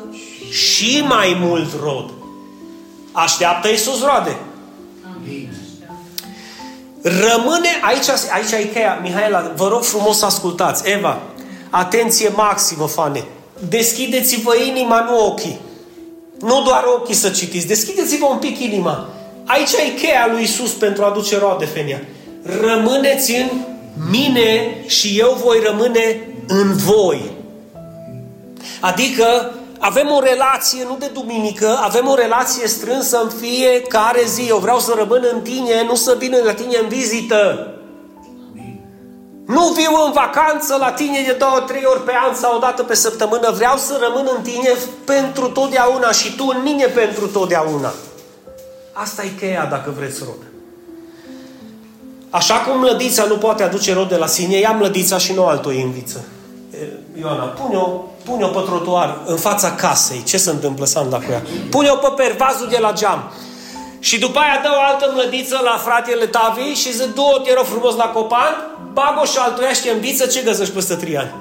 și 0.52 1.04
mai 1.08 1.38
mult 1.40 1.70
rod. 1.84 2.10
Așteaptă 3.12 3.68
Iisus 3.70 4.04
roade. 4.04 4.38
Rămâne, 7.06 7.70
aici, 7.82 8.08
aici 8.32 8.52
e 8.52 8.70
cheia, 8.74 9.00
Mihaela, 9.02 9.52
vă 9.56 9.68
rog 9.68 9.84
frumos 9.84 10.18
să 10.18 10.26
ascultați. 10.26 10.90
Eva, 10.90 11.22
atenție 11.70 12.30
maximă, 12.30 12.88
fane. 12.88 13.24
Deschideți-vă 13.70 14.56
inima, 14.68 15.00
nu 15.00 15.26
ochii. 15.26 15.60
Nu 16.40 16.62
doar 16.66 16.84
ochii 16.96 17.14
să 17.14 17.30
citiți, 17.30 17.68
deschideți-vă 17.68 18.26
un 18.26 18.38
pic 18.38 18.60
inima. 18.60 19.10
Aici 19.46 19.72
e 19.72 20.00
cheia 20.02 20.30
lui 20.32 20.44
Isus 20.44 20.72
pentru 20.72 21.04
a 21.04 21.08
aduce 21.08 21.38
roade, 21.38 21.66
Fenia. 21.66 22.02
Rămâneți 22.62 23.32
în 23.32 23.50
mine 24.10 24.76
și 24.88 25.16
eu 25.20 25.38
voi 25.44 25.60
rămâne 25.66 26.28
în 26.48 26.76
voi. 26.76 27.32
Adică 28.80 29.54
avem 29.86 30.12
o 30.12 30.20
relație, 30.20 30.84
nu 30.84 30.96
de 31.00 31.10
duminică, 31.14 31.80
avem 31.82 32.08
o 32.08 32.16
relație 32.16 32.68
strânsă 32.68 33.20
în 33.24 33.30
fiecare 33.30 34.24
zi. 34.26 34.46
Eu 34.48 34.58
vreau 34.58 34.80
să 34.80 34.94
rămân 34.98 35.28
în 35.34 35.42
tine, 35.42 35.84
nu 35.88 35.96
să 35.96 36.16
vin 36.20 36.36
la 36.44 36.54
tine 36.54 36.78
în 36.82 36.88
vizită. 36.88 37.70
Nu 39.46 39.68
viu 39.68 39.92
în 40.06 40.12
vacanță 40.12 40.76
la 40.80 40.92
tine 40.92 41.24
de 41.26 41.36
două, 41.40 41.60
trei 41.68 41.84
ori 41.86 42.04
pe 42.04 42.12
an 42.28 42.36
sau 42.36 42.56
o 42.56 42.60
dată 42.60 42.84
pe 42.84 42.96
săptămână. 42.96 43.52
Vreau 43.52 43.78
să 43.78 44.00
rămân 44.02 44.32
în 44.38 44.42
tine 44.42 44.74
pentru 45.04 45.50
totdeauna 45.50 46.12
și 46.12 46.36
tu 46.36 46.46
în 46.56 46.62
mine 46.64 46.86
pentru 46.86 47.28
totdeauna. 47.28 47.94
Asta 48.94 49.24
e 49.24 49.30
cheia 49.40 49.68
dacă 49.70 49.94
vreți 49.98 50.20
rod. 50.20 50.42
Așa 52.30 52.56
cum 52.56 52.80
mlădița 52.80 53.24
nu 53.24 53.38
poate 53.38 53.64
aduce 53.64 53.94
rod 53.94 54.10
de 54.10 54.16
la 54.16 54.28
sine, 54.28 54.60
ia 54.60 54.72
mlădița 54.72 55.18
și 55.18 55.34
nu 55.34 55.46
altul 55.46 55.72
în 55.72 55.92
viță. 55.92 56.26
Ioana, 57.20 57.44
pune-o, 57.44 57.88
pune-o 58.24 58.48
pe 58.48 58.60
trotuar 58.60 59.18
în 59.26 59.38
fața 59.38 59.72
casei. 59.72 60.24
Ce 60.24 60.38
se 60.38 60.50
întâmplă, 60.50 60.86
Sanda, 60.86 61.18
cu 61.18 61.32
ea? 61.32 61.44
Pune-o 61.70 61.96
pe 61.96 62.24
pervazul 62.24 62.68
de 62.70 62.78
la 62.82 62.94
geam. 62.94 63.32
Și 64.00 64.20
după 64.20 64.40
aia 64.40 64.60
dă 64.64 64.70
o 64.78 64.82
altă 64.92 65.12
mlădiță 65.14 65.60
la 65.64 65.78
fratele 65.78 66.26
Tavi 66.26 66.74
și 66.74 66.92
zice, 66.92 67.06
du-o, 67.06 67.38
te 67.38 67.54
rog 67.54 67.66
frumos 67.66 67.96
la 67.96 68.04
copan, 68.04 68.54
bag-o 68.94 69.26
și 69.26 69.38
altuiește 69.38 69.90
în 69.90 70.00
viță, 70.00 70.26
ce 70.26 70.42
găsești 70.42 70.74
peste 70.74 70.96
trei 70.96 71.18
ani? 71.18 71.34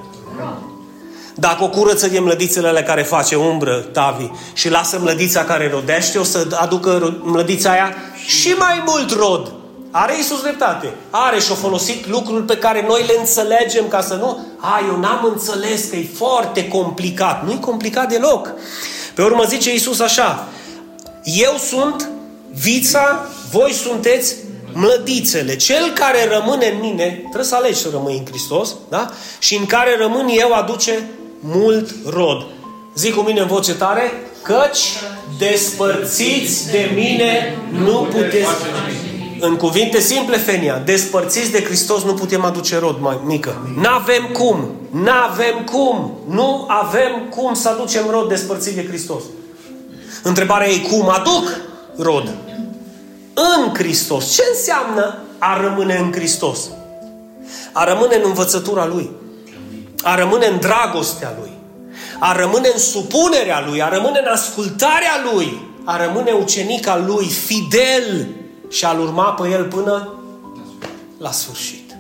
Dacă 1.35 1.65
o 1.65 1.69
curăță 1.69 2.09
de 2.09 2.19
mlădițele 2.19 2.69
alea 2.69 2.83
care 2.83 3.03
face 3.03 3.37
umbră, 3.37 3.75
Tavi, 3.77 4.31
și 4.53 4.71
lasă 4.71 4.99
mlădița 5.01 5.45
care 5.45 5.71
rodește, 5.71 6.19
o 6.19 6.23
să 6.23 6.47
aducă 6.61 7.19
mlădița 7.23 7.71
aia 7.71 7.95
și 8.27 8.55
mai 8.59 8.83
mult 8.87 9.11
rod. 9.11 9.53
Are 9.97 10.17
Iisus 10.17 10.43
dreptate. 10.43 10.95
Are 11.11 11.41
și-o 11.41 11.55
folosit 11.55 12.07
lucruri 12.07 12.45
pe 12.45 12.57
care 12.57 12.85
noi 12.89 13.05
le 13.07 13.15
înțelegem 13.19 13.89
ca 13.89 14.01
să 14.01 14.15
nu... 14.15 14.47
A, 14.59 14.81
eu 14.89 15.01
n-am 15.01 15.31
înțeles 15.33 15.85
că 15.85 15.97
e 15.97 16.07
foarte 16.17 16.69
complicat. 16.69 17.45
Nu-i 17.45 17.61
complicat 17.61 18.09
deloc. 18.09 18.53
Pe 19.15 19.23
urmă 19.23 19.45
zice 19.49 19.73
Iisus 19.73 20.01
așa. 20.01 20.49
Eu 21.25 21.57
sunt 21.57 22.09
vița, 22.53 23.29
voi 23.51 23.73
sunteți 23.73 24.35
mlădițele. 24.73 25.57
Cel 25.57 25.93
care 25.93 26.29
rămâne 26.29 26.67
în 26.67 26.81
mine, 26.81 27.05
trebuie 27.21 27.45
să 27.45 27.55
alegi 27.55 27.81
să 27.81 27.89
rămâi 27.93 28.17
în 28.19 28.27
Hristos, 28.27 28.75
da? 28.89 29.11
Și 29.39 29.57
în 29.57 29.67
care 29.67 29.97
rămân 29.99 30.27
eu 30.31 30.53
aduce 30.53 31.11
mult 31.41 31.91
rod. 32.07 32.47
Zic 32.95 33.15
cu 33.15 33.21
mine 33.21 33.41
în 33.41 33.47
voce 33.47 33.75
tare, 33.75 34.13
căci 34.43 34.81
despărțiți 35.39 36.71
de 36.71 36.91
mine 36.95 37.59
nu 37.71 38.09
puteți... 38.11 38.49
În 39.47 39.57
cuvinte 39.57 40.01
simple, 40.01 40.37
Fenia, 40.37 40.79
despărțiți 40.79 41.51
de 41.51 41.63
Hristos 41.65 42.03
nu 42.03 42.15
putem 42.15 42.45
aduce 42.45 42.79
rod 42.79 43.01
mai 43.01 43.19
mică. 43.25 43.69
N-avem 43.81 44.29
cum, 44.33 44.71
n-avem 44.91 45.65
cum, 45.65 46.19
nu 46.29 46.65
avem 46.69 47.29
cum 47.31 47.55
să 47.55 47.69
aducem 47.69 48.03
rod 48.11 48.29
despărțit 48.29 48.75
de 48.75 48.87
Hristos. 48.87 49.23
Întrebarea 50.23 50.69
e 50.69 50.79
cum 50.79 51.09
aduc 51.09 51.61
rod? 51.97 52.35
În 53.35 53.75
Hristos. 53.75 54.35
Ce 54.35 54.43
înseamnă 54.55 55.19
a 55.39 55.61
rămâne 55.61 55.97
în 55.97 56.13
Hristos? 56.13 56.59
A 57.73 57.85
rămâne 57.85 58.17
în 58.17 58.23
învățătura 58.25 58.87
Lui. 58.87 59.11
A 60.03 60.15
rămâne 60.15 60.47
în 60.47 60.59
dragostea 60.61 61.35
Lui. 61.41 61.51
A 62.19 62.33
rămâne 62.33 62.69
în 62.73 62.81
supunerea 62.81 63.65
Lui. 63.69 63.83
A 63.83 63.89
rămâne 63.89 64.19
în 64.19 64.33
ascultarea 64.33 65.33
Lui. 65.33 65.73
A 65.85 66.05
rămâne 66.05 66.33
ucenic 66.33 66.87
al 66.87 67.05
Lui, 67.07 67.27
fidel 67.27 68.27
și 68.75 68.85
a-L 68.85 69.01
urma 69.01 69.33
pe 69.33 69.49
El 69.49 69.65
până 69.65 70.09
la 71.19 71.31
sfârșit. 71.31 71.97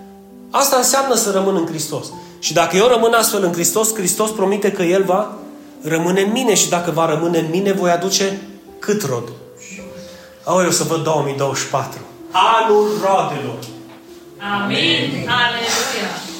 Asta 0.51 0.77
înseamnă 0.77 1.15
să 1.15 1.31
rămân 1.31 1.57
în 1.57 1.67
Hristos. 1.67 2.07
Și 2.39 2.53
dacă 2.53 2.77
eu 2.77 2.87
rămân 2.87 3.13
astfel 3.13 3.45
în 3.45 3.53
Hristos, 3.53 3.95
Hristos 3.95 4.31
promite 4.31 4.73
că 4.73 4.83
El 4.83 5.05
va 5.05 5.33
rămâne 5.83 6.21
în 6.21 6.33
mine 6.33 6.55
și 6.55 6.69
dacă 6.69 6.91
va 6.91 7.07
rămâne 7.07 7.39
în 7.39 7.47
mine, 7.51 7.73
voi 7.73 7.91
aduce 7.91 8.41
cât 8.79 9.03
rod? 9.03 9.29
Au, 10.45 10.63
eu 10.63 10.71
să 10.71 10.83
văd 10.83 11.03
2024. 11.03 11.99
Anul 12.31 12.89
rodelor. 12.89 13.59
Amin. 14.63 15.29
Aleluia. 15.29 16.34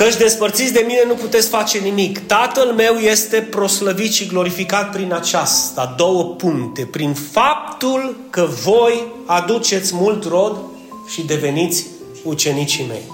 Căci 0.00 0.16
despărțiți 0.16 0.72
de 0.72 0.84
mine 0.86 1.04
nu 1.06 1.14
puteți 1.14 1.48
face 1.48 1.78
nimic. 1.78 2.18
Tatăl 2.18 2.72
meu 2.72 2.96
este 2.96 3.40
proslăvit 3.40 4.12
și 4.12 4.26
glorificat 4.26 4.90
prin 4.90 5.12
aceasta. 5.12 5.94
Două 5.96 6.24
puncte. 6.24 6.88
Prin 6.90 7.14
faptul 7.14 8.16
că 8.30 8.48
voi 8.64 9.12
aduceți 9.26 9.94
mult 9.94 10.24
rod 10.24 10.56
și 11.08 11.22
deveniți 11.22 11.86
ucenicii 12.24 12.86
mei. 12.88 13.12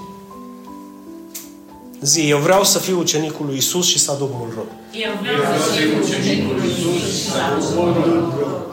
Zi, 2.01 2.29
eu 2.29 2.39
vreau 2.39 2.65
să 2.65 2.79
fiu 2.79 2.99
ucenicul 2.99 3.47
lui 3.47 3.57
Isus 3.57 3.87
și 3.87 3.99
să 3.99 4.11
aduc 4.11 4.31
mult 4.33 4.53
rod. 4.55 4.69
Eu 4.93 5.13
vreau 5.21 5.43
să 5.63 5.71
fiu 5.71 5.99
ucenicul 6.03 6.57
lui 6.57 6.71
Isus 6.71 7.11
și 7.11 7.31
să 7.31 7.37
aduc 7.53 7.75
mult 7.75 8.35
rod. 8.39 8.67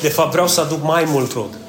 De 0.00 0.08
fapt, 0.08 0.30
vreau 0.30 0.48
să 0.48 0.60
aduc 0.60 0.82
mai 0.82 1.04
mult 1.06 1.32
rod. 1.32 1.61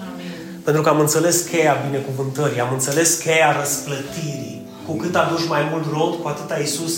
Amin. 0.63 0.73
Pentru 0.73 0.81
că 0.81 0.89
am 0.89 0.99
înțeles 0.99 1.41
cheia 1.41 1.83
binecuvântării, 1.89 2.59
am 2.59 2.73
înțeles 2.73 3.13
cheia 3.15 3.55
răsplătirii. 3.59 4.61
Cu 4.87 4.93
cât 4.95 5.15
aduci 5.15 5.47
mai 5.47 5.67
mult 5.71 5.85
rod, 5.91 6.21
cu 6.21 6.27
atâta 6.27 6.59
Iisus 6.59 6.93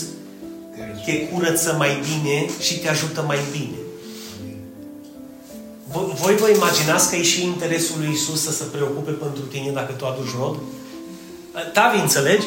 te 1.04 1.12
curăță 1.28 1.74
mai 1.78 1.98
bine 2.08 2.46
și 2.60 2.78
te 2.78 2.88
ajută 2.88 3.24
mai 3.26 3.38
bine. 3.50 3.76
Vo- 5.92 6.14
Voi 6.22 6.36
vă 6.36 6.48
imaginați 6.54 7.10
că 7.10 7.16
e 7.16 7.22
și 7.22 7.44
interesul 7.44 7.94
lui 7.98 8.12
Isus 8.12 8.42
să 8.42 8.52
se 8.52 8.64
preocupe 8.72 9.10
pentru 9.10 9.42
tine 9.42 9.70
dacă 9.74 9.92
tu 9.92 10.04
aduci 10.06 10.34
rod? 10.40 10.56
Tavi, 11.72 11.98
înțelegi? 12.00 12.46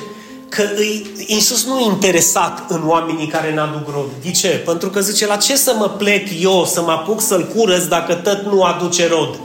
Că 0.50 0.64
îi, 0.76 1.06
Iisus 1.28 1.66
nu 1.66 1.80
e 1.80 1.84
interesat 1.84 2.72
în 2.72 2.88
oamenii 2.88 3.28
care 3.28 3.54
n-aduc 3.54 3.94
rod. 3.94 4.10
De 4.24 4.32
ce? 4.32 4.48
Pentru 4.48 4.90
că 4.90 5.02
zice, 5.02 5.26
la 5.28 5.36
ce 5.36 5.56
să 5.58 5.74
mă 5.78 5.90
plec 5.90 6.28
eu 6.42 6.66
să 6.66 6.82
mă 6.82 6.92
apuc 6.92 7.22
să-l 7.22 7.48
curăț 7.56 7.84
dacă 7.84 8.14
tot 8.14 8.42
nu 8.42 8.64
aduce 8.64 9.08
rod? 9.08 9.40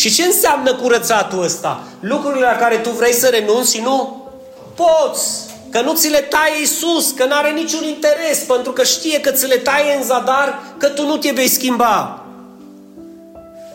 Și 0.00 0.14
ce 0.14 0.22
înseamnă 0.22 0.74
curățatul 0.74 1.42
ăsta? 1.42 1.82
Lucrurile 2.00 2.44
la 2.44 2.56
care 2.56 2.76
tu 2.76 2.90
vrei 2.90 3.12
să 3.12 3.26
renunți 3.26 3.74
și 3.74 3.80
nu 3.80 4.26
poți. 4.74 5.28
Că 5.70 5.80
nu 5.80 5.94
ți 5.94 6.08
le 6.08 6.18
taie 6.18 6.58
Iisus, 6.58 7.10
că 7.10 7.24
nu 7.24 7.34
are 7.34 7.50
niciun 7.50 7.84
interes, 7.84 8.38
pentru 8.46 8.72
că 8.72 8.82
știe 8.82 9.20
că 9.20 9.30
ți 9.30 9.46
le 9.46 9.56
taie 9.56 9.96
în 9.96 10.02
zadar, 10.02 10.62
că 10.76 10.88
tu 10.88 11.06
nu 11.06 11.16
te 11.16 11.30
vei 11.30 11.48
schimba. 11.48 12.24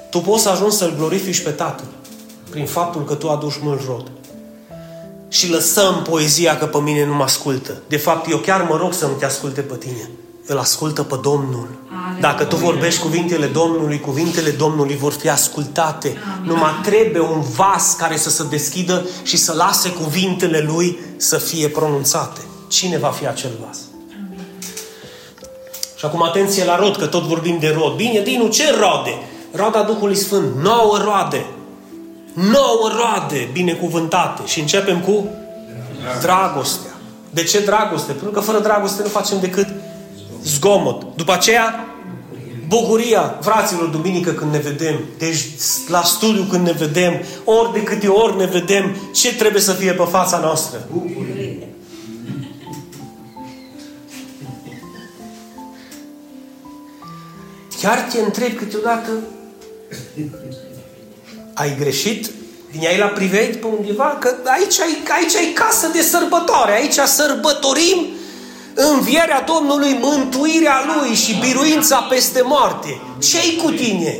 Tu 0.09 0.19
poți 0.19 0.43
să 0.43 0.49
ajungi 0.49 0.75
să-L 0.75 0.95
glorifici 0.97 1.41
pe 1.41 1.49
Tatăl 1.49 1.87
prin 2.49 2.65
faptul 2.65 3.03
că 3.03 3.13
tu 3.13 3.29
aduci 3.29 3.59
mult 3.61 3.81
rod. 3.85 4.11
Și 5.27 5.49
lăsăm 5.49 6.01
poezia 6.09 6.57
că 6.57 6.65
pe 6.65 6.77
mine 6.77 7.05
nu 7.05 7.13
mă 7.13 7.23
ascultă. 7.23 7.81
De 7.87 7.97
fapt, 7.97 8.29
eu 8.29 8.37
chiar 8.37 8.61
mă 8.69 8.77
rog 8.77 8.93
să 8.93 9.05
nu 9.05 9.13
te 9.13 9.25
asculte 9.25 9.61
pe 9.61 9.75
tine. 9.75 10.09
Îl 10.47 10.57
ascultă 10.57 11.03
pe 11.03 11.15
Domnul. 11.21 11.67
Dacă 12.19 12.43
tu 12.43 12.55
vorbești 12.55 13.01
cuvintele 13.01 13.45
Domnului, 13.45 13.99
cuvintele 13.99 14.49
Domnului 14.49 14.95
vor 14.95 15.11
fi 15.11 15.29
ascultate. 15.29 16.17
Numai 16.43 16.71
trebuie 16.83 17.21
un 17.21 17.41
vas 17.55 17.95
care 17.97 18.17
să 18.17 18.29
se 18.29 18.43
deschidă 18.49 19.05
și 19.23 19.37
să 19.37 19.53
lase 19.53 19.89
cuvintele 19.89 20.59
Lui 20.59 20.99
să 21.17 21.37
fie 21.37 21.67
pronunțate. 21.67 22.41
Cine 22.67 22.97
va 22.97 23.07
fi 23.07 23.27
acel 23.27 23.51
vas? 23.65 23.77
Și 25.95 26.05
acum 26.05 26.23
atenție 26.23 26.65
la 26.65 26.75
rod, 26.75 26.95
că 26.95 27.05
tot 27.05 27.23
vorbim 27.23 27.59
de 27.59 27.75
rod. 27.77 27.95
Bine, 27.95 28.21
Dinu, 28.21 28.47
ce 28.47 28.71
rode? 28.71 29.13
Roada 29.51 29.81
Duhului 29.81 30.15
Sfânt. 30.15 30.55
Nouă 30.61 30.97
roade. 30.97 31.45
Nouă 32.33 32.91
roade 32.97 33.49
binecuvântate. 33.51 34.41
Și 34.45 34.59
începem 34.59 34.99
cu 34.99 35.29
dragostea. 36.21 36.91
De 37.29 37.43
ce 37.43 37.59
dragoste? 37.59 38.11
Pentru 38.11 38.31
că 38.31 38.39
fără 38.39 38.59
dragoste 38.59 39.01
nu 39.01 39.09
facem 39.09 39.39
decât 39.39 39.67
zgomot. 40.45 41.15
După 41.15 41.33
aceea, 41.33 41.85
bucuria. 42.67 43.39
Fraților, 43.41 43.85
duminică 43.85 44.31
când 44.31 44.51
ne 44.51 44.59
vedem, 44.59 44.99
deci 45.17 45.45
la 45.87 46.03
studiu 46.03 46.43
când 46.49 46.65
ne 46.65 46.71
vedem, 46.71 47.13
ori 47.43 47.73
de 47.73 47.83
câte 47.83 48.07
ori 48.07 48.37
ne 48.37 48.45
vedem, 48.45 48.95
ce 49.13 49.35
trebuie 49.35 49.61
să 49.61 49.71
fie 49.71 49.91
pe 49.91 50.07
fața 50.09 50.37
noastră? 50.37 50.87
Chiar 57.81 57.99
te 58.11 58.19
întreb 58.19 58.55
câteodată, 58.55 59.09
ai 61.53 61.75
greșit? 61.79 62.31
Vine 62.71 62.87
ai 62.87 62.97
la 62.97 63.05
privet 63.05 63.55
pe 63.55 63.67
undeva? 63.77 64.17
Că 64.19 64.35
aici 64.45 64.79
ai, 64.79 64.97
aici 65.19 65.35
ai 65.35 65.51
casă 65.53 65.87
de 65.87 66.01
sărbătoare, 66.01 66.73
aici 66.73 66.93
sărbătorim 66.93 68.05
învierea 68.75 69.41
Domnului, 69.41 69.97
mântuirea 70.01 70.85
Lui 70.85 71.15
și 71.15 71.33
biruința 71.33 71.97
peste 71.99 72.41
moarte. 72.41 73.01
Ce-i 73.19 73.59
cu 73.63 73.71
tine? 73.71 74.19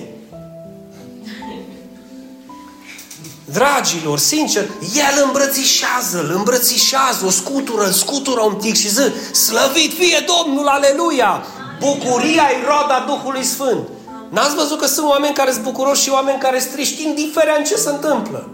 Dragilor, 3.46 4.20
sincer, 4.20 4.64
el 4.96 5.24
îmbrățișează, 5.26 6.20
îl 6.20 6.34
îmbrățișează, 6.36 7.26
o 7.26 7.30
scutură, 7.30 7.86
îl 7.86 7.92
scutură 7.92 8.42
un 8.42 8.54
pic 8.54 8.76
și 8.76 8.90
zic, 8.90 9.36
slăvit 9.36 9.94
fie 9.94 10.26
Domnul, 10.28 10.68
aleluia! 10.68 11.46
Bucuria 11.80 12.44
e 12.52 12.66
roada 12.66 13.04
Duhului 13.08 13.44
Sfânt. 13.44 13.88
N-ați 14.30 14.56
văzut 14.56 14.80
că 14.80 14.86
sunt 14.86 15.08
oameni 15.08 15.34
care 15.34 15.52
sunt 15.52 15.64
bucuroși 15.64 16.04
și 16.04 16.10
oameni 16.10 16.40
care 16.40 16.60
sunt 16.60 16.72
triști, 16.72 17.04
indiferent 17.04 17.66
ce 17.66 17.76
se 17.76 17.90
întâmplă. 17.90 18.50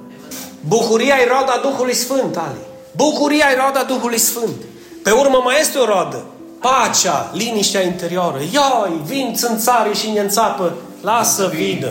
Bucuria 0.67 1.15
e 1.15 1.27
roada 1.27 1.59
Duhului 1.61 1.95
Sfânt, 1.95 2.37
Ali. 2.37 2.59
Bucuria 2.95 3.45
e 3.51 3.55
roada 3.55 3.83
Duhului 3.83 4.19
Sfânt. 4.19 4.55
Pe 5.03 5.11
urmă 5.11 5.41
mai 5.43 5.55
este 5.59 5.77
o 5.77 5.85
roadă. 5.85 6.23
Pacea, 6.59 7.29
liniștea 7.33 7.81
interioară. 7.81 8.37
Ioi, 8.39 9.01
vin 9.05 9.33
țânțarii 9.35 9.95
și 9.95 10.09
ne 10.09 10.19
înțapă. 10.19 10.73
Lasă 11.01 11.51
vină. 11.53 11.89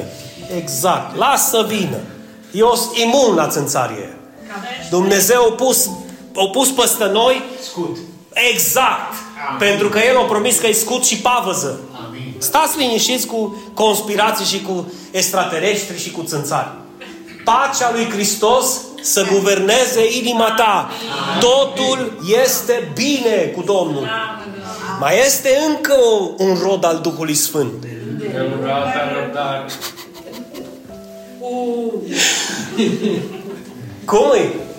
Exact, 0.57 1.17
lasă 1.17 1.65
vină. 1.69 1.97
Eu 2.53 2.75
sunt 2.75 2.97
imun 2.97 3.35
la 3.35 3.49
țânțarie. 3.49 4.17
Dumnezeu 4.91 5.43
a 5.51 5.53
pus, 5.53 5.91
a 6.37 6.49
pus 6.53 6.71
peste 6.71 7.05
noi 7.05 7.43
Scut. 7.63 7.97
exact. 8.53 9.13
Pentru 9.59 9.89
că 9.89 9.99
El 9.99 10.17
a 10.19 10.23
promis 10.23 10.59
că 10.59 10.67
e 10.67 10.73
scut 10.73 11.05
și 11.05 11.17
pavăză. 11.17 11.81
Amin. 12.07 12.35
Stați 12.39 12.79
liniștiți 12.79 13.27
cu 13.27 13.63
conspirații 13.75 14.45
și 14.45 14.63
cu 14.63 14.93
extraterestri 15.11 15.99
și 16.03 16.11
cu 16.11 16.23
țânțari. 16.23 16.69
Pacea 17.45 17.91
lui 17.93 18.11
Hristos 18.11 18.81
să 19.03 19.27
guverneze 19.33 20.17
inima 20.19 20.51
ta. 20.57 20.91
Totul 21.41 22.23
este 22.43 22.93
bine 22.95 23.53
cu 23.57 23.63
Domnul. 23.63 24.09
Mai 25.01 25.19
este 25.27 25.59
încă 25.69 25.95
un 26.37 26.57
rod 26.63 26.85
al 26.85 26.99
Duhului 27.03 27.35
Sfânt. 27.35 27.73
Cum 34.05 34.33
e? 34.35 34.70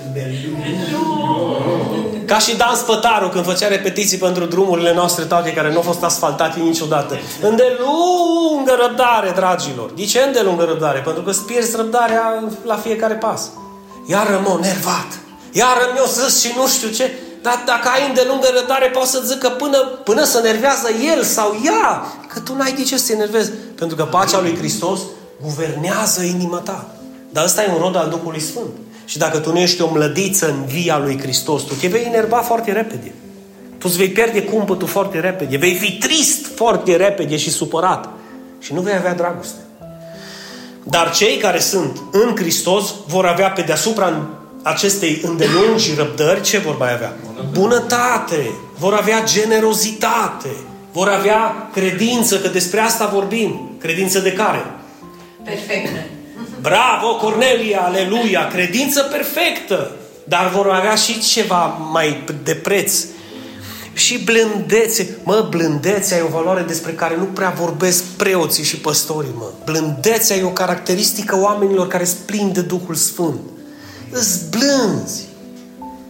Ca 2.26 2.40
și 2.40 2.56
Dan 2.56 2.76
Spătaru 2.76 3.30
când 3.30 3.46
făcea 3.46 3.68
repetiții 3.68 4.18
pentru 4.18 4.46
drumurile 4.46 4.94
noastre 4.94 5.24
toate 5.24 5.54
care 5.54 5.70
nu 5.70 5.76
au 5.76 5.82
fost 5.82 6.04
asfaltate 6.04 6.60
niciodată. 6.60 7.18
Îndelungă 7.42 8.78
răbdare, 8.88 9.32
dragilor. 9.36 9.92
De 9.96 10.06
ce 10.06 10.20
îndelungă 10.20 10.64
răbdare? 10.64 11.00
Pentru 11.00 11.22
că 11.22 11.30
îți 11.30 11.46
pierzi 11.46 11.76
răbdarea 11.76 12.44
la 12.66 12.76
fiecare 12.76 13.14
pas. 13.14 13.50
Iar 14.06 14.30
rămân 14.30 14.60
nervat. 14.60 15.20
Iar 15.52 15.78
mi-o 15.94 16.06
zis 16.06 16.42
și 16.42 16.54
nu 16.58 16.68
știu 16.68 16.90
ce. 16.90 17.12
Dar 17.42 17.64
dacă 17.66 17.90
ai 17.96 18.08
îndelungă 18.08 18.48
răbdare, 18.56 18.88
poți 18.88 19.12
să 19.12 19.22
zic 19.26 19.38
că 19.38 19.50
până, 19.50 19.78
până 19.78 20.24
să 20.24 20.40
nervează 20.44 20.90
el 21.16 21.24
sau 21.24 21.56
ea, 21.66 22.04
că 22.28 22.40
tu 22.40 22.56
n-ai 22.56 22.74
de 22.74 22.84
ce 22.84 22.98
să 22.98 23.06
te 23.08 23.14
enervezi. 23.14 23.52
Pentru 23.76 23.96
că 23.96 24.04
pacea 24.04 24.42
lui 24.42 24.58
Hristos 24.58 25.00
guvernează 25.42 26.22
inima 26.22 26.58
ta. 26.58 26.86
Dar 27.30 27.44
ăsta 27.44 27.64
e 27.64 27.72
un 27.74 27.82
rod 27.82 27.96
al 27.96 28.10
Duhului 28.10 28.42
Sfânt. 28.42 28.72
Și 29.12 29.18
dacă 29.18 29.38
tu 29.38 29.52
nu 29.52 29.60
ești 29.60 29.82
o 29.82 29.92
mlădiță 29.92 30.50
în 30.50 30.66
via 30.66 30.98
lui 30.98 31.20
Hristos, 31.20 31.62
tu 31.62 31.74
te 31.74 31.88
vei 31.88 32.04
enerva 32.06 32.38
foarte 32.38 32.72
repede. 32.72 33.14
Tu 33.78 33.88
îți 33.88 33.98
vei 33.98 34.10
pierde 34.10 34.44
cumpătul 34.44 34.88
foarte 34.88 35.20
repede. 35.20 35.58
Vei 35.58 35.74
fi 35.74 35.92
trist 35.92 36.46
foarte 36.56 36.96
repede 36.96 37.38
și 37.38 37.50
supărat. 37.50 38.10
Și 38.60 38.74
nu 38.74 38.82
vei 38.82 38.94
avea 38.94 39.14
dragoste. 39.14 39.60
Dar 40.84 41.12
cei 41.12 41.38
care 41.38 41.60
sunt 41.60 42.02
în 42.12 42.36
Hristos 42.36 42.94
vor 43.08 43.26
avea 43.26 43.50
pe 43.50 43.62
deasupra 43.62 44.30
acestei 44.62 45.22
îndelungi 45.24 45.94
răbdări, 45.98 46.42
ce 46.42 46.58
vor 46.58 46.78
mai 46.78 46.94
avea? 46.94 47.18
Bunătate. 47.52 48.52
Vor 48.78 48.94
avea 48.94 49.24
generozitate. 49.24 50.50
Vor 50.92 51.08
avea 51.08 51.70
credință, 51.74 52.40
că 52.40 52.48
despre 52.48 52.80
asta 52.80 53.06
vorbim. 53.14 53.72
Credință 53.80 54.20
de 54.20 54.34
care? 54.34 54.66
Perfectă. 55.44 56.00
Bravo, 56.62 57.16
Cornelia, 57.16 57.82
aleluia, 57.82 58.48
credință 58.48 59.02
perfectă. 59.02 59.92
Dar 60.24 60.50
vor 60.50 60.70
avea 60.70 60.96
și 60.96 61.20
ceva 61.20 61.66
mai 61.66 62.24
de 62.44 62.56
preț. 62.56 63.06
Și 63.94 64.24
blândețe. 64.24 65.18
Mă, 65.24 65.48
blândețea 65.50 66.18
e 66.18 66.22
o 66.22 66.28
valoare 66.28 66.62
despre 66.62 66.92
care 66.92 67.16
nu 67.18 67.24
prea 67.24 67.50
vorbesc 67.50 68.04
preoții 68.04 68.64
și 68.64 68.78
păstorii, 68.78 69.34
mă. 69.38 69.52
Blândețea 69.66 70.36
e 70.36 70.44
o 70.44 70.50
caracteristică 70.50 71.40
oamenilor 71.40 71.88
care 71.88 72.04
splin 72.04 72.52
de 72.54 72.62
Duhul 72.62 72.96
Sfânt. 72.96 73.40
Îți 74.12 74.50
blânzi. 74.50 75.24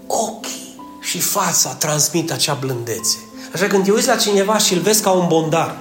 Ochii 0.08 0.76
și 1.02 1.20
fața 1.20 1.70
transmit 1.70 2.32
acea 2.32 2.54
blândețe. 2.54 3.18
Așa 3.54 3.68
când 3.68 3.84
te 3.84 3.92
uiți 3.92 4.08
la 4.08 4.16
cineva 4.16 4.58
și 4.58 4.74
îl 4.74 4.80
vezi 4.80 5.02
ca 5.02 5.10
un 5.10 5.28
bondar, 5.28 5.78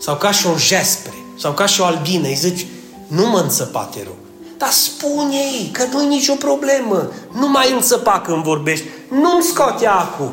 sau 0.00 0.16
ca 0.16 0.30
și 0.30 0.46
o 0.46 0.56
jespre, 0.56 1.14
sau 1.38 1.52
ca 1.52 1.66
și 1.66 1.80
o 1.80 1.84
albină, 1.84 2.28
îi 2.28 2.34
zici, 2.34 2.66
nu 3.08 3.28
mă 3.28 3.38
înțăpa, 3.38 3.88
te 3.94 4.02
rog. 4.04 4.14
Dar 4.58 4.70
spune-i 4.70 5.70
că 5.72 5.84
nu 5.92 6.02
e 6.02 6.06
nicio 6.06 6.34
problemă. 6.34 7.12
Nu 7.32 7.48
mai 7.48 7.72
înțăpa 7.72 8.20
când 8.20 8.42
vorbești. 8.42 8.84
Nu-mi 9.10 9.42
scoate 9.42 9.86
acum. 9.86 10.30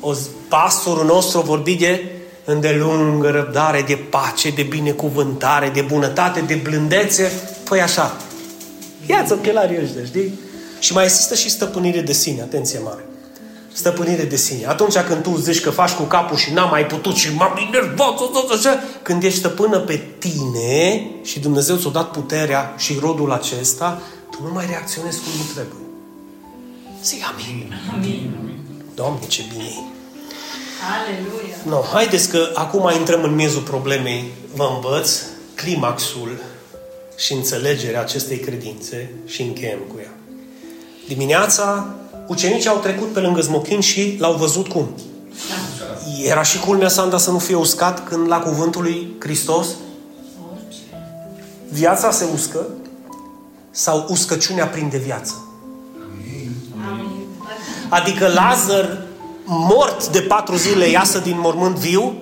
O, 0.00 0.12
pastorul 0.48 1.04
nostru 1.04 1.38
a 1.38 1.42
vorbit 1.42 1.78
de 1.78 2.04
îndelungă 2.44 3.30
răbdare, 3.30 3.84
de 3.86 3.98
pace, 4.10 4.50
de 4.50 4.62
binecuvântare, 4.62 5.68
de 5.68 5.80
bunătate, 5.80 6.40
de 6.40 6.54
blândețe. 6.54 7.32
Păi 7.64 7.80
așa. 7.80 8.16
Ia-ți 9.06 9.32
ochelarii 9.32 9.82
ăștia, 9.82 10.04
știi? 10.04 10.38
Și 10.78 10.92
mai 10.92 11.04
există 11.04 11.34
și 11.34 11.50
stăpânire 11.50 12.00
de 12.00 12.12
sine, 12.12 12.40
atenție 12.42 12.78
mare. 12.84 13.04
Stăpânire 13.72 14.22
de 14.22 14.36
sine. 14.36 14.66
Atunci 14.66 14.98
când 14.98 15.22
tu 15.22 15.36
zici 15.36 15.60
că 15.60 15.70
faci 15.70 15.90
cu 15.90 16.02
capul 16.02 16.36
și 16.36 16.52
n-am 16.52 16.68
mai 16.70 16.86
putut 16.86 17.14
și 17.14 17.34
m-am 17.34 17.66
enervat, 17.66 18.20
așa, 18.58 18.82
când 19.02 19.22
ești 19.22 19.38
stăpână 19.38 19.78
pe 19.78 20.00
tine 20.18 21.06
și 21.22 21.40
Dumnezeu 21.40 21.76
ți-a 21.76 21.90
dat 21.90 22.10
puterea 22.10 22.74
și 22.76 22.98
rodul 23.00 23.32
acesta, 23.32 24.02
tu 24.30 24.38
nu 24.42 24.52
mai 24.52 24.66
reacționezi 24.66 25.18
cum 25.18 25.32
nu 25.36 25.52
trebuie. 25.54 25.80
Zic 27.04 27.22
amin. 27.32 27.74
Amin. 27.92 28.30
Doamne, 28.94 29.26
ce 29.26 29.42
bine 29.52 29.64
e. 29.64 29.98
Aleluia. 30.98 31.56
No, 31.62 31.80
haideți 31.92 32.28
că 32.28 32.50
acum 32.54 32.90
intrăm 32.98 33.22
în 33.22 33.34
miezul 33.34 33.62
problemei. 33.62 34.24
Vă 34.54 34.70
învăț 34.74 35.22
climaxul 35.54 36.42
și 37.16 37.32
înțelegerea 37.32 38.00
acestei 38.00 38.38
credințe 38.38 39.10
și 39.26 39.42
încheiem 39.42 39.78
cu 39.78 39.94
ea. 40.02 40.14
Dimineața, 41.08 41.94
ucenicii 42.30 42.68
au 42.68 42.76
trecut 42.76 43.12
pe 43.12 43.20
lângă 43.20 43.40
smochin 43.40 43.80
și 43.80 44.16
l-au 44.18 44.34
văzut 44.34 44.68
cum? 44.68 44.88
Era 46.24 46.42
și 46.42 46.58
culmea 46.58 46.88
Sanda 46.88 47.18
să 47.18 47.30
nu 47.30 47.38
fie 47.38 47.54
uscat 47.54 48.08
când 48.08 48.28
la 48.28 48.38
cuvântul 48.38 48.82
lui 48.82 49.16
Hristos 49.18 49.66
viața 51.68 52.10
se 52.10 52.24
uscă 52.34 52.66
sau 53.70 54.06
uscăciunea 54.08 54.66
prinde 54.66 54.98
viață. 54.98 55.34
Adică 57.88 58.26
Lazar, 58.26 59.02
mort 59.44 60.08
de 60.08 60.20
patru 60.20 60.56
zile, 60.56 60.88
iasă 60.88 61.18
din 61.18 61.38
mormânt 61.40 61.76
viu 61.76 62.16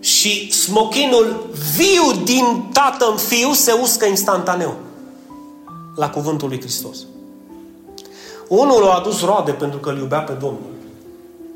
și 0.00 0.52
smochinul 0.52 1.50
viu 1.76 2.22
din 2.24 2.68
tată 2.72 3.06
în 3.10 3.16
fiu 3.16 3.52
se 3.52 3.72
uscă 3.72 4.06
instantaneu 4.06 4.74
la 5.96 6.10
cuvântul 6.10 6.48
lui 6.48 6.60
Hristos. 6.60 6.98
Unul 8.48 8.84
a 8.84 8.94
adus 8.94 9.24
roade 9.24 9.50
pentru 9.50 9.78
că 9.78 9.90
îl 9.90 9.98
iubea 9.98 10.18
pe 10.18 10.32
Domnul 10.32 10.72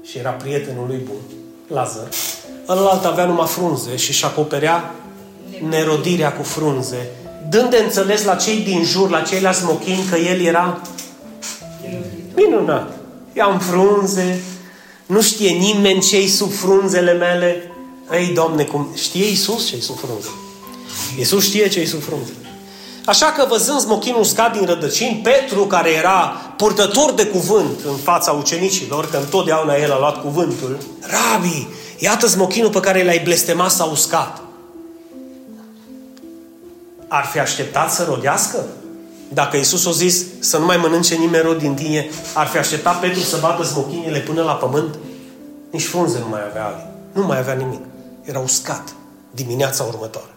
și 0.03 0.19
era 0.19 0.31
prietenul 0.31 0.87
lui 0.87 1.03
bun, 1.05 1.37
Lazar. 1.67 2.09
Ălalt 2.69 3.05
avea 3.05 3.25
numai 3.25 3.47
frunze 3.47 3.97
și 3.97 4.11
își 4.11 4.25
acoperea 4.25 4.95
nerodirea 5.69 6.33
cu 6.33 6.43
frunze, 6.43 7.11
dând 7.49 7.71
de 7.71 7.77
înțeles 7.77 8.25
la 8.25 8.35
cei 8.35 8.59
din 8.59 8.85
jur, 8.85 9.11
la 9.11 9.21
ceilalți 9.21 9.59
smochini, 9.59 10.05
că 10.11 10.17
el 10.17 10.41
era 10.41 10.81
minunat. 12.35 12.93
Ia-mi 13.33 13.61
frunze, 13.61 14.41
nu 15.07 15.23
știe 15.23 15.51
nimeni 15.51 16.01
ce 16.01 16.29
sub 16.29 16.53
frunzele 16.53 17.13
mele. 17.13 17.71
Ei, 18.13 18.27
Doamne, 18.35 18.65
cum 18.65 18.89
știe 18.95 19.25
Iisus 19.25 19.67
ce-i 19.67 19.81
sub 19.81 19.97
frunze. 19.99 20.29
Iisus 21.19 21.45
știe 21.45 21.69
ce-i 21.69 21.87
sub 21.87 22.03
frunze. 22.03 22.33
Așa 23.09 23.27
că 23.27 23.47
văzând 23.49 23.81
smochinul 23.81 24.21
uscat 24.21 24.53
din 24.53 24.67
rădăcini, 24.67 25.21
Petru, 25.23 25.67
care 25.67 25.91
era 25.91 26.37
purtător 26.57 27.13
de 27.13 27.27
cuvânt 27.27 27.81
în 27.87 27.97
fața 27.97 28.33
ucenicilor, 28.33 29.11
că 29.11 29.17
întotdeauna 29.17 29.75
el 29.75 29.93
a 29.93 29.99
luat 29.99 30.21
cuvântul, 30.21 30.79
Rabi, 31.01 31.69
iată 31.99 32.27
smochinul 32.27 32.71
pe 32.71 32.81
care 32.81 33.05
l-ai 33.05 33.21
blestemat 33.25 33.71
s-a 33.71 33.85
uscat. 33.85 34.41
Ar 37.09 37.25
fi 37.25 37.39
așteptat 37.39 37.93
să 37.93 38.05
rodească? 38.05 38.67
Dacă 39.29 39.57
Isus 39.57 39.87
a 39.87 39.91
zis 39.91 40.25
să 40.39 40.59
nu 40.59 40.65
mai 40.65 40.77
mănânce 40.77 41.15
nimeni 41.15 41.43
rod 41.43 41.59
din 41.59 41.75
tine, 41.75 42.11
ar 42.35 42.47
fi 42.47 42.59
așteptat 42.59 43.01
Petru 43.01 43.21
să 43.21 43.39
bată 43.41 43.63
smochinile 43.63 44.19
până 44.19 44.43
la 44.43 44.53
pământ? 44.53 44.99
Nici 45.71 45.87
frunze 45.87 46.19
nu 46.19 46.29
mai 46.29 46.41
avea 46.51 46.65
Ali. 46.67 46.87
Nu 47.13 47.27
mai 47.27 47.39
avea 47.39 47.55
nimic. 47.55 47.81
Era 48.23 48.39
uscat 48.39 48.95
dimineața 49.31 49.85
următoare. 49.85 50.35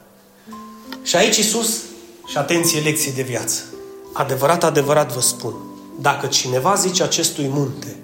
Și 1.04 1.16
aici 1.16 1.38
Isus, 1.38 1.78
și 2.32 2.38
atenție, 2.38 2.80
lecție 2.80 3.12
de 3.16 3.22
viață. 3.22 3.62
Adevărat, 4.14 4.64
adevărat 4.64 5.14
vă 5.14 5.20
spun, 5.20 5.54
dacă 6.00 6.28
cineva 6.28 6.74
zice 6.74 7.04
acestui 7.04 7.48
munte, 7.50 7.96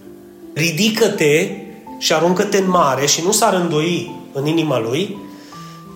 ridică-te 0.54 1.50
și 1.98 2.14
aruncă-te 2.14 2.58
în 2.58 2.70
mare 2.70 3.06
și 3.06 3.22
nu 3.22 3.32
s-ar 3.32 3.54
îndoi 3.54 4.16
în 4.34 4.46
inima 4.46 4.80
lui, 4.80 5.18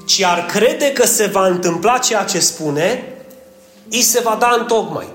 ci 0.06 0.24
ar 0.24 0.46
crede 0.46 0.92
că 0.92 1.06
se 1.06 1.26
va 1.26 1.48
întâmpla 1.48 1.98
ceea 1.98 2.24
ce 2.24 2.40
spune, 2.40 3.04
îi 3.90 4.02
se 4.02 4.20
va 4.24 4.38
da 4.40 4.56
în 4.60 4.66
tocmai. 4.66 5.08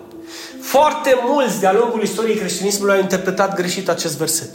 Foarte 0.61 1.19
mulți 1.27 1.61
de-a 1.61 1.73
lungul 1.73 2.03
istoriei 2.03 2.37
creștinismului 2.37 2.95
au 2.95 3.01
interpretat 3.01 3.55
greșit 3.55 3.89
acest 3.89 4.17
verset. 4.17 4.51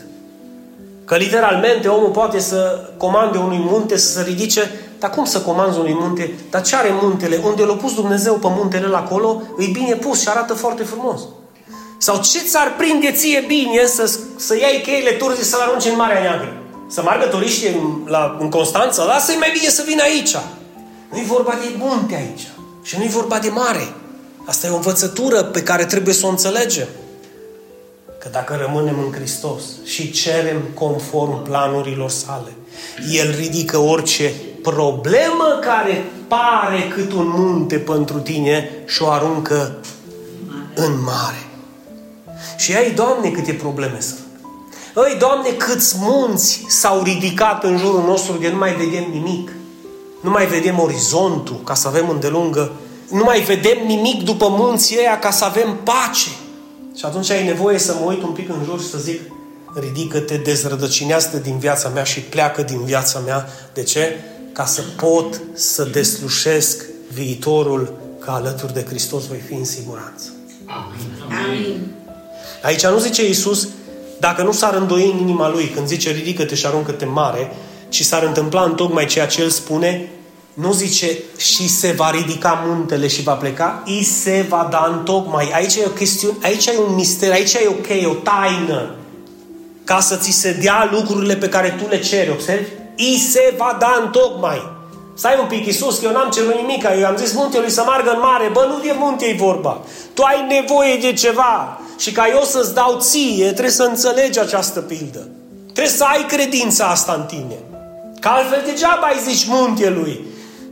Că 1.11 1.17
literalmente 1.17 1.87
omul 1.87 2.09
poate 2.09 2.39
să 2.39 2.89
comande 2.97 3.37
unui 3.37 3.57
munte 3.59 3.97
să 3.97 4.11
se 4.11 4.21
ridice, 4.21 4.71
dar 4.99 5.09
cum 5.09 5.25
să 5.25 5.39
comanzi 5.41 5.79
unui 5.79 5.93
munte? 5.99 6.33
Dar 6.49 6.61
ce 6.61 6.75
are 6.75 6.89
muntele? 7.01 7.41
Unde 7.43 7.63
l-a 7.63 7.73
pus 7.73 7.93
Dumnezeu 7.93 8.33
pe 8.33 8.47
muntele 8.49 8.87
la 8.87 8.97
acolo, 8.97 9.41
îi 9.57 9.67
bine 9.67 9.95
pus 9.95 10.21
și 10.21 10.29
arată 10.29 10.53
foarte 10.53 10.83
frumos. 10.83 11.21
Sau 11.97 12.21
ce 12.21 12.39
ți-ar 12.39 12.75
prinde 12.77 13.11
ție 13.11 13.43
bine 13.47 13.85
să, 13.85 14.17
să 14.35 14.55
iei 14.55 14.81
cheile 14.81 15.11
turzii 15.11 15.43
să-l 15.43 15.59
arunci 15.59 15.85
în 15.85 15.95
Marea 15.95 16.21
Neagră? 16.21 16.53
Să 16.87 17.01
meargă 17.01 17.25
turiștii 17.25 17.67
în, 17.67 18.01
la, 18.05 18.37
în 18.39 18.49
Constanța? 18.49 19.03
Lasă-i 19.03 19.35
mai 19.35 19.51
bine 19.53 19.69
să 19.69 19.83
vină 19.87 20.01
aici. 20.01 20.35
Nu-i 21.09 21.25
vorba 21.25 21.51
de 21.51 21.75
munte 21.77 22.15
aici. 22.15 22.47
Și 22.81 22.97
nu-i 22.97 23.07
vorba 23.07 23.39
de 23.39 23.49
mare. 23.49 23.93
Asta 24.45 24.67
e 24.67 24.69
o 24.69 24.75
învățătură 24.75 25.43
pe 25.43 25.63
care 25.63 25.85
trebuie 25.85 26.13
să 26.13 26.25
o 26.25 26.29
înțelegem. 26.29 26.87
Că 28.21 28.29
dacă 28.31 28.55
rămânem 28.65 28.95
în 29.05 29.11
Hristos 29.13 29.63
și 29.85 30.11
cerem 30.11 30.61
conform 30.73 31.43
planurilor 31.43 32.09
sale, 32.09 32.53
El 33.11 33.35
ridică 33.35 33.77
orice 33.77 34.33
problemă 34.61 35.59
care 35.61 36.05
pare 36.27 36.87
cât 36.93 37.11
un 37.11 37.27
munte 37.27 37.77
pentru 37.77 38.19
tine 38.19 38.69
și 38.85 39.01
o 39.01 39.09
aruncă 39.09 39.77
în 40.75 41.03
mare. 41.03 41.49
Și 42.57 42.75
ai, 42.75 42.91
Doamne, 42.91 43.29
câte 43.29 43.53
probleme 43.53 43.99
sunt. 43.99 44.19
Ei, 44.95 45.17
Doamne, 45.19 45.49
câți 45.49 45.95
munți 45.99 46.65
s-au 46.67 47.03
ridicat 47.03 47.63
în 47.63 47.77
jurul 47.77 48.03
nostru 48.03 48.37
de 48.37 48.49
nu 48.49 48.57
mai 48.57 48.73
vedem 48.73 49.11
nimic. 49.11 49.51
Nu 50.21 50.29
mai 50.29 50.45
vedem 50.45 50.79
orizontul 50.79 51.59
ca 51.63 51.73
să 51.73 51.87
avem 51.87 52.09
îndelungă 52.09 52.71
nu 53.11 53.23
mai 53.23 53.39
vedem 53.39 53.77
nimic 53.85 54.23
după 54.23 54.47
munții 54.49 54.97
ăia 54.99 55.19
ca 55.19 55.31
să 55.31 55.45
avem 55.45 55.77
pace. 55.83 56.29
Și 57.01 57.07
atunci 57.07 57.29
ai 57.29 57.45
nevoie 57.45 57.77
să 57.77 57.95
mă 57.99 58.05
uit 58.05 58.21
un 58.21 58.31
pic 58.31 58.49
în 58.49 58.63
jur 58.65 58.81
și 58.81 58.89
să 58.89 58.97
zic, 58.97 59.21
ridică-te, 59.79 60.37
dezrădăcinească 60.37 61.37
din 61.37 61.57
viața 61.57 61.89
mea 61.89 62.03
și 62.03 62.19
pleacă 62.19 62.61
din 62.61 62.83
viața 62.83 63.19
mea. 63.19 63.47
De 63.73 63.83
ce? 63.83 64.19
Ca 64.53 64.65
să 64.65 64.81
pot 64.95 65.41
să 65.53 65.83
deslușesc 65.83 66.85
viitorul 67.13 67.93
că 68.19 68.31
alături 68.31 68.73
de 68.73 68.85
Hristos 68.87 69.27
voi 69.27 69.37
fi 69.47 69.53
în 69.53 69.65
siguranță. 69.65 70.25
Amin. 70.65 71.91
Aici 72.63 72.85
nu 72.85 72.99
zice 72.99 73.27
Iisus, 73.27 73.67
dacă 74.19 74.43
nu 74.43 74.51
s-ar 74.51 74.73
îndoi 74.73 75.11
în 75.11 75.19
inima 75.19 75.49
Lui, 75.49 75.67
când 75.67 75.87
zice 75.87 76.11
ridică-te 76.11 76.55
și 76.55 76.65
aruncă-te 76.65 77.05
mare, 77.05 77.51
ci 77.89 78.03
s-ar 78.03 78.23
întâmpla 78.23 78.63
în 78.63 78.75
tocmai 78.75 79.05
ceea 79.05 79.27
ce 79.27 79.41
El 79.41 79.49
spune, 79.49 80.09
nu 80.53 80.71
zice 80.71 81.17
și 81.37 81.69
se 81.69 81.91
va 81.91 82.09
ridica 82.09 82.63
muntele 82.65 83.07
și 83.07 83.23
va 83.23 83.33
pleca, 83.33 83.83
i 83.85 84.03
se 84.03 84.45
va 84.49 84.67
da 84.71 84.91
în 84.91 85.03
tocmai. 85.03 85.51
Aici 85.53 85.75
e 85.75 85.85
o 85.85 85.89
chestiune, 85.89 86.35
aici 86.43 86.65
e 86.65 86.77
un 86.87 86.95
mister, 86.95 87.31
aici 87.31 87.53
e 87.53 87.67
ok, 87.67 88.11
o 88.11 88.13
taină. 88.13 88.95
Ca 89.83 89.99
să 89.99 90.15
ți 90.15 90.31
se 90.31 90.51
dea 90.51 90.89
lucrurile 90.91 91.35
pe 91.35 91.49
care 91.49 91.75
tu 91.81 91.89
le 91.89 91.99
ceri, 91.99 92.31
observi? 92.31 92.69
I 92.95 93.17
se 93.17 93.53
va 93.57 93.77
da 93.79 94.01
în 94.03 94.09
tocmai. 94.09 94.79
Stai 95.13 95.37
un 95.39 95.47
pic, 95.47 95.65
Iisus, 95.65 95.99
că 95.99 96.05
eu 96.05 96.11
n-am 96.11 96.29
cerut 96.29 96.55
nimic, 96.55 96.83
eu 96.99 97.05
am 97.05 97.15
zis 97.15 97.33
muntelui 97.33 97.69
să 97.69 97.83
meargă 97.85 98.09
în 98.09 98.19
mare. 98.19 98.49
Bă, 98.53 98.65
nu 98.69 98.79
de 98.79 98.95
munte 98.97 99.25
e 99.25 99.35
vorba. 99.37 99.81
Tu 100.13 100.21
ai 100.21 100.45
nevoie 100.49 100.97
de 100.97 101.13
ceva. 101.13 101.81
Și 101.97 102.11
ca 102.11 102.27
eu 102.29 102.43
să-ți 102.43 102.73
dau 102.73 102.97
ție, 102.99 103.45
trebuie 103.45 103.69
să 103.69 103.83
înțelegi 103.83 104.39
această 104.39 104.79
pildă. 104.79 105.27
Trebuie 105.63 105.93
să 105.93 106.03
ai 106.03 106.25
credința 106.27 106.85
asta 106.85 107.13
în 107.13 107.23
tine. 107.23 107.57
Că 108.19 108.27
altfel 108.27 108.61
degeaba 108.65 109.05
ai 109.07 109.19
zici 109.29 109.47
muntelui 109.47 110.25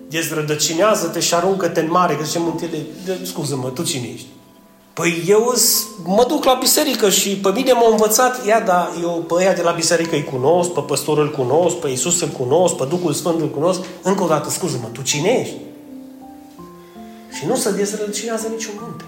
dezrădăcinează-te 0.10 1.20
și 1.20 1.34
aruncă-te 1.34 1.80
în 1.80 1.89
mare, 1.89 2.16
că 2.16 2.24
zice 2.24 2.39
muntele, 2.39 2.78
de, 3.05 3.18
scuză-mă, 3.24 3.70
tu 3.70 3.84
cine 3.84 4.07
ești? 4.14 4.28
Păi 4.93 5.24
eu 5.28 5.53
mă 6.03 6.26
duc 6.28 6.43
la 6.43 6.53
biserică 6.53 7.10
și 7.10 7.36
pe 7.36 7.51
mine 7.51 7.72
m-a 7.72 7.89
învățat, 7.89 8.45
ia, 8.45 8.60
da, 8.60 8.91
eu 9.01 9.10
pe 9.28 9.43
ea 9.43 9.55
de 9.55 9.62
la 9.62 9.72
biserică 9.72 10.16
îi 10.16 10.24
cunosc, 10.24 10.70
pe 10.70 10.80
păstorul 10.80 11.24
îl 11.24 11.32
cunosc, 11.32 11.76
pe 11.76 11.89
Iisus 11.89 12.22
îl 12.22 12.28
cunosc, 12.28 12.76
pe 12.76 12.86
Duhul 12.89 13.14
Sfânt 13.14 13.41
îl 13.41 13.49
cunosc. 13.49 13.80
Încă 14.01 14.24
o 14.24 14.28
dată, 14.28 14.49
scuză-mă, 14.49 14.88
tu 14.91 15.01
cine 15.01 15.30
ești? 15.30 15.55
Și 17.38 17.45
nu 17.45 17.55
se 17.55 17.72
dezrădăcinează 17.72 18.47
niciun 18.47 18.74
munte. 18.82 19.03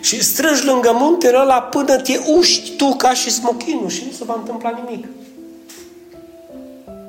Și 0.00 0.22
strângi 0.22 0.64
lângă 0.64 0.90
muntele 0.94 1.38
ăla 1.40 1.60
până 1.60 1.96
te 1.96 2.20
uști 2.38 2.76
tu 2.76 2.94
ca 2.96 3.14
și 3.14 3.30
smochinul 3.30 3.88
și 3.88 4.02
nu 4.06 4.12
se 4.12 4.24
va 4.24 4.34
întâmpla 4.38 4.82
nimic. 4.84 5.06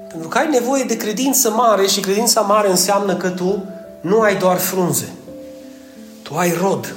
Pentru 0.09 0.27
că 0.27 0.37
ai 0.37 0.47
nevoie 0.49 0.83
de 0.83 0.97
credință 0.97 1.49
mare 1.49 1.87
și 1.87 1.99
credința 1.99 2.41
mare 2.41 2.69
înseamnă 2.69 3.15
că 3.15 3.29
tu 3.29 3.65
nu 4.01 4.19
ai 4.19 4.37
doar 4.37 4.57
frunze. 4.57 5.13
Tu 6.21 6.35
ai 6.35 6.53
rod. 6.61 6.95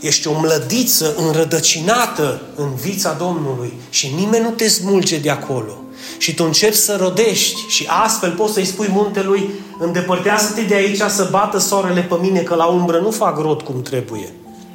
Ești 0.00 0.28
o 0.28 0.40
mlădiță 0.40 1.14
înrădăcinată 1.16 2.42
în 2.56 2.74
vița 2.74 3.12
Domnului 3.12 3.72
și 3.90 4.12
nimeni 4.16 4.44
nu 4.44 4.50
te 4.50 4.68
smulge 4.68 5.18
de 5.18 5.30
acolo. 5.30 5.82
Și 6.18 6.34
tu 6.34 6.44
începi 6.44 6.74
să 6.74 6.96
rodești 7.00 7.68
și 7.68 7.86
astfel 8.04 8.30
poți 8.30 8.52
să-i 8.52 8.64
spui 8.64 8.88
muntelui 8.90 9.50
îndepărtează-te 9.78 10.62
de 10.62 10.74
aici 10.74 11.00
să 11.08 11.28
bată 11.30 11.58
soarele 11.58 12.00
pe 12.00 12.14
mine 12.20 12.40
că 12.40 12.54
la 12.54 12.66
umbră 12.66 12.98
nu 12.98 13.10
fac 13.10 13.38
rod 13.38 13.62
cum 13.62 13.82
trebuie, 13.82 14.34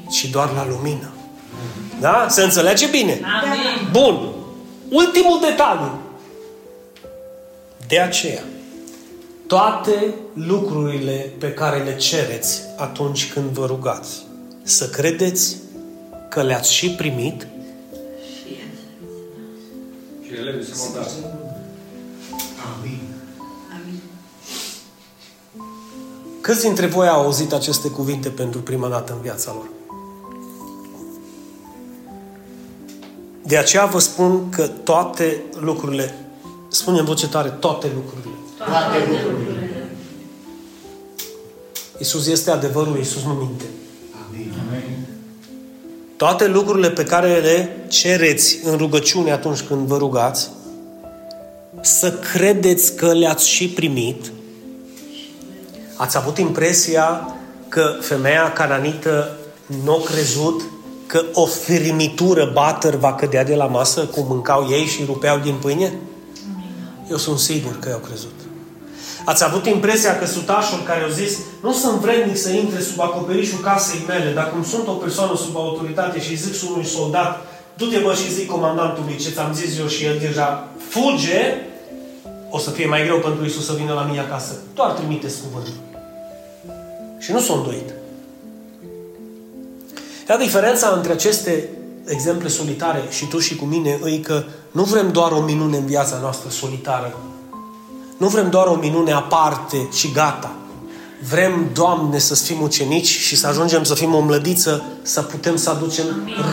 ci 0.10 0.26
doar 0.26 0.50
la 0.56 0.68
lumină. 0.70 1.12
Da? 2.00 2.26
Se 2.30 2.44
înțelege 2.44 2.88
bine? 2.88 3.22
Amin. 3.44 3.90
Bun. 3.92 4.28
Ultimul 4.90 5.40
detaliu. 5.42 6.03
De 7.88 8.00
aceea, 8.00 8.44
toate 9.48 10.14
lucrurile 10.34 11.34
pe 11.38 11.54
care 11.54 11.84
le 11.84 11.96
cereți 11.96 12.62
atunci 12.78 13.32
când 13.32 13.50
vă 13.50 13.66
rugați, 13.66 14.26
să 14.64 14.90
credeți 14.90 15.58
că 16.30 16.44
le-ați 16.44 16.74
și 16.74 16.90
primit 16.90 17.48
Și 20.34 20.40
ele 20.40 20.58
vi 20.58 20.66
se 20.66 20.72
vor 20.76 21.02
da. 21.02 21.08
Amin. 22.78 23.00
Câți 26.42 26.62
dintre 26.62 26.86
voi 26.86 27.08
au 27.08 27.22
auzit 27.22 27.54
aceste 27.54 27.88
cuvinte 27.88 28.30
pentru 28.30 28.60
prima 28.60 28.88
dată 28.88 29.14
în 29.14 29.22
viața 29.22 29.52
lor? 29.52 29.70
De 33.44 33.58
aceea 33.58 33.86
vă 33.86 34.00
spun 34.00 34.50
că 34.50 34.68
toate 34.68 35.44
lucrurile, 35.60 36.16
spune 36.74 37.00
în 37.00 37.06
voce 37.06 37.28
tare, 37.28 37.50
toate 37.50 37.92
lucrurile. 37.96 38.34
Toate 38.58 38.98
lucrurile. 39.10 39.90
Iisus 41.98 42.28
este 42.28 42.52
adevărul, 42.52 42.98
Iisus 42.98 43.24
nu 43.24 43.34
minte. 43.34 43.64
Amin. 44.28 44.54
Toate 46.18 46.48
lucrurile 46.48 46.90
pe 46.90 47.04
care 47.04 47.40
le 47.40 47.86
cereți 47.88 48.60
în 48.64 48.78
rugăciune 48.78 49.32
atunci 49.32 49.62
când 49.62 49.88
vă 49.88 49.98
rugați, 49.98 50.50
să 51.82 52.14
credeți 52.14 52.96
că 52.96 53.14
le-ați 53.14 53.50
și 53.50 53.70
primit. 53.70 54.32
Ați 55.96 56.18
avut 56.18 56.38
impresia 56.38 57.36
că 57.68 57.98
femeia 58.02 58.52
cananită 58.52 59.38
nu 59.84 59.92
a 59.92 60.02
crezut 60.04 60.62
că 61.08 61.26
o 61.34 61.46
firmitură 61.46 62.50
batăr 62.54 62.96
va 62.96 63.14
cădea 63.14 63.44
de 63.44 63.56
la 63.56 63.66
masă 63.66 64.02
cum 64.06 64.26
mâncau 64.28 64.68
ei 64.70 64.86
și 64.86 65.04
rupeau 65.06 65.38
din 65.38 65.56
pâine? 65.62 65.94
Eu 67.10 67.18
sunt 67.18 67.40
sigur 67.40 67.80
că 67.80 67.90
i-au 67.90 68.00
crezut. 68.08 68.34
Ați 69.26 69.44
avut 69.44 69.66
impresia 69.66 70.20
că 70.20 70.26
sutașul 70.26 70.84
care 70.86 71.04
au 71.04 71.10
zis 71.10 71.38
nu 71.62 71.74
sunt 71.74 72.00
vrednic 72.00 72.38
să 72.38 72.50
intre 72.50 72.82
sub 72.82 73.00
acoperișul 73.00 73.60
casei 73.60 74.04
mele, 74.08 74.32
dar 74.34 74.52
cum 74.52 74.64
sunt 74.64 74.88
o 74.88 74.92
persoană 74.92 75.36
sub 75.36 75.56
autoritate 75.56 76.22
și 76.22 76.36
zic 76.36 76.70
unui 76.70 76.86
soldat 76.86 77.46
du-te 77.74 77.98
bă 77.98 78.14
și 78.14 78.34
zic 78.34 78.50
comandantului 78.50 79.18
ce 79.18 79.30
ți-am 79.30 79.54
zis 79.54 79.78
eu 79.78 79.88
și 79.88 80.06
el 80.06 80.18
deja 80.20 80.68
fuge, 80.90 81.56
o 82.50 82.58
să 82.58 82.70
fie 82.70 82.88
mai 82.88 83.04
greu 83.04 83.20
pentru 83.20 83.46
Isus 83.46 83.66
să 83.66 83.74
vină 83.74 83.94
la 83.94 84.02
mine 84.04 84.20
acasă. 84.20 84.54
Doar 84.74 84.92
trimiteți 84.92 85.42
cuvântul. 85.42 85.74
Și 87.20 87.32
nu 87.32 87.40
s-a 87.40 87.54
îndoit. 87.54 87.94
Iar 90.30 90.38
diferența 90.38 90.90
între 90.96 91.12
aceste 91.12 91.70
exemple 92.06 92.48
solitare 92.48 93.04
și 93.10 93.26
tu 93.26 93.40
și 93.40 93.56
cu 93.56 93.66
mine 93.66 94.00
e 94.06 94.18
că 94.18 94.44
nu 94.72 94.84
vrem 94.84 95.12
doar 95.12 95.32
o 95.32 95.42
minune 95.42 95.78
în 95.78 95.86
viața 95.86 96.18
noastră 96.22 96.50
solitară. 96.50 97.18
Nu 98.18 98.28
vrem 98.28 98.50
doar 98.50 98.68
o 98.68 98.76
minune 98.76 99.12
aparte 99.12 99.88
și 99.94 100.12
gata. 100.12 100.52
Vrem, 101.30 101.70
Doamne, 101.74 102.18
să 102.18 102.36
fim 102.36 102.62
ucenici 102.62 103.08
și 103.08 103.36
să 103.36 103.48
ajungem 103.48 103.84
să 103.84 103.94
fim 103.94 104.14
o 104.14 104.20
mlădiță, 104.20 104.84
să 105.02 105.22
putem 105.22 105.56
să 105.56 105.70
aducem 105.70 106.06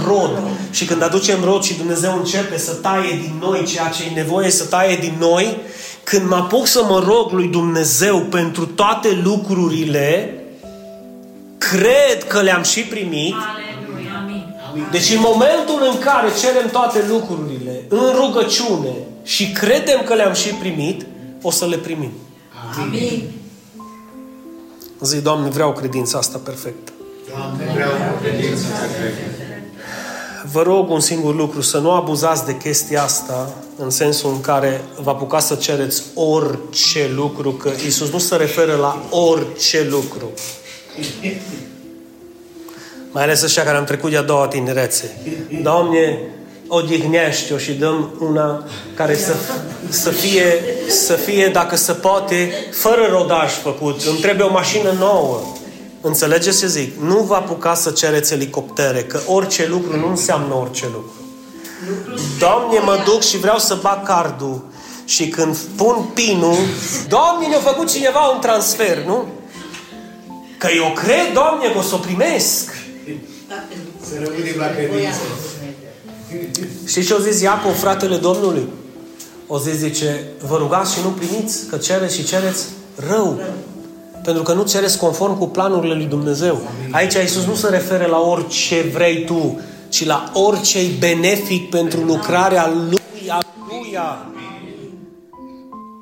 rod. 0.06 0.42
Și 0.70 0.84
când 0.84 1.02
aducem 1.02 1.44
rod 1.44 1.62
și 1.62 1.74
Dumnezeu 1.74 2.16
începe 2.16 2.58
să 2.58 2.72
taie 2.72 3.10
din 3.10 3.34
noi 3.40 3.64
ceea 3.64 3.88
ce 3.88 4.02
e 4.04 4.14
nevoie 4.14 4.50
să 4.50 4.64
taie 4.64 4.96
din 4.96 5.14
noi, 5.18 5.56
când 6.04 6.28
mă 6.28 6.34
apuc 6.34 6.66
să 6.66 6.84
mă 6.88 7.04
rog 7.06 7.30
lui 7.30 7.48
Dumnezeu 7.48 8.20
pentru 8.20 8.66
toate 8.66 9.20
lucrurile, 9.22 10.34
cred 11.58 12.24
că 12.26 12.40
le-am 12.40 12.62
și 12.62 12.80
primit, 12.80 13.34
Aleluia. 13.34 13.69
Amin. 14.70 14.88
deci 14.90 15.10
în 15.10 15.20
momentul 15.20 15.88
în 15.92 15.98
care 15.98 16.28
cerem 16.40 16.68
toate 16.70 17.04
lucrurile 17.08 17.84
în 17.88 18.12
rugăciune 18.14 18.94
și 19.22 19.52
credem 19.52 20.02
că 20.04 20.14
le-am 20.14 20.32
și 20.32 20.48
primit, 20.48 21.06
o 21.42 21.50
să 21.50 21.66
le 21.66 21.76
primim. 21.76 22.12
Amin. 22.80 23.30
Zi, 25.00 25.20
Doamne, 25.20 25.48
vreau 25.48 25.72
credința 25.72 26.18
asta 26.18 26.40
perfectă. 26.44 26.92
Doamne, 27.28 27.72
vreau 27.74 27.90
credință 28.22 28.66
perfectă. 28.66 29.30
Vă 30.52 30.62
rog 30.62 30.90
un 30.90 31.00
singur 31.00 31.34
lucru, 31.34 31.60
să 31.60 31.78
nu 31.78 31.90
abuzați 31.90 32.46
de 32.46 32.56
chestia 32.56 33.02
asta 33.02 33.54
în 33.76 33.90
sensul 33.90 34.30
în 34.30 34.40
care 34.40 34.84
vă 35.02 35.10
apucați 35.10 35.46
să 35.46 35.54
cereți 35.54 36.02
orice 36.14 37.10
lucru, 37.14 37.50
că 37.50 37.70
Isus 37.86 38.10
nu 38.10 38.18
se 38.18 38.36
referă 38.36 38.74
la 38.76 39.02
orice 39.10 39.86
lucru. 39.90 40.30
Mai 43.10 43.22
ales 43.22 43.42
așa 43.42 43.62
care 43.62 43.76
am 43.76 43.84
trecut 43.84 44.10
de-a 44.10 44.22
doua 44.22 44.48
tinerețe. 44.48 45.16
Doamne, 45.62 46.18
odihnește-o 46.68 47.58
și 47.58 47.72
dăm 47.72 48.10
una 48.20 48.64
care 48.94 49.16
să, 49.16 49.34
să, 49.88 50.10
fie, 50.10 50.64
să 50.88 51.12
fie, 51.12 51.48
dacă 51.48 51.76
se 51.76 51.92
poate, 51.92 52.52
fără 52.72 53.08
rodaj 53.10 53.52
făcut. 53.52 54.02
Îmi 54.02 54.18
trebuie 54.18 54.46
o 54.46 54.52
mașină 54.52 54.90
nouă. 54.98 55.40
Înțelegeți 56.00 56.58
ce 56.58 56.66
zic? 56.66 57.00
Nu 57.00 57.18
vă 57.18 57.34
apucați 57.34 57.82
să 57.82 57.90
cereți 57.90 58.32
elicoptere, 58.32 59.02
că 59.02 59.20
orice 59.26 59.66
lucru 59.68 59.96
nu 59.96 60.08
înseamnă 60.08 60.54
orice 60.54 60.84
lucru. 60.92 61.12
Doamne, 62.38 62.78
mă 62.78 63.02
duc 63.04 63.22
și 63.22 63.38
vreau 63.38 63.58
să 63.58 63.78
bag 63.82 64.06
cardul. 64.06 64.64
Și 65.04 65.28
când 65.28 65.56
pun 65.56 66.10
pinul, 66.14 66.56
Doamne, 67.08 67.46
ne-a 67.46 67.58
făcut 67.58 67.90
cineva 67.90 68.20
un 68.20 68.40
transfer, 68.40 69.04
nu? 69.06 69.26
Că 70.58 70.68
eu 70.76 70.92
cred, 70.94 71.32
Doamne, 71.32 71.66
că 71.66 71.78
o 71.78 71.82
să 71.82 71.94
o 71.94 71.98
primesc. 71.98 72.72
Să 74.08 74.14
rămânem 74.24 74.54
la 74.56 74.66
credință. 74.66 75.20
Știți 76.86 77.06
ce 77.06 77.14
o 77.14 77.18
zis 77.18 77.40
Iacov, 77.40 77.74
fratele 77.78 78.16
Domnului? 78.16 78.68
O 79.46 79.58
zis, 79.58 79.74
zice, 79.74 80.24
vă 80.46 80.56
rugați 80.56 80.94
și 80.94 80.98
nu 81.02 81.08
primiți, 81.08 81.66
că 81.66 81.76
cereți 81.76 82.14
și 82.16 82.24
cereți 82.24 82.64
rău. 83.08 83.40
Pentru 84.24 84.42
că 84.42 84.52
nu 84.52 84.64
cereți 84.64 84.98
conform 84.98 85.38
cu 85.38 85.48
planurile 85.48 85.94
lui 85.94 86.04
Dumnezeu. 86.04 86.60
Aici 86.90 87.14
Iisus 87.14 87.44
nu 87.44 87.54
se 87.54 87.68
referă 87.68 88.06
la 88.06 88.18
orice 88.18 88.80
vrei 88.80 89.24
tu, 89.24 89.60
ci 89.88 90.04
la 90.04 90.30
orice 90.34 90.78
e 90.78 90.90
benefic 90.98 91.70
pentru 91.70 92.00
lucrarea 92.00 92.72
Lui, 92.88 93.30
a 93.30 93.38
Luia. 93.68 94.26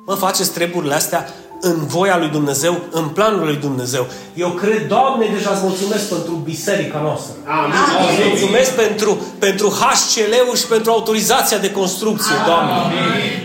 Mă, 0.05 0.13
faceți 0.13 0.51
treburile 0.51 0.93
astea 0.93 1.33
în 1.61 1.85
voia 1.85 2.17
lui 2.17 2.27
Dumnezeu, 2.27 2.77
în 2.91 3.07
planul 3.07 3.45
lui 3.45 3.55
Dumnezeu. 3.55 4.07
Eu 4.33 4.49
cred, 4.49 4.87
Doamne, 4.87 5.25
deja 5.33 5.49
îți 5.49 5.63
mulțumesc 5.63 6.09
pentru 6.09 6.33
biserica 6.33 6.99
noastră. 6.99 7.33
Amin. 7.45 7.73
Îți 8.13 8.27
mulțumesc 8.27 8.71
pentru, 8.71 9.21
pentru 9.39 9.67
HCL-ul 9.67 10.55
și 10.55 10.67
pentru 10.67 10.91
autorizația 10.91 11.57
de 11.57 11.71
construcție, 11.71 12.35
Doamne. 12.45 12.73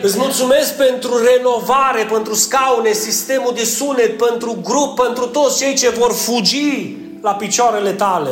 Îți 0.02 0.18
mulțumesc 0.18 0.76
pentru 0.76 1.12
renovare, 1.34 2.08
pentru 2.12 2.34
scaune, 2.34 2.92
sistemul 2.92 3.52
de 3.54 3.64
sunet, 3.64 4.16
pentru 4.16 4.58
grup, 4.62 5.00
pentru 5.02 5.26
toți 5.26 5.58
cei 5.58 5.74
ce 5.74 5.88
vor 5.90 6.12
fugi 6.12 6.96
la 7.22 7.32
picioarele 7.34 7.90
tale. 7.90 8.30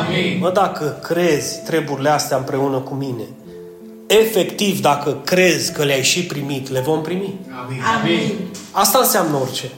Amin. 0.00 0.38
Mă, 0.40 0.50
dacă 0.50 0.98
crezi 1.02 1.62
treburile 1.62 2.08
astea 2.08 2.36
împreună 2.36 2.76
cu 2.78 2.94
mine, 2.94 3.22
efectiv, 4.20 4.80
dacă 4.80 5.16
crezi 5.24 5.72
că 5.72 5.84
le-ai 5.84 6.02
și 6.02 6.24
primit, 6.24 6.70
le 6.70 6.80
vom 6.80 7.02
primi. 7.02 7.34
Amin. 7.64 7.80
Amin. 8.00 8.32
Asta 8.70 8.98
înseamnă 8.98 9.36
orice. 9.36 9.70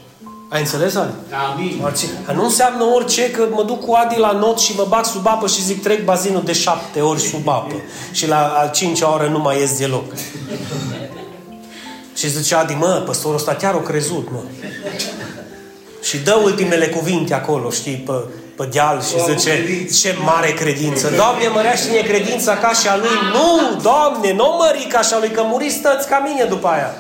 Ai 0.49 0.61
înțeles, 0.61 0.95
Ali? 0.95 1.13
Amin. 1.53 1.81
Orice. 1.83 2.07
Dar 2.27 2.35
Nu 2.35 2.45
înseamnă 2.45 2.85
orice 2.85 3.31
că 3.31 3.47
mă 3.51 3.63
duc 3.63 3.85
cu 3.85 3.93
Adi 3.93 4.19
la 4.19 4.33
not 4.33 4.59
și 4.59 4.75
mă 4.77 4.87
bag 4.89 5.05
sub 5.05 5.27
apă 5.27 5.47
și 5.47 5.63
zic 5.65 5.83
trec 5.83 6.05
bazinul 6.05 6.43
de 6.45 6.53
șapte 6.53 7.01
ori 7.01 7.21
sub 7.21 7.49
apă. 7.49 7.75
Și 8.13 8.29
la 8.29 8.53
a 8.63 8.67
cincea 8.67 9.13
oră 9.13 9.29
nu 9.29 9.39
mai 9.39 9.59
ies 9.59 9.79
deloc. 9.79 10.05
și 12.17 12.29
zice 12.31 12.55
Adi, 12.55 12.73
mă, 12.73 13.03
păstorul 13.07 13.37
ăsta 13.37 13.55
chiar 13.55 13.75
o 13.75 13.79
crezut, 13.79 14.29
mă. 14.31 14.41
Și 16.03 16.19
dă 16.19 16.41
ultimele 16.45 16.87
cuvinte 16.87 17.35
acolo, 17.35 17.71
știi, 17.71 18.03
pe 18.07 18.13
pe 18.57 18.69
deal 18.73 19.03
și 19.03 19.15
Wow, 19.17 19.27
zice, 19.29 19.51
credință. 19.51 19.95
ce 20.09 20.15
mare 20.25 20.51
credință. 20.53 21.13
Doamne, 21.17 21.49
mărește-ne 21.49 22.01
credința 22.01 22.57
ca 22.57 22.73
și 22.73 22.89
a 22.89 22.97
lui. 22.97 23.17
Nu, 23.33 23.81
Doamne, 23.83 24.33
nu 24.33 24.57
mări 24.59 24.87
ca 24.93 25.01
și 25.01 25.15
a 25.15 25.19
lui, 25.19 25.31
că 25.31 25.43
muriți 25.45 25.79
tăți 25.81 26.09
ca 26.09 26.23
mine 26.29 26.45
după 26.45 26.67
aia. 26.69 26.95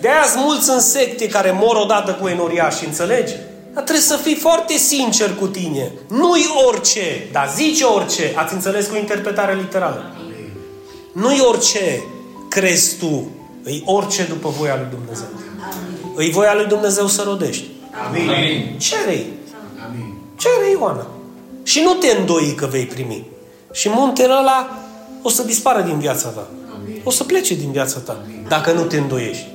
De 0.00 0.08
aia 0.08 0.26
sunt 0.30 0.42
mulți 0.44 0.70
în 0.70 0.80
secte 0.80 1.28
care 1.28 1.56
mor 1.60 1.76
odată 1.76 2.12
cu 2.20 2.28
enoriași, 2.28 2.84
înțelegi? 2.84 3.32
Dar 3.74 3.82
trebuie 3.82 4.04
să 4.04 4.16
fii 4.16 4.34
foarte 4.34 4.76
sincer 4.76 5.34
cu 5.40 5.46
tine. 5.46 5.92
Nu-i 6.08 6.46
orice, 6.66 7.26
dar 7.32 7.50
zice 7.56 7.84
orice. 7.84 8.32
Ați 8.34 8.54
înțeles 8.54 8.86
cu 8.86 8.96
interpretare 8.96 9.54
literală? 9.54 10.14
Nu-i 11.12 11.40
orice 11.40 12.02
crezi 12.48 12.96
tu, 12.96 13.30
îi 13.62 13.82
orice 13.86 14.22
după 14.22 14.48
voia 14.58 14.74
lui 14.76 14.86
Dumnezeu. 14.90 15.26
Îi 16.14 16.30
voia 16.30 16.54
lui 16.54 16.66
Dumnezeu 16.66 17.06
să 17.06 17.22
rodești. 17.26 17.64
Amin. 18.06 18.28
Amin. 18.28 18.78
Cere-i. 18.78 19.26
Amin. 20.46 20.58
Cere 20.58 20.70
Ioana. 20.70 21.06
Și 21.62 21.80
nu 21.80 21.92
te 21.92 22.16
îndoi 22.18 22.54
că 22.54 22.66
vei 22.66 22.86
primi. 22.86 23.26
Și 23.72 23.88
muntele 23.88 24.32
ăla 24.32 24.78
o 25.22 25.28
să 25.28 25.42
dispară 25.42 25.80
din 25.80 25.98
viața 25.98 26.28
ta. 26.28 26.46
O 27.04 27.10
să 27.10 27.24
plece 27.24 27.54
din 27.54 27.72
viața 27.72 27.98
ta. 27.98 28.16
Dacă 28.48 28.72
nu 28.72 28.82
te 28.82 28.96
îndoiești. 28.96 29.46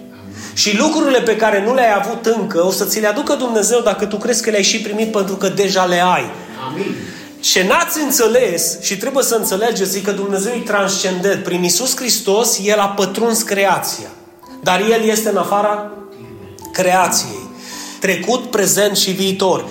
Și 0.54 0.78
lucrurile 0.78 1.22
pe 1.22 1.36
care 1.36 1.64
nu 1.64 1.74
le-ai 1.74 1.94
avut 1.94 2.26
încă, 2.26 2.66
o 2.66 2.72
să 2.72 2.86
ți 2.86 3.00
le 3.00 3.08
aducă 3.08 3.34
Dumnezeu 3.34 3.82
dacă 3.82 4.06
tu 4.06 4.18
crezi 4.18 4.44
că 4.44 4.50
le-ai 4.50 4.64
și 4.64 4.82
primit 4.82 5.12
pentru 5.12 5.36
că 5.36 5.50
deja 5.50 5.86
le 5.86 6.02
ai. 6.02 6.26
Amin. 6.70 6.96
Ce 7.40 7.66
n-ați 7.68 8.02
înțeles 8.02 8.82
și 8.82 8.98
trebuie 8.98 9.24
să 9.24 9.36
înțelegeți 9.36 9.98
e 9.98 10.02
că 10.02 10.12
Dumnezeu 10.12 10.54
e 10.54 10.60
transcendent. 10.60 11.44
Prin 11.44 11.64
Isus 11.64 11.96
Hristos, 11.96 12.60
El 12.64 12.80
a 12.80 12.88
pătruns 12.88 13.42
creația. 13.42 14.08
Dar 14.64 14.80
El 14.80 15.04
este 15.04 15.30
în 15.30 15.38
afara 15.38 15.92
creației. 16.72 17.50
Trecut, 18.00 18.46
prezent 18.46 18.98
și 18.98 19.12
viitor. 19.12 19.66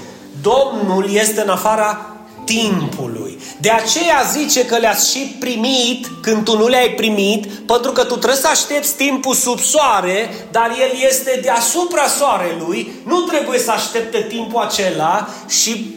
Domnul 0.50 1.10
este 1.12 1.40
în 1.40 1.48
afara 1.48 2.16
timpului. 2.44 3.38
De 3.60 3.70
aceea 3.70 4.22
zice 4.32 4.66
că 4.66 4.76
le-ați 4.76 5.10
și 5.10 5.36
primit 5.40 6.06
când 6.22 6.44
tu 6.44 6.58
nu 6.58 6.66
le-ai 6.66 6.88
primit, 6.88 7.46
pentru 7.46 7.92
că 7.92 8.00
tu 8.00 8.14
trebuie 8.14 8.40
să 8.40 8.48
aștepți 8.48 8.94
timpul 8.94 9.34
sub 9.34 9.58
soare, 9.58 10.28
dar 10.50 10.70
el 10.80 11.06
este 11.08 11.40
deasupra 11.42 12.06
soarelui, 12.06 12.92
nu 13.06 13.20
trebuie 13.20 13.58
să 13.58 13.70
aștepte 13.70 14.26
timpul 14.28 14.62
acela 14.62 15.28
și 15.48 15.94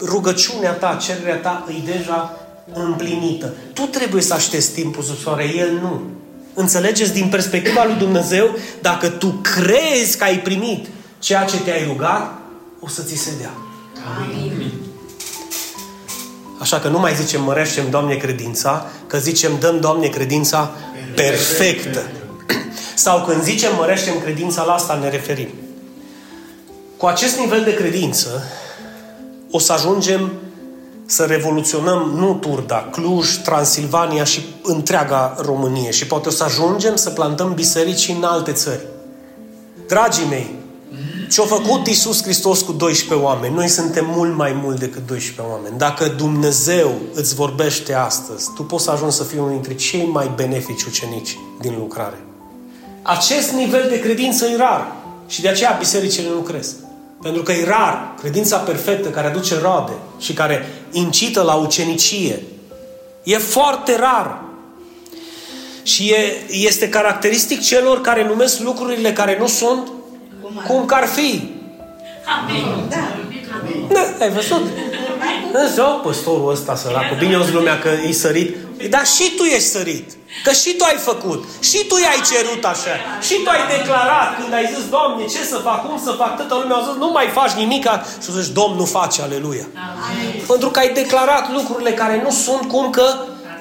rugăciunea 0.00 0.72
ta, 0.72 0.98
cererea 1.00 1.36
ta 1.36 1.64
e 1.68 1.92
deja 1.96 2.36
împlinită. 2.72 3.54
Tu 3.72 3.82
trebuie 3.82 4.22
să 4.22 4.34
aștepți 4.34 4.70
timpul 4.70 5.02
sub 5.02 5.18
soare, 5.18 5.54
el 5.56 5.72
nu. 5.82 6.00
Înțelegeți 6.54 7.12
din 7.12 7.28
perspectiva 7.28 7.84
lui 7.84 7.94
Dumnezeu, 7.94 8.56
dacă 8.80 9.08
tu 9.08 9.26
crezi 9.26 10.16
că 10.16 10.24
ai 10.24 10.38
primit 10.38 10.86
ceea 11.18 11.44
ce 11.44 11.60
te-ai 11.60 11.84
rugat, 11.86 12.38
o 12.80 12.88
să 12.88 13.02
ți 13.02 13.14
se 13.14 13.30
dea. 13.38 13.50
Amin. 14.16 14.72
Așa 16.58 16.78
că 16.78 16.88
nu 16.88 16.98
mai 16.98 17.14
zicem 17.14 17.42
măreștem, 17.42 17.90
Doamne, 17.90 18.14
credința, 18.14 18.86
că 19.06 19.18
zicem 19.18 19.52
dăm, 19.60 19.80
Doamne, 19.80 20.06
credința 20.06 20.70
perfectă. 21.14 22.02
Sau 22.94 23.24
când 23.24 23.42
zicem 23.42 23.70
măreștem 23.76 24.20
credința, 24.20 24.64
la 24.64 24.72
asta 24.72 24.94
ne 24.94 25.08
referim. 25.08 25.48
Cu 26.96 27.06
acest 27.06 27.38
nivel 27.38 27.64
de 27.64 27.74
credință 27.74 28.44
o 29.50 29.58
să 29.58 29.72
ajungem 29.72 30.32
să 31.06 31.24
revoluționăm 31.24 32.12
nu 32.14 32.34
Turda, 32.34 32.88
Cluj, 32.90 33.36
Transilvania 33.36 34.24
și 34.24 34.40
întreaga 34.62 35.36
Românie. 35.38 35.90
Și 35.90 36.06
poate 36.06 36.28
o 36.28 36.30
să 36.30 36.44
ajungem 36.44 36.96
să 36.96 37.10
plantăm 37.10 37.54
biserici 37.54 38.08
în 38.16 38.22
alte 38.22 38.52
țări. 38.52 38.80
Dragii 39.86 40.26
mei, 40.28 40.54
ce-a 41.30 41.44
făcut 41.44 41.86
Iisus 41.86 42.22
Hristos 42.22 42.60
cu 42.60 42.72
12 42.72 43.26
oameni, 43.26 43.54
noi 43.54 43.68
suntem 43.68 44.06
mult 44.14 44.36
mai 44.36 44.52
mult 44.62 44.78
decât 44.78 45.06
12 45.06 45.54
oameni. 45.54 45.78
Dacă 45.78 46.08
Dumnezeu 46.08 46.94
îți 47.14 47.34
vorbește 47.34 47.94
astăzi, 47.94 48.50
tu 48.54 48.62
poți 48.62 48.84
să 48.84 48.90
ajungi 48.90 49.16
să 49.16 49.24
fii 49.24 49.38
unul 49.38 49.50
dintre 49.50 49.74
cei 49.74 50.04
mai 50.04 50.30
benefici 50.34 50.82
ucenici 50.82 51.38
din 51.60 51.74
lucrare. 51.78 52.24
Acest 53.02 53.52
nivel 53.52 53.86
de 53.88 54.00
credință 54.00 54.46
e 54.46 54.56
rar 54.56 54.96
și 55.26 55.40
de 55.40 55.48
aceea 55.48 55.76
bisericile 55.78 56.28
nu 56.28 56.40
cresc. 56.40 56.74
Pentru 57.22 57.42
că 57.42 57.52
e 57.52 57.64
rar 57.64 58.14
credința 58.20 58.56
perfectă 58.56 59.08
care 59.08 59.26
aduce 59.26 59.58
roade 59.58 59.92
și 60.18 60.32
care 60.32 60.66
incită 60.92 61.42
la 61.42 61.54
ucenicie. 61.54 62.42
E 63.22 63.38
foarte 63.38 63.96
rar. 63.96 64.42
Și 65.82 66.10
e, 66.10 66.46
este 66.50 66.88
caracteristic 66.88 67.60
celor 67.60 68.00
care 68.00 68.26
numesc 68.26 68.60
lucrurile 68.60 69.12
care 69.12 69.36
nu 69.38 69.46
sunt 69.46 69.92
cum 70.66 70.84
că 70.86 70.94
ar 70.94 71.06
fi. 71.06 71.50
Amin. 72.38 72.88
Da. 72.88 73.14
Da, 73.92 74.24
ai 74.24 74.30
văzut? 74.30 74.62
Însă, 75.52 75.82
păstorul 75.82 76.50
ăsta 76.50 76.76
săracul, 76.76 77.16
bine 77.18 77.36
o 77.36 77.44
lumea 77.52 77.78
că 77.78 77.88
e 78.08 78.12
sărit. 78.12 78.56
Dar 78.90 79.06
și 79.06 79.32
tu 79.36 79.42
ești 79.42 79.68
sărit. 79.68 80.10
Că 80.44 80.50
și 80.50 80.74
tu 80.74 80.84
ai 80.84 80.96
făcut. 80.96 81.44
Și 81.60 81.84
tu 81.88 81.96
i-ai 81.96 82.20
cerut 82.32 82.64
așa. 82.64 82.94
Și 83.20 83.34
tu 83.44 83.50
ai 83.50 83.78
declarat 83.78 84.40
când 84.40 84.52
ai 84.52 84.70
zis, 84.74 84.88
Doamne, 84.88 85.24
ce 85.24 85.44
să 85.44 85.56
fac, 85.56 85.88
cum 85.88 86.00
să 86.04 86.10
fac? 86.10 86.36
Toată 86.36 86.54
lumea 86.54 86.76
a 86.76 86.84
zis, 86.86 86.96
nu 86.98 87.10
mai 87.10 87.28
faci 87.32 87.50
nimica. 87.50 88.04
Și 88.22 88.26
tu 88.28 88.40
zici, 88.40 88.52
Domnul 88.52 88.86
face, 88.86 89.22
aleluia. 89.22 89.66
Amin. 90.08 90.42
Pentru 90.46 90.68
că 90.68 90.78
ai 90.78 90.92
declarat 90.92 91.52
lucrurile 91.52 91.92
care 91.92 92.22
nu 92.24 92.30
sunt 92.30 92.68
cum 92.68 92.90
că 92.90 93.14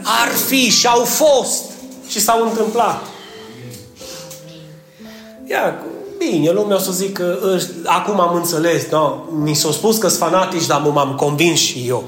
ar 0.04 0.30
fi 0.48 0.70
și 0.70 0.88
au 0.88 1.04
fost. 1.04 1.64
Și 2.08 2.20
s-au 2.20 2.44
întâmplat. 2.44 3.02
Ia, 5.46 5.76
bine, 6.20 6.52
lumea 6.52 6.76
o 6.76 6.80
să 6.80 6.92
zic 6.92 7.14
că 7.14 7.40
ăști- 7.56 7.70
acum 7.84 8.20
am 8.20 8.36
înțeles, 8.36 8.86
da? 8.90 9.24
mi 9.44 9.54
s-a 9.54 9.72
spus 9.72 9.98
că 9.98 10.08
sunt 10.08 10.20
fanatici, 10.20 10.66
dar 10.66 10.82
m-am 10.82 11.16
convins 11.16 11.60
și 11.60 11.86
eu. 11.88 12.04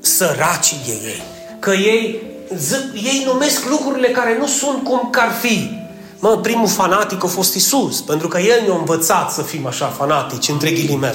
Săracii 0.00 0.76
de 0.86 0.92
ei. 0.92 1.22
Că 1.58 1.70
ei, 1.70 2.22
zic, 2.56 2.78
ei 2.94 3.22
numesc 3.26 3.68
lucrurile 3.68 4.08
care 4.08 4.36
nu 4.38 4.46
sunt 4.46 4.82
cum 4.84 5.08
că 5.10 5.20
ar 5.20 5.32
fi. 5.40 5.70
Mă, 6.18 6.38
primul 6.42 6.68
fanatic 6.68 7.24
a 7.24 7.26
fost 7.26 7.54
Isus, 7.54 8.00
pentru 8.00 8.28
că 8.28 8.38
El 8.38 8.62
ne-a 8.66 8.76
învățat 8.76 9.32
să 9.32 9.42
fim 9.42 9.66
așa 9.66 9.86
fanatici, 9.86 10.48
între 10.48 10.70
ghilimele. 10.70 11.14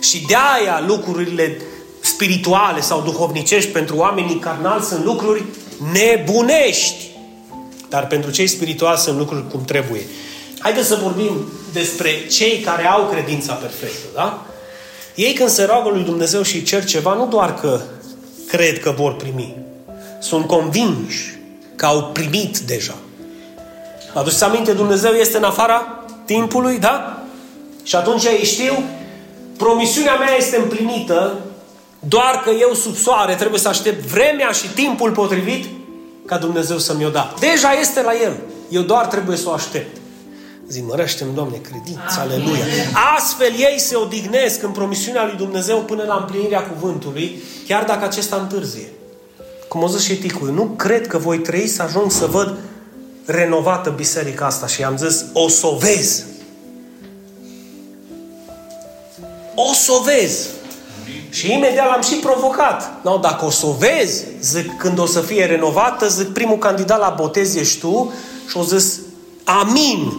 Și 0.00 0.24
de 0.28 0.34
aia 0.34 0.84
lucrurile 0.86 1.56
spirituale 2.00 2.80
sau 2.80 3.02
duhovnicești 3.04 3.70
pentru 3.70 3.96
oamenii 3.96 4.38
carnali 4.38 4.82
sunt 4.82 5.04
lucruri 5.04 5.44
nebunești. 5.92 7.04
Dar 7.88 8.06
pentru 8.06 8.30
cei 8.30 8.46
spirituali 8.46 8.98
sunt 8.98 9.18
lucruri 9.18 9.48
cum 9.50 9.64
trebuie. 9.64 10.00
Haideți 10.66 10.88
să 10.88 10.98
vorbim 11.02 11.48
despre 11.72 12.26
cei 12.26 12.60
care 12.60 12.86
au 12.86 13.08
credința 13.12 13.52
perfectă, 13.52 14.06
da? 14.14 14.46
Ei 15.14 15.32
când 15.32 15.48
se 15.48 15.64
roagă 15.64 15.88
lui 15.88 16.02
Dumnezeu 16.02 16.42
și 16.42 16.62
cer 16.62 16.84
ceva, 16.84 17.14
nu 17.14 17.26
doar 17.26 17.54
că 17.54 17.80
cred 18.48 18.80
că 18.80 18.94
vor 18.96 19.16
primi, 19.16 19.56
sunt 20.20 20.46
convinși 20.46 21.38
că 21.76 21.86
au 21.86 22.10
primit 22.12 22.58
deja. 22.58 22.94
Vă 24.12 24.18
aduceți 24.18 24.44
aminte, 24.44 24.72
Dumnezeu 24.72 25.12
este 25.12 25.36
în 25.36 25.44
afara 25.44 26.04
timpului, 26.24 26.78
da? 26.78 27.22
Și 27.82 27.96
atunci 27.96 28.24
ei 28.24 28.44
știu, 28.44 28.84
promisiunea 29.56 30.14
mea 30.14 30.36
este 30.36 30.56
împlinită, 30.56 31.34
doar 31.98 32.40
că 32.44 32.50
eu 32.50 32.74
sub 32.74 32.96
soare 32.96 33.34
trebuie 33.34 33.60
să 33.60 33.68
aștept 33.68 34.04
vremea 34.04 34.50
și 34.50 34.68
timpul 34.68 35.10
potrivit 35.10 35.66
ca 36.24 36.38
Dumnezeu 36.38 36.78
să 36.78 36.94
mi-o 36.94 37.08
da. 37.08 37.34
Deja 37.40 37.72
este 37.72 38.02
la 38.02 38.12
El. 38.22 38.36
Eu 38.70 38.82
doar 38.82 39.06
trebuie 39.06 39.36
să 39.36 39.48
o 39.48 39.52
aștept. 39.52 39.96
Zi, 40.68 40.82
mărește-mi, 40.82 41.34
Doamne, 41.34 41.56
credința, 41.56 42.20
aleluia. 42.20 42.64
Astfel 43.16 43.52
ei 43.58 43.78
se 43.78 43.96
odihnesc 43.96 44.62
în 44.62 44.70
promisiunea 44.70 45.24
lui 45.24 45.36
Dumnezeu 45.36 45.78
până 45.78 46.04
la 46.06 46.16
împlinirea 46.20 46.62
cuvântului, 46.62 47.42
chiar 47.66 47.84
dacă 47.84 48.04
acesta 48.04 48.36
întârzie. 48.36 48.88
Cum 49.68 49.82
o 49.82 49.88
zis 49.88 50.02
și 50.02 50.16
Ticu, 50.16 50.44
nu 50.44 50.62
cred 50.62 51.06
că 51.06 51.18
voi 51.18 51.38
trăi 51.38 51.66
să 51.66 51.82
ajung 51.82 52.10
să 52.10 52.26
văd 52.26 52.56
renovată 53.24 53.90
biserica 53.90 54.46
asta 54.46 54.66
și 54.66 54.84
am 54.84 54.96
zis, 54.96 55.24
o 55.32 55.48
să 55.48 55.66
o 55.66 55.76
vezi. 55.76 56.24
O 59.54 59.72
să 59.72 59.92
o 59.92 60.02
vezi. 60.02 60.48
Și 61.30 61.52
imediat 61.52 61.86
l-am 61.86 62.02
și 62.02 62.14
provocat. 62.14 63.04
No, 63.04 63.16
dacă 63.16 63.44
o 63.44 63.50
să 63.50 63.66
o 63.66 63.72
vezi, 63.72 64.24
zic, 64.40 64.76
când 64.76 64.98
o 64.98 65.06
să 65.06 65.20
fie 65.20 65.44
renovată, 65.44 66.08
zic, 66.08 66.32
primul 66.32 66.58
candidat 66.58 66.98
la 66.98 67.14
botez 67.16 67.54
ești 67.54 67.80
tu 67.80 68.12
și 68.48 68.56
o 68.56 68.62
zis, 68.62 69.00
amin. 69.44 70.12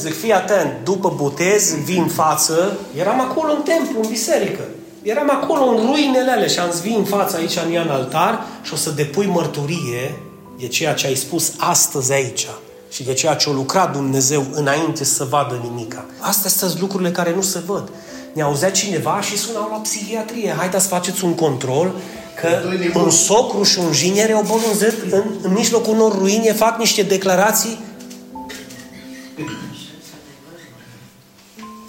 Zic, 0.00 0.18
fii 0.18 0.32
atent, 0.32 0.72
după 0.84 1.14
botez, 1.16 1.74
vii 1.84 1.98
în 1.98 2.08
față, 2.08 2.78
eram 2.98 3.20
acolo 3.20 3.52
în 3.52 3.62
templu, 3.62 4.00
în 4.02 4.08
biserică. 4.08 4.60
Eram 5.02 5.30
acolo 5.30 5.64
în 5.64 5.86
ruinele 5.86 6.30
alea 6.30 6.46
și 6.46 6.58
am 6.58 6.70
zis, 6.70 6.80
vii 6.80 6.96
în 6.96 7.04
față 7.04 7.36
aici 7.36 7.58
în 7.66 7.72
ea 7.72 7.82
în 7.82 7.88
altar 7.88 8.46
și 8.62 8.72
o 8.72 8.76
să 8.76 8.90
depui 8.90 9.26
mărturie 9.26 10.18
de 10.58 10.66
ceea 10.66 10.94
ce 10.94 11.06
ai 11.06 11.14
spus 11.14 11.52
astăzi 11.58 12.12
aici 12.12 12.46
și 12.90 13.02
de 13.02 13.12
ceea 13.12 13.34
ce 13.34 13.48
a 13.48 13.52
lucrat 13.52 13.92
Dumnezeu 13.92 14.46
înainte 14.52 15.04
să 15.04 15.24
vadă 15.24 15.60
nimica. 15.62 16.04
Astea 16.18 16.50
sunt 16.50 16.80
lucrurile 16.80 17.10
care 17.10 17.34
nu 17.34 17.40
se 17.40 17.62
văd. 17.66 17.88
Ne 18.32 18.42
auzea 18.42 18.70
cineva 18.70 19.20
și 19.20 19.36
sunau 19.36 19.68
la 19.70 19.76
psihiatrie. 19.76 20.54
Haideți 20.58 20.82
să 20.82 20.88
faceți 20.88 21.24
un 21.24 21.34
control 21.34 21.94
că 22.40 22.48
un 22.94 23.10
socru 23.10 23.62
și 23.62 23.78
un 23.78 23.92
jiniere 23.92 24.32
au 24.32 24.42
bolunzit 24.42 25.12
în, 25.12 25.22
în 25.42 25.52
mijlocul 25.52 25.94
unor 25.94 26.18
ruine, 26.18 26.52
fac 26.52 26.78
niște 26.78 27.02
declarații 27.02 27.78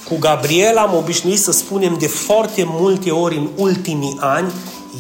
cu 0.08 0.18
Gabriel 0.20 0.78
am 0.78 0.96
obișnuit 0.96 1.40
să 1.40 1.52
spunem 1.52 1.96
de 2.00 2.08
foarte 2.08 2.64
multe 2.68 3.12
ori 3.12 3.36
în 3.36 3.50
ultimii 3.56 4.18
ani, 4.20 4.52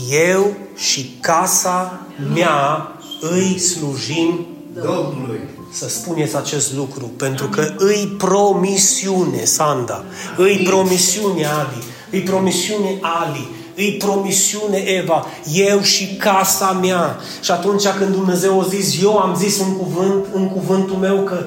eu 0.09 0.53
și 0.75 1.17
casa 1.19 2.01
mea 2.33 2.91
îi 3.31 3.59
slujim 3.59 4.45
Domnului. 4.73 5.39
să 5.71 5.89
spuneți 5.89 6.35
acest 6.35 6.73
lucru, 6.73 7.05
pentru 7.05 7.47
că 7.47 7.73
îi 7.77 8.15
promisiune, 8.17 9.43
Sanda, 9.43 10.03
îi 10.37 10.57
promisiune 10.69 11.45
Adi, 11.45 11.83
îi 12.11 12.21
promisiune 12.21 12.99
Ali, 13.01 13.47
îi 13.75 13.91
promisiune 13.93 14.77
Eva, 14.77 15.25
eu 15.53 15.81
și 15.81 16.15
casa 16.15 16.71
mea. 16.71 17.17
Și 17.41 17.51
atunci 17.51 17.87
când 17.87 18.15
Dumnezeu 18.15 18.61
a 18.61 18.67
zis, 18.69 19.01
eu 19.01 19.17
am 19.17 19.35
zis 19.35 19.59
în 19.59 19.75
cuvânt, 19.77 20.25
în 20.33 20.49
cuvântul 20.49 20.95
meu 20.95 21.23
că 21.23 21.45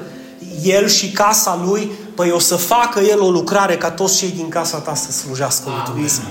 el 0.63 0.87
și 0.87 1.11
casa 1.11 1.63
lui, 1.65 1.91
păi 2.17 2.31
o 2.31 2.39
să 2.39 2.55
facă 2.55 2.99
el 2.99 3.21
o 3.21 3.29
lucrare 3.29 3.77
ca 3.77 3.91
toți 3.91 4.17
cei 4.17 4.31
din 4.31 4.49
casa 4.49 4.77
ta 4.77 4.95
să 4.95 5.11
slujească 5.11 5.63
lui 5.69 5.81
Dumnezeu. 5.85 6.23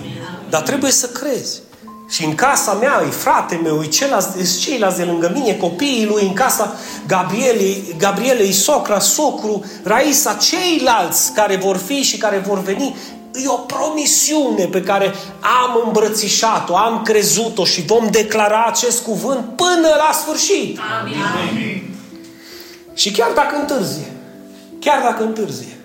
Dar 0.51 0.63
trebuie 0.63 0.91
să 0.91 1.07
crezi. 1.07 1.61
Și 2.09 2.25
în 2.25 2.35
casa 2.35 2.73
mea, 2.73 3.03
e 3.07 3.11
frate 3.11 3.61
meu, 3.63 3.83
e 3.83 3.87
ceilalți, 3.87 4.59
ceilalți 4.59 4.97
de 4.97 5.05
lângă 5.05 5.31
mine, 5.35 5.55
copiii 5.55 6.07
lui, 6.07 6.23
în 6.23 6.33
casa 6.33 6.75
Gabrielei, 7.07 7.95
Gabrielei 7.99 8.53
socra, 8.53 8.99
socru, 8.99 9.65
Raisa, 9.83 10.33
ceilalți 10.35 11.33
care 11.33 11.57
vor 11.57 11.77
fi 11.77 12.03
și 12.03 12.17
care 12.17 12.39
vor 12.47 12.63
veni, 12.63 12.97
e 13.33 13.49
o 13.49 13.57
promisiune 13.57 14.65
pe 14.65 14.83
care 14.83 15.15
am 15.63 15.83
îmbrățișat-o, 15.87 16.77
am 16.77 17.03
crezut-o 17.03 17.65
și 17.65 17.83
vom 17.83 18.09
declara 18.11 18.65
acest 18.69 19.03
cuvânt 19.03 19.45
până 19.57 19.89
la 19.89 20.11
sfârșit. 20.13 20.79
Amin. 21.01 21.95
Și 22.95 23.11
chiar 23.11 23.31
dacă 23.35 23.57
întârzie, 23.57 24.13
chiar 24.79 25.03
dacă 25.03 25.23
întârzie, 25.23 25.76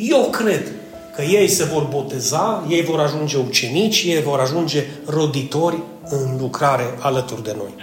eu 0.00 0.28
cred 0.30 0.72
că 1.14 1.22
ei 1.22 1.48
se 1.48 1.64
vor 1.64 1.82
boteza, 1.82 2.64
ei 2.68 2.82
vor 2.82 3.00
ajunge 3.00 3.36
ucenici, 3.36 4.02
ei 4.06 4.22
vor 4.22 4.40
ajunge 4.40 4.84
roditori 5.06 5.82
în 6.08 6.36
lucrare 6.40 6.94
alături 6.98 7.42
de 7.42 7.54
noi. 7.56 7.74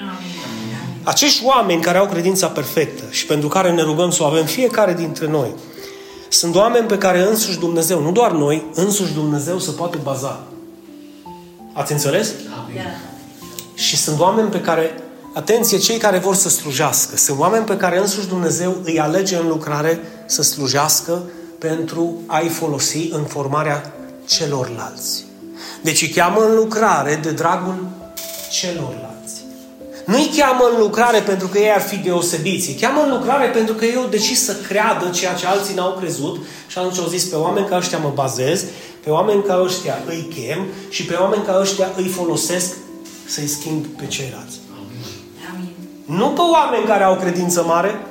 Acești 1.03 1.45
oameni 1.45 1.81
care 1.81 1.97
au 1.97 2.05
credința 2.05 2.47
perfectă 2.47 3.03
și 3.09 3.25
pentru 3.25 3.47
care 3.47 3.71
ne 3.71 3.81
rugăm 3.81 4.11
să 4.11 4.23
o 4.23 4.25
avem 4.25 4.45
fiecare 4.45 4.93
dintre 4.93 5.27
noi, 5.27 5.49
sunt 6.29 6.55
oameni 6.55 6.87
pe 6.87 6.97
care 6.97 7.27
însuși 7.27 7.59
Dumnezeu, 7.59 8.01
nu 8.01 8.11
doar 8.11 8.31
noi, 8.31 8.65
însuși 8.73 9.13
Dumnezeu 9.13 9.59
se 9.59 9.71
poate 9.71 9.97
baza. 10.03 10.43
Ați 11.73 11.91
înțeles? 11.91 12.31
Da. 12.73 12.81
Și 13.73 13.97
sunt 13.97 14.19
oameni 14.19 14.49
pe 14.49 14.61
care, 14.61 14.91
atenție, 15.33 15.77
cei 15.77 15.97
care 15.97 16.17
vor 16.17 16.35
să 16.35 16.49
slujească, 16.49 17.17
sunt 17.17 17.39
oameni 17.39 17.65
pe 17.65 17.77
care 17.77 17.99
însuși 17.99 18.27
Dumnezeu 18.27 18.77
îi 18.83 18.99
alege 18.99 19.35
în 19.35 19.47
lucrare 19.47 19.99
să 20.25 20.41
slujească 20.41 21.23
pentru 21.59 22.21
a-i 22.25 22.49
folosi 22.49 23.09
în 23.11 23.23
formarea 23.23 23.93
celorlalți. 24.27 25.25
Deci 25.81 26.01
îi 26.01 26.09
cheamă 26.09 26.39
în 26.39 26.55
lucrare 26.55 27.19
de 27.23 27.31
dragul 27.31 27.87
celorlalți. 28.51 29.43
Nu 30.05 30.15
îi 30.15 30.31
cheamă 30.37 30.69
în 30.73 30.79
lucrare 30.79 31.19
pentru 31.19 31.47
că 31.47 31.57
ei 31.57 31.71
ar 31.71 31.81
fi 31.81 31.95
deosebiți, 31.95 32.69
îi 32.69 32.75
cheamă 32.75 33.01
în 33.01 33.09
lucrare 33.09 33.47
pentru 33.47 33.73
că 33.73 33.85
ei 33.85 33.95
au 33.95 34.07
decis 34.09 34.43
să 34.43 34.55
creadă 34.67 35.09
ceea 35.09 35.33
ce 35.33 35.45
alții 35.45 35.75
n-au 35.75 35.95
crezut 35.99 36.39
și 36.67 36.77
atunci 36.77 36.99
au 36.99 37.07
zis 37.07 37.23
pe 37.23 37.35
oameni 37.35 37.67
ca 37.67 37.77
ăștia 37.77 37.97
mă 37.97 38.11
bazez, 38.13 38.63
pe 39.03 39.09
oameni 39.09 39.43
ca 39.43 39.61
ăștia 39.63 40.03
îi 40.07 40.33
chem 40.35 40.65
și 40.89 41.05
pe 41.05 41.13
oameni 41.13 41.43
ca 41.43 41.57
ăștia 41.61 41.91
îi 41.95 42.07
folosesc 42.07 42.75
să-i 43.27 43.47
schimb 43.47 43.85
pe 43.85 44.05
ceilalți. 44.05 44.59
Amin. 45.51 45.69
Nu 46.05 46.27
pe 46.27 46.41
oameni 46.41 46.85
care 46.85 47.03
au 47.03 47.15
credință 47.15 47.63
mare. 47.63 48.05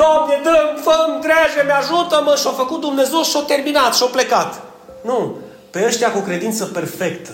Doamne, 0.00 0.40
dă-mi, 0.42 0.80
fă-mi 0.84 1.20
dreaje, 1.20 1.60
ajută-mă 1.80 2.34
și-a 2.40 2.50
făcut 2.50 2.80
Dumnezeu 2.80 3.22
și-a 3.22 3.40
terminat 3.40 3.94
și-a 3.94 4.06
plecat. 4.06 4.62
Nu. 5.04 5.36
Pe 5.70 5.84
ăștia 5.86 6.12
cu 6.12 6.20
credință 6.20 6.64
perfectă. 6.64 7.30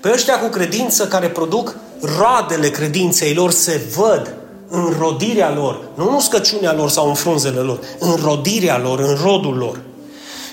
Pe 0.00 0.10
ăștia 0.12 0.38
cu 0.38 0.48
credință 0.48 1.06
care 1.06 1.28
produc 1.28 1.76
roadele 2.18 2.68
credinței 2.68 3.34
lor 3.34 3.50
se 3.50 3.80
văd 3.96 4.34
în 4.68 4.96
rodirea 4.98 5.50
lor, 5.54 5.80
nu 5.94 6.08
în 6.08 6.14
uscăciunea 6.14 6.72
lor 6.72 6.90
sau 6.90 7.08
în 7.08 7.14
frunzele 7.14 7.60
lor, 7.60 7.78
în 7.98 8.16
rodirea 8.24 8.78
lor, 8.78 8.98
în 9.00 9.16
rodul 9.22 9.56
lor. 9.56 9.80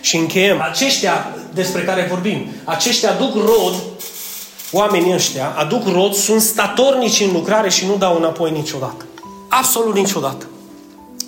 Și 0.02 0.18
încheiem. 0.18 0.62
Aceștia 0.62 1.36
despre 1.54 1.82
care 1.82 2.08
vorbim, 2.10 2.48
aceștia 2.64 3.12
aduc 3.12 3.34
rod, 3.36 3.74
oamenii 4.72 5.14
ăștia 5.14 5.56
aduc 5.58 5.88
rod, 5.88 6.14
sunt 6.14 6.42
statornici 6.42 7.20
în 7.20 7.32
lucrare 7.32 7.70
și 7.70 7.86
nu 7.86 7.96
dau 7.96 8.16
înapoi 8.16 8.52
niciodată. 8.52 9.06
Absolut 9.48 9.96
niciodată. 9.96 10.46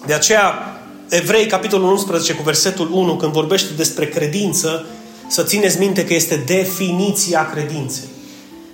De 0.05 0.13
aceea, 0.13 0.75
Evrei, 1.09 1.45
capitolul 1.45 1.91
11, 1.91 2.33
cu 2.33 2.43
versetul 2.43 2.89
1, 2.91 3.15
când 3.15 3.31
vorbește 3.31 3.73
despre 3.73 4.07
credință, 4.07 4.85
să 5.27 5.43
țineți 5.43 5.79
minte 5.79 6.05
că 6.05 6.13
este 6.13 6.43
definiția 6.45 7.49
credinței. 7.49 8.07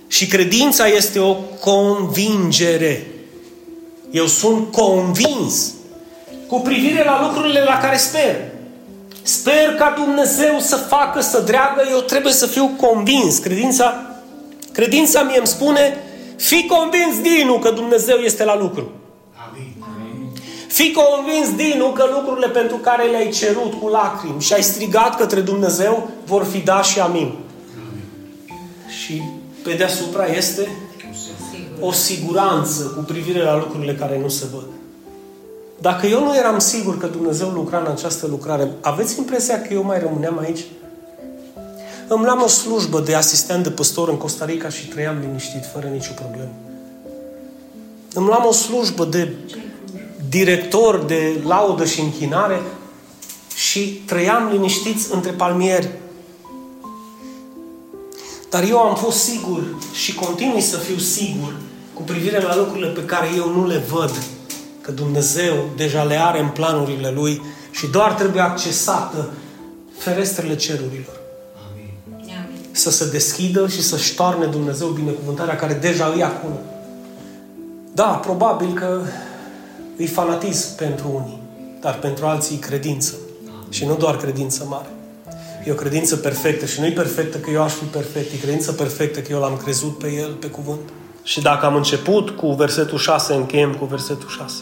Și 0.07 0.28
credința 0.28 0.88
este 0.88 1.19
o 1.19 1.34
convingere. 1.59 3.07
Eu 4.11 4.25
sunt 4.25 4.71
convins 4.71 5.71
cu 6.47 6.59
privire 6.59 7.03
la 7.03 7.21
lucrurile 7.21 7.59
la 7.59 7.78
care 7.78 7.97
sper. 7.97 8.36
Sper 9.21 9.75
ca 9.78 9.93
Dumnezeu 9.97 10.59
să 10.59 10.75
facă, 10.75 11.21
să 11.21 11.39
dreagă, 11.39 11.82
eu 11.91 11.99
trebuie 11.99 12.34
să 12.34 12.45
fiu 12.45 12.71
convins. 12.82 13.38
Credința, 13.38 14.15
credința 14.71 15.21
mie 15.21 15.38
îmi 15.38 15.47
spune, 15.47 15.97
fi 16.36 16.65
convins, 16.65 17.21
Dinu, 17.21 17.59
că 17.59 17.71
Dumnezeu 17.71 18.17
este 18.17 18.43
la 18.43 18.57
lucru. 18.57 18.91
Fii 20.68 20.93
convins, 20.93 21.55
Dinu, 21.55 21.88
că 21.91 22.05
lucrurile 22.13 22.47
pentru 22.47 22.76
care 22.76 23.03
le-ai 23.03 23.30
cerut 23.30 23.74
cu 23.74 23.88
lacrimi 23.88 24.41
și 24.41 24.53
ai 24.53 24.63
strigat 24.63 25.18
către 25.18 25.39
Dumnezeu 25.39 26.09
vor 26.26 26.43
fi 26.43 26.57
da 26.57 26.82
și 26.82 26.99
amin. 26.99 27.34
Și 29.01 29.22
pe 29.63 29.74
deasupra 29.74 30.26
este 30.26 30.68
o 31.80 31.91
siguranță 31.91 32.84
cu 32.84 33.01
privire 33.01 33.43
la 33.43 33.57
lucrurile 33.57 33.95
care 33.95 34.20
nu 34.20 34.28
se 34.28 34.45
văd. 34.53 34.65
Dacă 35.82 36.07
eu 36.07 36.24
nu 36.24 36.36
eram 36.36 36.59
sigur 36.59 36.97
că 36.97 37.07
Dumnezeu 37.07 37.49
lucra 37.49 37.80
în 37.80 37.91
această 37.91 38.28
lucrare, 38.28 38.72
aveți 38.82 39.18
impresia 39.18 39.61
că 39.61 39.74
eu 39.74 39.84
mai 39.84 39.99
rămâneam 39.99 40.38
aici? 40.38 40.65
Îmi 42.07 42.24
luam 42.24 42.41
o 42.41 42.47
slujbă 42.47 42.99
de 42.99 43.15
asistent 43.15 43.63
de 43.63 43.70
păstor 43.70 44.09
în 44.09 44.18
Costa 44.18 44.45
Rica 44.45 44.70
și 44.70 44.88
trăiam 44.88 45.18
liniștit, 45.20 45.65
fără 45.74 45.88
nicio 45.88 46.11
problemă. 46.15 46.51
Îmi 48.13 48.26
luam 48.26 48.45
o 48.47 48.51
slujbă 48.51 49.05
de 49.05 49.34
director 50.30 51.03
de 51.03 51.41
laudă 51.45 51.86
și 51.86 52.01
închinare 52.01 52.61
și 53.55 54.01
trăiam 54.05 54.49
liniștiți 54.51 55.13
între 55.13 55.32
palmieri. 55.32 55.89
Dar 58.49 58.63
eu 58.63 58.78
am 58.78 58.95
fost 58.95 59.23
sigur 59.23 59.63
și 59.93 60.15
continui 60.15 60.61
să 60.61 60.78
fiu 60.78 60.97
sigur 60.97 61.53
cu 61.93 62.01
privire 62.01 62.41
la 62.41 62.55
lucrurile 62.55 62.88
pe 62.88 63.05
care 63.05 63.28
eu 63.38 63.49
nu 63.49 63.67
le 63.67 63.84
văd, 63.89 64.11
că 64.82 64.91
Dumnezeu 64.91 65.53
deja 65.75 66.03
le 66.03 66.15
are 66.15 66.39
în 66.39 66.49
planurile 66.49 67.11
Lui 67.11 67.41
și 67.71 67.88
doar 67.88 68.13
trebuie 68.13 68.41
accesată 68.41 69.30
ferestrele 69.97 70.55
cerurilor. 70.55 71.19
Amin. 71.71 72.38
Să 72.71 72.91
se 72.91 73.09
deschidă 73.09 73.67
și 73.67 73.84
să 73.84 73.97
ștoarne 73.97 74.45
Dumnezeu 74.45 74.88
binecuvântarea 74.88 75.55
care 75.55 75.73
deja 75.73 76.15
e 76.17 76.23
acolo. 76.23 76.59
Da, 77.93 78.03
probabil 78.03 78.73
că 78.73 79.01
e 79.97 80.05
fanatism 80.05 80.75
pentru 80.75 81.11
unii, 81.13 81.41
dar 81.81 81.99
pentru 81.99 82.25
alții 82.25 82.55
e 82.55 82.65
credință. 82.65 83.13
Și 83.69 83.85
nu 83.85 83.95
doar 83.95 84.17
credință 84.17 84.65
mare. 84.69 84.87
E 85.65 85.71
o 85.71 85.75
credință 85.75 86.15
perfectă 86.15 86.65
și 86.65 86.79
nu 86.79 86.85
e 86.85 86.91
perfectă 86.91 87.37
că 87.37 87.49
eu 87.49 87.63
aș 87.63 87.73
fi 87.73 87.83
perfect, 87.83 88.33
e 88.33 88.37
credință 88.37 88.71
perfectă 88.71 89.19
că 89.19 89.31
eu 89.31 89.39
l-am 89.39 89.57
crezut 89.57 89.97
pe 89.97 90.11
El, 90.11 90.31
pe 90.31 90.47
cuvânt. 90.47 90.79
Și 91.23 91.41
dacă 91.41 91.65
am 91.65 91.75
început 91.75 92.29
cu 92.29 92.47
versetul 92.51 92.97
6, 92.97 93.33
încheiem 93.33 93.73
cu 93.73 93.85
versetul 93.85 94.29
6. 94.29 94.55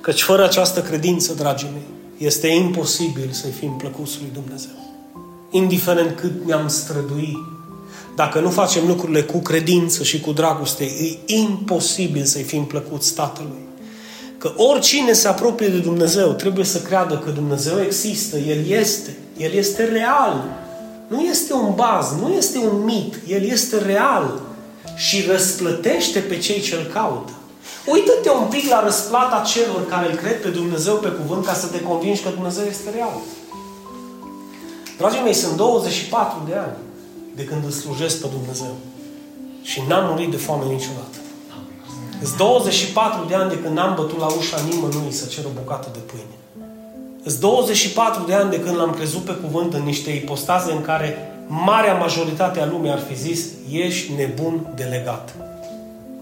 Căci 0.00 0.22
fără 0.22 0.44
această 0.44 0.82
credință, 0.82 1.34
dragii 1.34 1.70
mei, 1.72 1.86
este 2.28 2.46
imposibil 2.46 3.28
să-i 3.30 3.50
fim 3.50 3.72
plăcuți 3.72 4.18
lui 4.20 4.30
Dumnezeu. 4.32 4.70
Indiferent 5.50 6.16
cât 6.16 6.44
ne-am 6.46 6.68
străduit, 6.68 7.38
dacă 8.16 8.40
nu 8.40 8.50
facem 8.50 8.86
lucrurile 8.86 9.22
cu 9.22 9.38
credință 9.38 10.02
și 10.02 10.20
cu 10.20 10.32
dragoste, 10.32 10.84
e 10.84 11.34
imposibil 11.34 12.24
să-i 12.24 12.42
fim 12.42 12.64
plăcuți 12.64 13.14
Tatălui. 13.14 13.62
Că 14.44 14.52
oricine 14.56 15.12
se 15.12 15.28
apropie 15.28 15.68
de 15.68 15.78
Dumnezeu 15.78 16.32
trebuie 16.32 16.64
să 16.64 16.80
creadă 16.80 17.18
că 17.18 17.30
Dumnezeu 17.30 17.80
există, 17.80 18.36
El 18.36 18.66
este, 18.68 19.16
El 19.36 19.52
este 19.52 19.84
real. 19.84 20.44
Nu 21.08 21.20
este 21.20 21.52
un 21.52 21.74
baz, 21.74 22.06
nu 22.20 22.32
este 22.32 22.58
un 22.58 22.84
mit, 22.84 23.14
El 23.26 23.42
este 23.42 23.78
real 23.78 24.40
și 24.96 25.24
răsplătește 25.26 26.18
pe 26.18 26.38
cei 26.38 26.60
ce 26.60 26.74
îl 26.74 26.90
caută. 26.92 27.32
Uită-te 27.86 28.30
un 28.30 28.48
pic 28.48 28.68
la 28.68 28.84
răsplata 28.84 29.42
celor 29.46 29.86
care 29.86 30.10
îl 30.10 30.16
cred 30.16 30.40
pe 30.40 30.48
Dumnezeu 30.48 30.94
pe 30.94 31.08
cuvânt 31.08 31.44
ca 31.44 31.54
să 31.54 31.66
te 31.66 31.80
convingi 31.80 32.22
că 32.22 32.28
Dumnezeu 32.28 32.64
este 32.64 32.90
real. 32.94 33.18
Dragii 34.98 35.22
mei, 35.22 35.34
sunt 35.34 35.56
24 35.56 36.42
de 36.48 36.54
ani 36.54 36.76
de 37.36 37.44
când 37.44 37.64
îl 37.64 37.70
slujesc 37.70 38.20
pe 38.20 38.26
Dumnezeu 38.38 38.76
și 39.62 39.82
n-am 39.88 40.10
murit 40.10 40.30
de 40.30 40.36
foame 40.36 40.64
niciodată. 40.64 41.23
Sunt 42.24 42.36
24 42.36 43.24
de 43.28 43.34
ani 43.34 43.50
de 43.50 43.58
când 43.58 43.74
n-am 43.74 43.94
bătut 43.94 44.18
la 44.18 44.26
ușa 44.26 44.56
nimănui 44.70 45.12
să 45.12 45.26
cer 45.26 45.44
o 45.44 45.48
bucată 45.54 45.88
de 45.92 45.98
pâine. 45.98 46.36
Sunt 47.24 47.40
24 47.40 48.24
de 48.26 48.34
ani 48.34 48.50
de 48.50 48.60
când 48.60 48.76
l-am 48.76 48.90
crezut 48.90 49.24
pe 49.24 49.32
cuvânt 49.32 49.74
în 49.74 49.82
niște 49.82 50.10
ipostaze 50.10 50.72
în 50.72 50.80
care 50.80 51.32
marea 51.46 51.94
majoritate 51.94 52.60
a 52.60 52.66
lumii 52.66 52.90
ar 52.90 52.98
fi 53.08 53.18
zis 53.18 53.46
ești 53.70 54.12
nebun 54.12 54.66
delegat. 54.74 55.34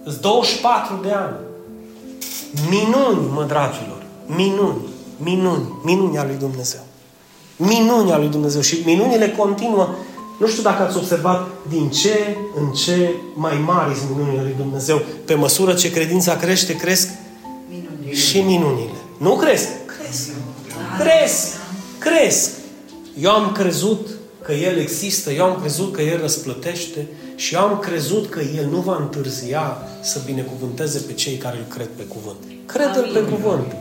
Sunt 0.05 0.21
24 0.21 1.01
de 1.03 1.11
ani. 1.13 1.37
Minuni, 2.71 3.29
mă 3.33 3.45
dragilor. 3.45 4.03
Minuni, 4.27 4.79
minuni, 5.17 5.69
minuni 5.85 6.19
a 6.19 6.25
lui 6.25 6.37
Dumnezeu. 6.39 6.81
Minuni 7.57 8.13
a 8.13 8.19
lui 8.19 8.29
Dumnezeu. 8.29 8.61
Și 8.61 8.79
minunile 8.85 9.31
continuă. 9.31 9.89
Nu 10.43 10.49
știu 10.49 10.63
dacă 10.63 10.83
ați 10.83 10.97
observat 10.97 11.49
din 11.69 11.91
ce 11.91 12.37
în 12.61 12.71
ce 12.73 13.15
mai 13.35 13.63
mari 13.67 13.95
sunt 13.95 14.11
minunile 14.17 14.43
lui 14.43 14.55
Dumnezeu. 14.57 15.03
Pe 15.25 15.35
măsură 15.35 15.75
ce 15.75 15.91
credința 15.91 16.37
crește, 16.37 16.77
cresc 16.77 17.09
Minuni. 17.69 18.15
și 18.15 18.41
minunile. 18.41 18.97
Nu 19.19 19.37
cresc? 19.37 19.69
Cresc. 19.87 20.29
Cresc. 20.99 21.47
Cresc. 21.99 22.51
Eu 23.21 23.31
am 23.31 23.53
crezut 23.53 24.09
că 24.43 24.53
El 24.53 24.79
există, 24.79 25.31
eu 25.31 25.45
am 25.45 25.61
crezut 25.61 25.93
că 25.93 26.03
El 26.03 26.21
răsplătește 26.21 27.07
și 27.35 27.55
eu 27.55 27.61
am 27.61 27.79
crezut 27.79 28.31
că 28.31 28.41
El 28.57 28.67
nu 28.71 28.81
va 28.81 28.97
întârzia 29.01 29.77
să 30.01 30.21
binecuvânteze 30.25 30.99
pe 30.99 31.13
cei 31.13 31.37
care 31.37 31.57
îl 31.57 31.75
cred 31.75 31.89
pe 31.97 32.03
cuvânt. 32.03 32.37
Crede-L 32.67 33.11
pe 33.13 33.21
cuvânt. 33.21 33.73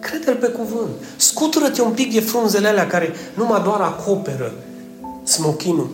Crede-L 0.00 0.36
pe 0.36 0.46
cuvânt. 0.46 0.90
Scutură-te 1.16 1.82
un 1.82 1.92
pic 1.92 2.12
de 2.12 2.20
frunzele 2.20 2.68
alea 2.68 2.86
care 2.86 3.12
numai 3.34 3.62
doar 3.62 3.80
acoperă 3.80 4.52
smochinul. 5.26 5.88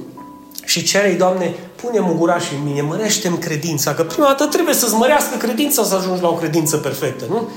Și 0.65 0.83
cere 0.83 1.13
Doamne, 1.19 1.55
pune 1.83 2.01
muguraș 2.01 2.45
în 2.51 2.65
mine, 2.65 2.81
mărește-mi 2.81 3.39
credința, 3.39 3.95
că 3.95 4.03
prima 4.03 4.27
dată 4.27 4.45
trebuie 4.45 4.75
să-ți 4.75 4.95
mărească 4.95 5.37
credința 5.37 5.85
să 5.85 5.95
ajungi 5.95 6.23
la 6.23 6.29
o 6.29 6.35
credință 6.35 6.77
perfectă, 6.77 7.25
nu? 7.29 7.49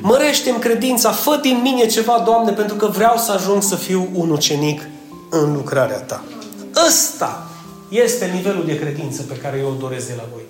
Mărește-mi 0.00 0.58
credința, 0.58 1.10
fă 1.10 1.38
din 1.42 1.60
mine 1.62 1.86
ceva, 1.86 2.22
Doamne, 2.24 2.52
pentru 2.52 2.76
că 2.76 2.86
vreau 2.86 3.16
să 3.16 3.32
ajung 3.32 3.62
să 3.62 3.76
fiu 3.76 4.08
un 4.12 4.30
ucenic 4.30 4.82
în 5.30 5.52
lucrarea 5.52 5.98
Ta. 5.98 6.24
Ăsta 6.86 7.50
este 7.88 8.26
nivelul 8.34 8.64
de 8.66 8.78
credință 8.78 9.22
pe 9.22 9.34
care 9.34 9.58
eu 9.58 9.68
o 9.68 9.80
doresc 9.80 10.06
de 10.06 10.14
la 10.16 10.24
voi. 10.32 10.42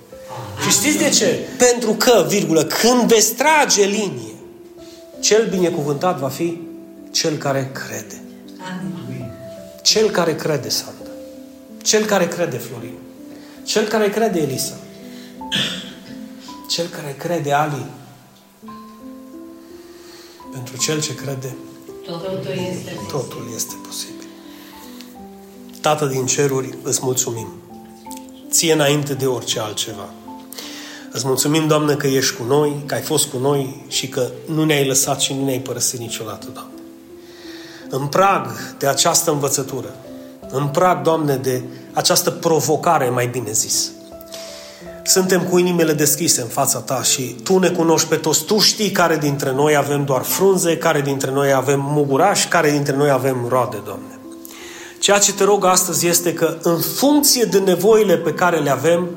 Și 0.63 0.71
știți 0.71 0.99
de 0.99 1.09
ce? 1.09 1.39
Pentru 1.59 1.93
că, 1.93 2.27
virgulă, 2.29 2.65
când 2.65 3.03
veți 3.03 3.33
trage 3.33 3.85
linie, 3.85 4.35
cel 5.21 5.49
binecuvântat 5.51 6.19
va 6.19 6.29
fi 6.29 6.61
cel 7.11 7.37
care 7.37 7.71
crede. 7.73 8.23
Amin. 8.79 9.02
Cel 9.83 10.11
care 10.11 10.35
crede, 10.37 10.69
Sandra. 10.69 11.11
Cel 11.83 12.05
care 12.05 12.29
crede, 12.29 12.57
Florin. 12.57 12.99
Cel 13.65 13.87
care 13.87 14.09
crede, 14.09 14.41
Elisa. 14.41 14.75
Cel 16.69 16.87
care 16.87 17.15
crede, 17.19 17.53
Ali. 17.53 17.87
Pentru 20.53 20.77
cel 20.77 21.01
ce 21.01 21.15
crede, 21.15 21.57
Totul 22.07 22.49
este 22.71 23.01
totul 23.09 23.51
este 23.55 23.75
posibil. 23.87 24.27
Tată 25.81 26.07
din 26.07 26.27
ceruri, 26.27 26.79
îți 26.83 27.01
mulțumim. 27.03 27.49
Ție 28.51 28.73
înainte 28.73 29.15
de 29.15 29.27
orice 29.27 29.61
altceva. 29.61 30.09
Îți 31.13 31.27
mulțumim, 31.27 31.67
Doamne, 31.67 31.95
că 31.95 32.07
ești 32.07 32.37
cu 32.37 32.43
noi, 32.43 32.83
că 32.87 32.95
ai 32.95 33.01
fost 33.01 33.27
cu 33.27 33.39
noi 33.39 33.85
și 33.89 34.09
că 34.09 34.31
nu 34.47 34.65
ne-ai 34.65 34.87
lăsat 34.87 35.21
și 35.21 35.35
nu 35.35 35.45
ne-ai 35.45 35.61
părăsit 35.61 35.99
niciodată, 35.99 36.47
Doamne. 36.53 36.82
În 37.95 38.07
prag 38.07 38.47
de 38.79 38.87
această 38.87 39.31
învățătură, 39.31 39.95
în 40.51 40.67
prag, 40.67 41.03
Doamne, 41.03 41.37
de 41.37 41.63
această 41.93 42.31
provocare, 42.31 43.09
mai 43.09 43.27
bine 43.27 43.53
zis, 43.53 43.91
suntem 45.05 45.43
cu 45.43 45.59
inimile 45.59 45.93
deschise 45.93 46.41
în 46.41 46.47
fața 46.47 46.79
Ta 46.79 47.03
și 47.03 47.23
Tu 47.23 47.59
ne 47.59 47.69
cunoști 47.69 48.09
pe 48.09 48.17
toți. 48.17 48.45
Tu 48.45 48.59
știi 48.59 48.91
care 48.91 49.17
dintre 49.17 49.53
noi 49.53 49.77
avem 49.77 50.05
doar 50.05 50.23
frunze, 50.23 50.77
care 50.77 51.01
dintre 51.01 51.31
noi 51.31 51.53
avem 51.53 51.81
mugurași, 51.81 52.49
care 52.49 52.71
dintre 52.71 52.97
noi 52.97 53.11
avem 53.11 53.47
roade, 53.49 53.81
Doamne. 53.85 54.19
Ceea 54.99 55.19
ce 55.19 55.33
te 55.33 55.45
rog 55.45 55.65
astăzi 55.65 56.07
este 56.07 56.33
că 56.33 56.57
în 56.63 56.79
funcție 56.79 57.45
de 57.45 57.59
nevoile 57.59 58.17
pe 58.17 58.33
care 58.33 58.59
le 58.59 58.71
avem, 58.71 59.09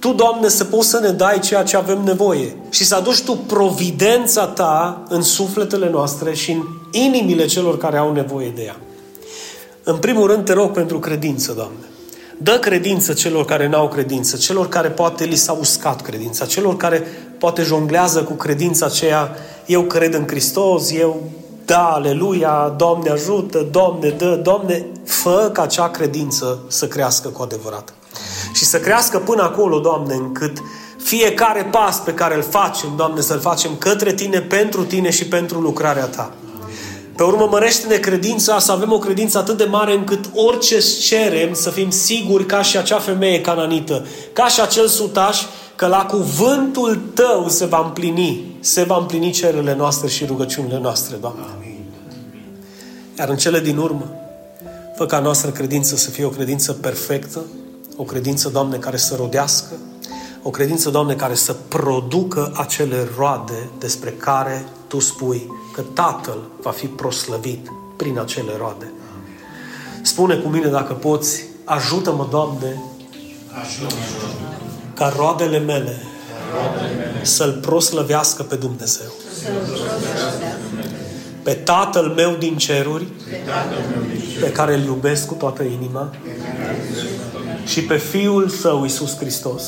Tu, 0.00 0.12
Doamne, 0.12 0.48
să 0.48 0.64
poți 0.64 0.88
să 0.88 0.98
ne 0.98 1.10
dai 1.10 1.38
ceea 1.38 1.62
ce 1.62 1.76
avem 1.76 2.02
nevoie 2.04 2.56
și 2.70 2.84
să 2.84 2.94
aduci 2.94 3.22
Tu 3.22 3.36
providența 3.36 4.46
Ta 4.46 5.02
în 5.08 5.22
sufletele 5.22 5.90
noastre 5.90 6.34
și 6.34 6.50
în 6.50 6.62
inimile 6.90 7.46
celor 7.46 7.78
care 7.78 7.98
au 7.98 8.12
nevoie 8.12 8.52
de 8.54 8.62
ea. 8.62 8.76
În 9.84 9.96
primul 9.96 10.26
rând 10.26 10.44
te 10.44 10.52
rog 10.52 10.70
pentru 10.70 10.98
credință, 10.98 11.52
Doamne. 11.52 11.84
Dă 12.38 12.58
credință 12.58 13.12
celor 13.12 13.44
care 13.44 13.68
n-au 13.68 13.88
credință, 13.88 14.36
celor 14.36 14.68
care 14.68 14.88
poate 14.88 15.24
li 15.24 15.36
s-a 15.36 15.52
uscat 15.52 16.00
credința, 16.00 16.46
celor 16.46 16.76
care 16.76 17.02
poate 17.38 17.62
jonglează 17.62 18.22
cu 18.22 18.32
credința 18.32 18.86
aceea, 18.86 19.36
eu 19.66 19.82
cred 19.82 20.14
în 20.14 20.26
Hristos, 20.26 20.92
eu 20.92 21.22
da, 21.64 21.88
aleluia, 21.88 22.74
Doamne 22.76 23.10
ajută, 23.10 23.68
Doamne 23.70 24.08
dă, 24.08 24.40
Doamne, 24.42 24.86
fă 25.04 25.50
ca 25.52 25.62
acea 25.62 25.88
credință 25.88 26.62
să 26.68 26.86
crească 26.86 27.28
cu 27.28 27.42
adevărat. 27.42 27.94
Și 28.52 28.64
să 28.64 28.80
crească 28.80 29.18
până 29.18 29.42
acolo, 29.42 29.78
Doamne, 29.78 30.14
încât 30.14 30.58
fiecare 30.96 31.68
pas 31.70 32.00
pe 32.00 32.14
care 32.14 32.34
îl 32.34 32.42
facem, 32.42 32.88
Doamne, 32.96 33.20
să-l 33.20 33.40
facem 33.40 33.70
către 33.78 34.12
Tine, 34.12 34.40
pentru 34.40 34.84
Tine 34.84 35.10
și 35.10 35.26
pentru 35.26 35.60
lucrarea 35.60 36.04
Ta. 36.04 36.32
Pe 37.16 37.22
urmă, 37.22 37.48
mărește-ne 37.50 37.96
credința, 37.96 38.58
să 38.58 38.72
avem 38.72 38.92
o 38.92 38.98
credință 38.98 39.38
atât 39.38 39.56
de 39.56 39.64
mare 39.64 39.94
încât 39.94 40.24
orice 40.34 40.78
cerem 40.78 41.54
să 41.54 41.70
fim 41.70 41.90
siguri 41.90 42.46
ca 42.46 42.62
și 42.62 42.76
acea 42.76 42.98
femeie 42.98 43.40
cananită, 43.40 44.06
ca 44.32 44.48
și 44.48 44.60
acel 44.60 44.86
sutaș, 44.86 45.42
că 45.76 45.86
la 45.86 46.04
cuvântul 46.04 47.00
Tău 47.14 47.48
se 47.48 47.64
va 47.64 47.82
împlini, 47.84 48.56
se 48.60 48.82
va 48.82 48.96
împlini 48.96 49.30
cererile 49.30 49.74
noastre 49.74 50.08
și 50.08 50.24
rugăciunile 50.24 50.78
noastre, 50.82 51.16
Doamne. 51.16 51.44
Iar 53.18 53.28
în 53.28 53.36
cele 53.36 53.60
din 53.60 53.76
urmă, 53.76 54.10
fă 54.96 55.06
ca 55.06 55.18
noastră 55.18 55.50
credință 55.50 55.96
să 55.96 56.10
fie 56.10 56.24
o 56.24 56.28
credință 56.28 56.72
perfectă, 56.72 57.44
o 58.00 58.04
credință, 58.04 58.48
Doamne, 58.48 58.76
care 58.76 58.96
să 58.96 59.14
rodească, 59.14 59.74
o 60.42 60.50
credință, 60.50 60.90
Doamne, 60.90 61.14
care 61.14 61.34
să 61.34 61.52
producă 61.52 62.52
acele 62.56 63.08
roade 63.16 63.70
despre 63.78 64.10
care 64.10 64.64
Tu 64.86 64.98
spui 64.98 65.52
că 65.72 65.82
Tatăl 65.92 66.38
va 66.62 66.70
fi 66.70 66.86
proslăvit 66.86 67.68
prin 67.96 68.18
acele 68.18 68.52
roade. 68.58 68.92
Spune 70.02 70.34
cu 70.34 70.48
mine 70.48 70.66
dacă 70.66 70.92
poți, 70.92 71.44
ajută-mă, 71.64 72.26
Doamne, 72.30 72.82
ca 74.94 75.12
roadele 75.16 75.58
mele 75.58 76.02
să-L 77.22 77.52
proslăvească 77.52 78.42
pe 78.42 78.54
Dumnezeu. 78.54 79.10
Pe 81.42 81.52
Tatăl 81.52 82.06
meu 82.16 82.34
din 82.34 82.56
ceruri, 82.56 83.06
pe 84.40 84.52
care 84.52 84.74
îl 84.74 84.84
iubesc 84.84 85.26
cu 85.26 85.34
toată 85.34 85.62
inima, 85.62 86.12
și 87.66 87.82
pe 87.82 87.96
Fiul 87.96 88.48
Său, 88.48 88.82
Iisus 88.82 89.16
Hristos, 89.16 89.62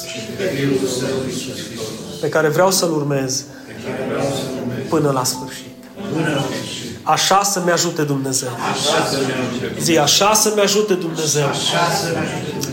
pe 2.21 2.29
care 2.29 2.49
vreau 2.49 2.71
să-L 2.71 2.93
urmez 2.93 3.45
până 4.89 5.11
la 5.11 5.25
sfârșit. 5.25 5.67
Așa 7.03 7.43
să-mi 7.43 7.71
ajute 7.71 8.03
Dumnezeu. 8.03 8.49
Zi, 9.81 9.99
așa 9.99 10.35
să-mi 10.35 10.61
ajute 10.61 10.95
Dumnezeu. 10.95 11.47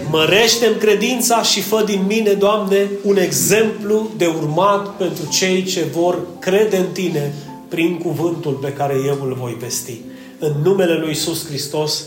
Mărește-mi 0.10 0.76
credința 0.76 1.44
și 1.44 1.62
fă 1.62 1.84
din 1.86 2.04
mine, 2.08 2.32
Doamne, 2.32 2.90
un 3.04 3.18
exemplu 3.18 4.10
de 4.18 4.26
urmat 4.26 4.90
pentru 4.90 5.28
cei 5.32 5.64
ce 5.64 5.86
vor 5.94 6.18
crede 6.40 6.78
în 6.78 6.88
Tine 6.92 7.34
prin 7.68 7.98
cuvântul 7.98 8.54
pe 8.54 8.74
care 8.74 8.96
eu 9.06 9.18
îl 9.24 9.38
voi 9.40 9.58
vesti. 9.60 10.02
În 10.40 10.54
numele 10.64 10.94
Lui 10.94 11.08
Iisus 11.08 11.46
Hristos, 11.46 12.04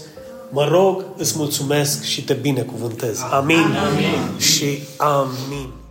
mă 0.52 0.68
rog, 0.68 1.04
îți 1.16 1.34
mulțumesc 1.36 2.02
și 2.02 2.24
te 2.24 2.34
binecuvântez. 2.34 3.20
Amin. 3.30 3.56
amin. 3.56 4.38
Și 4.38 4.78
amin. 4.96 5.81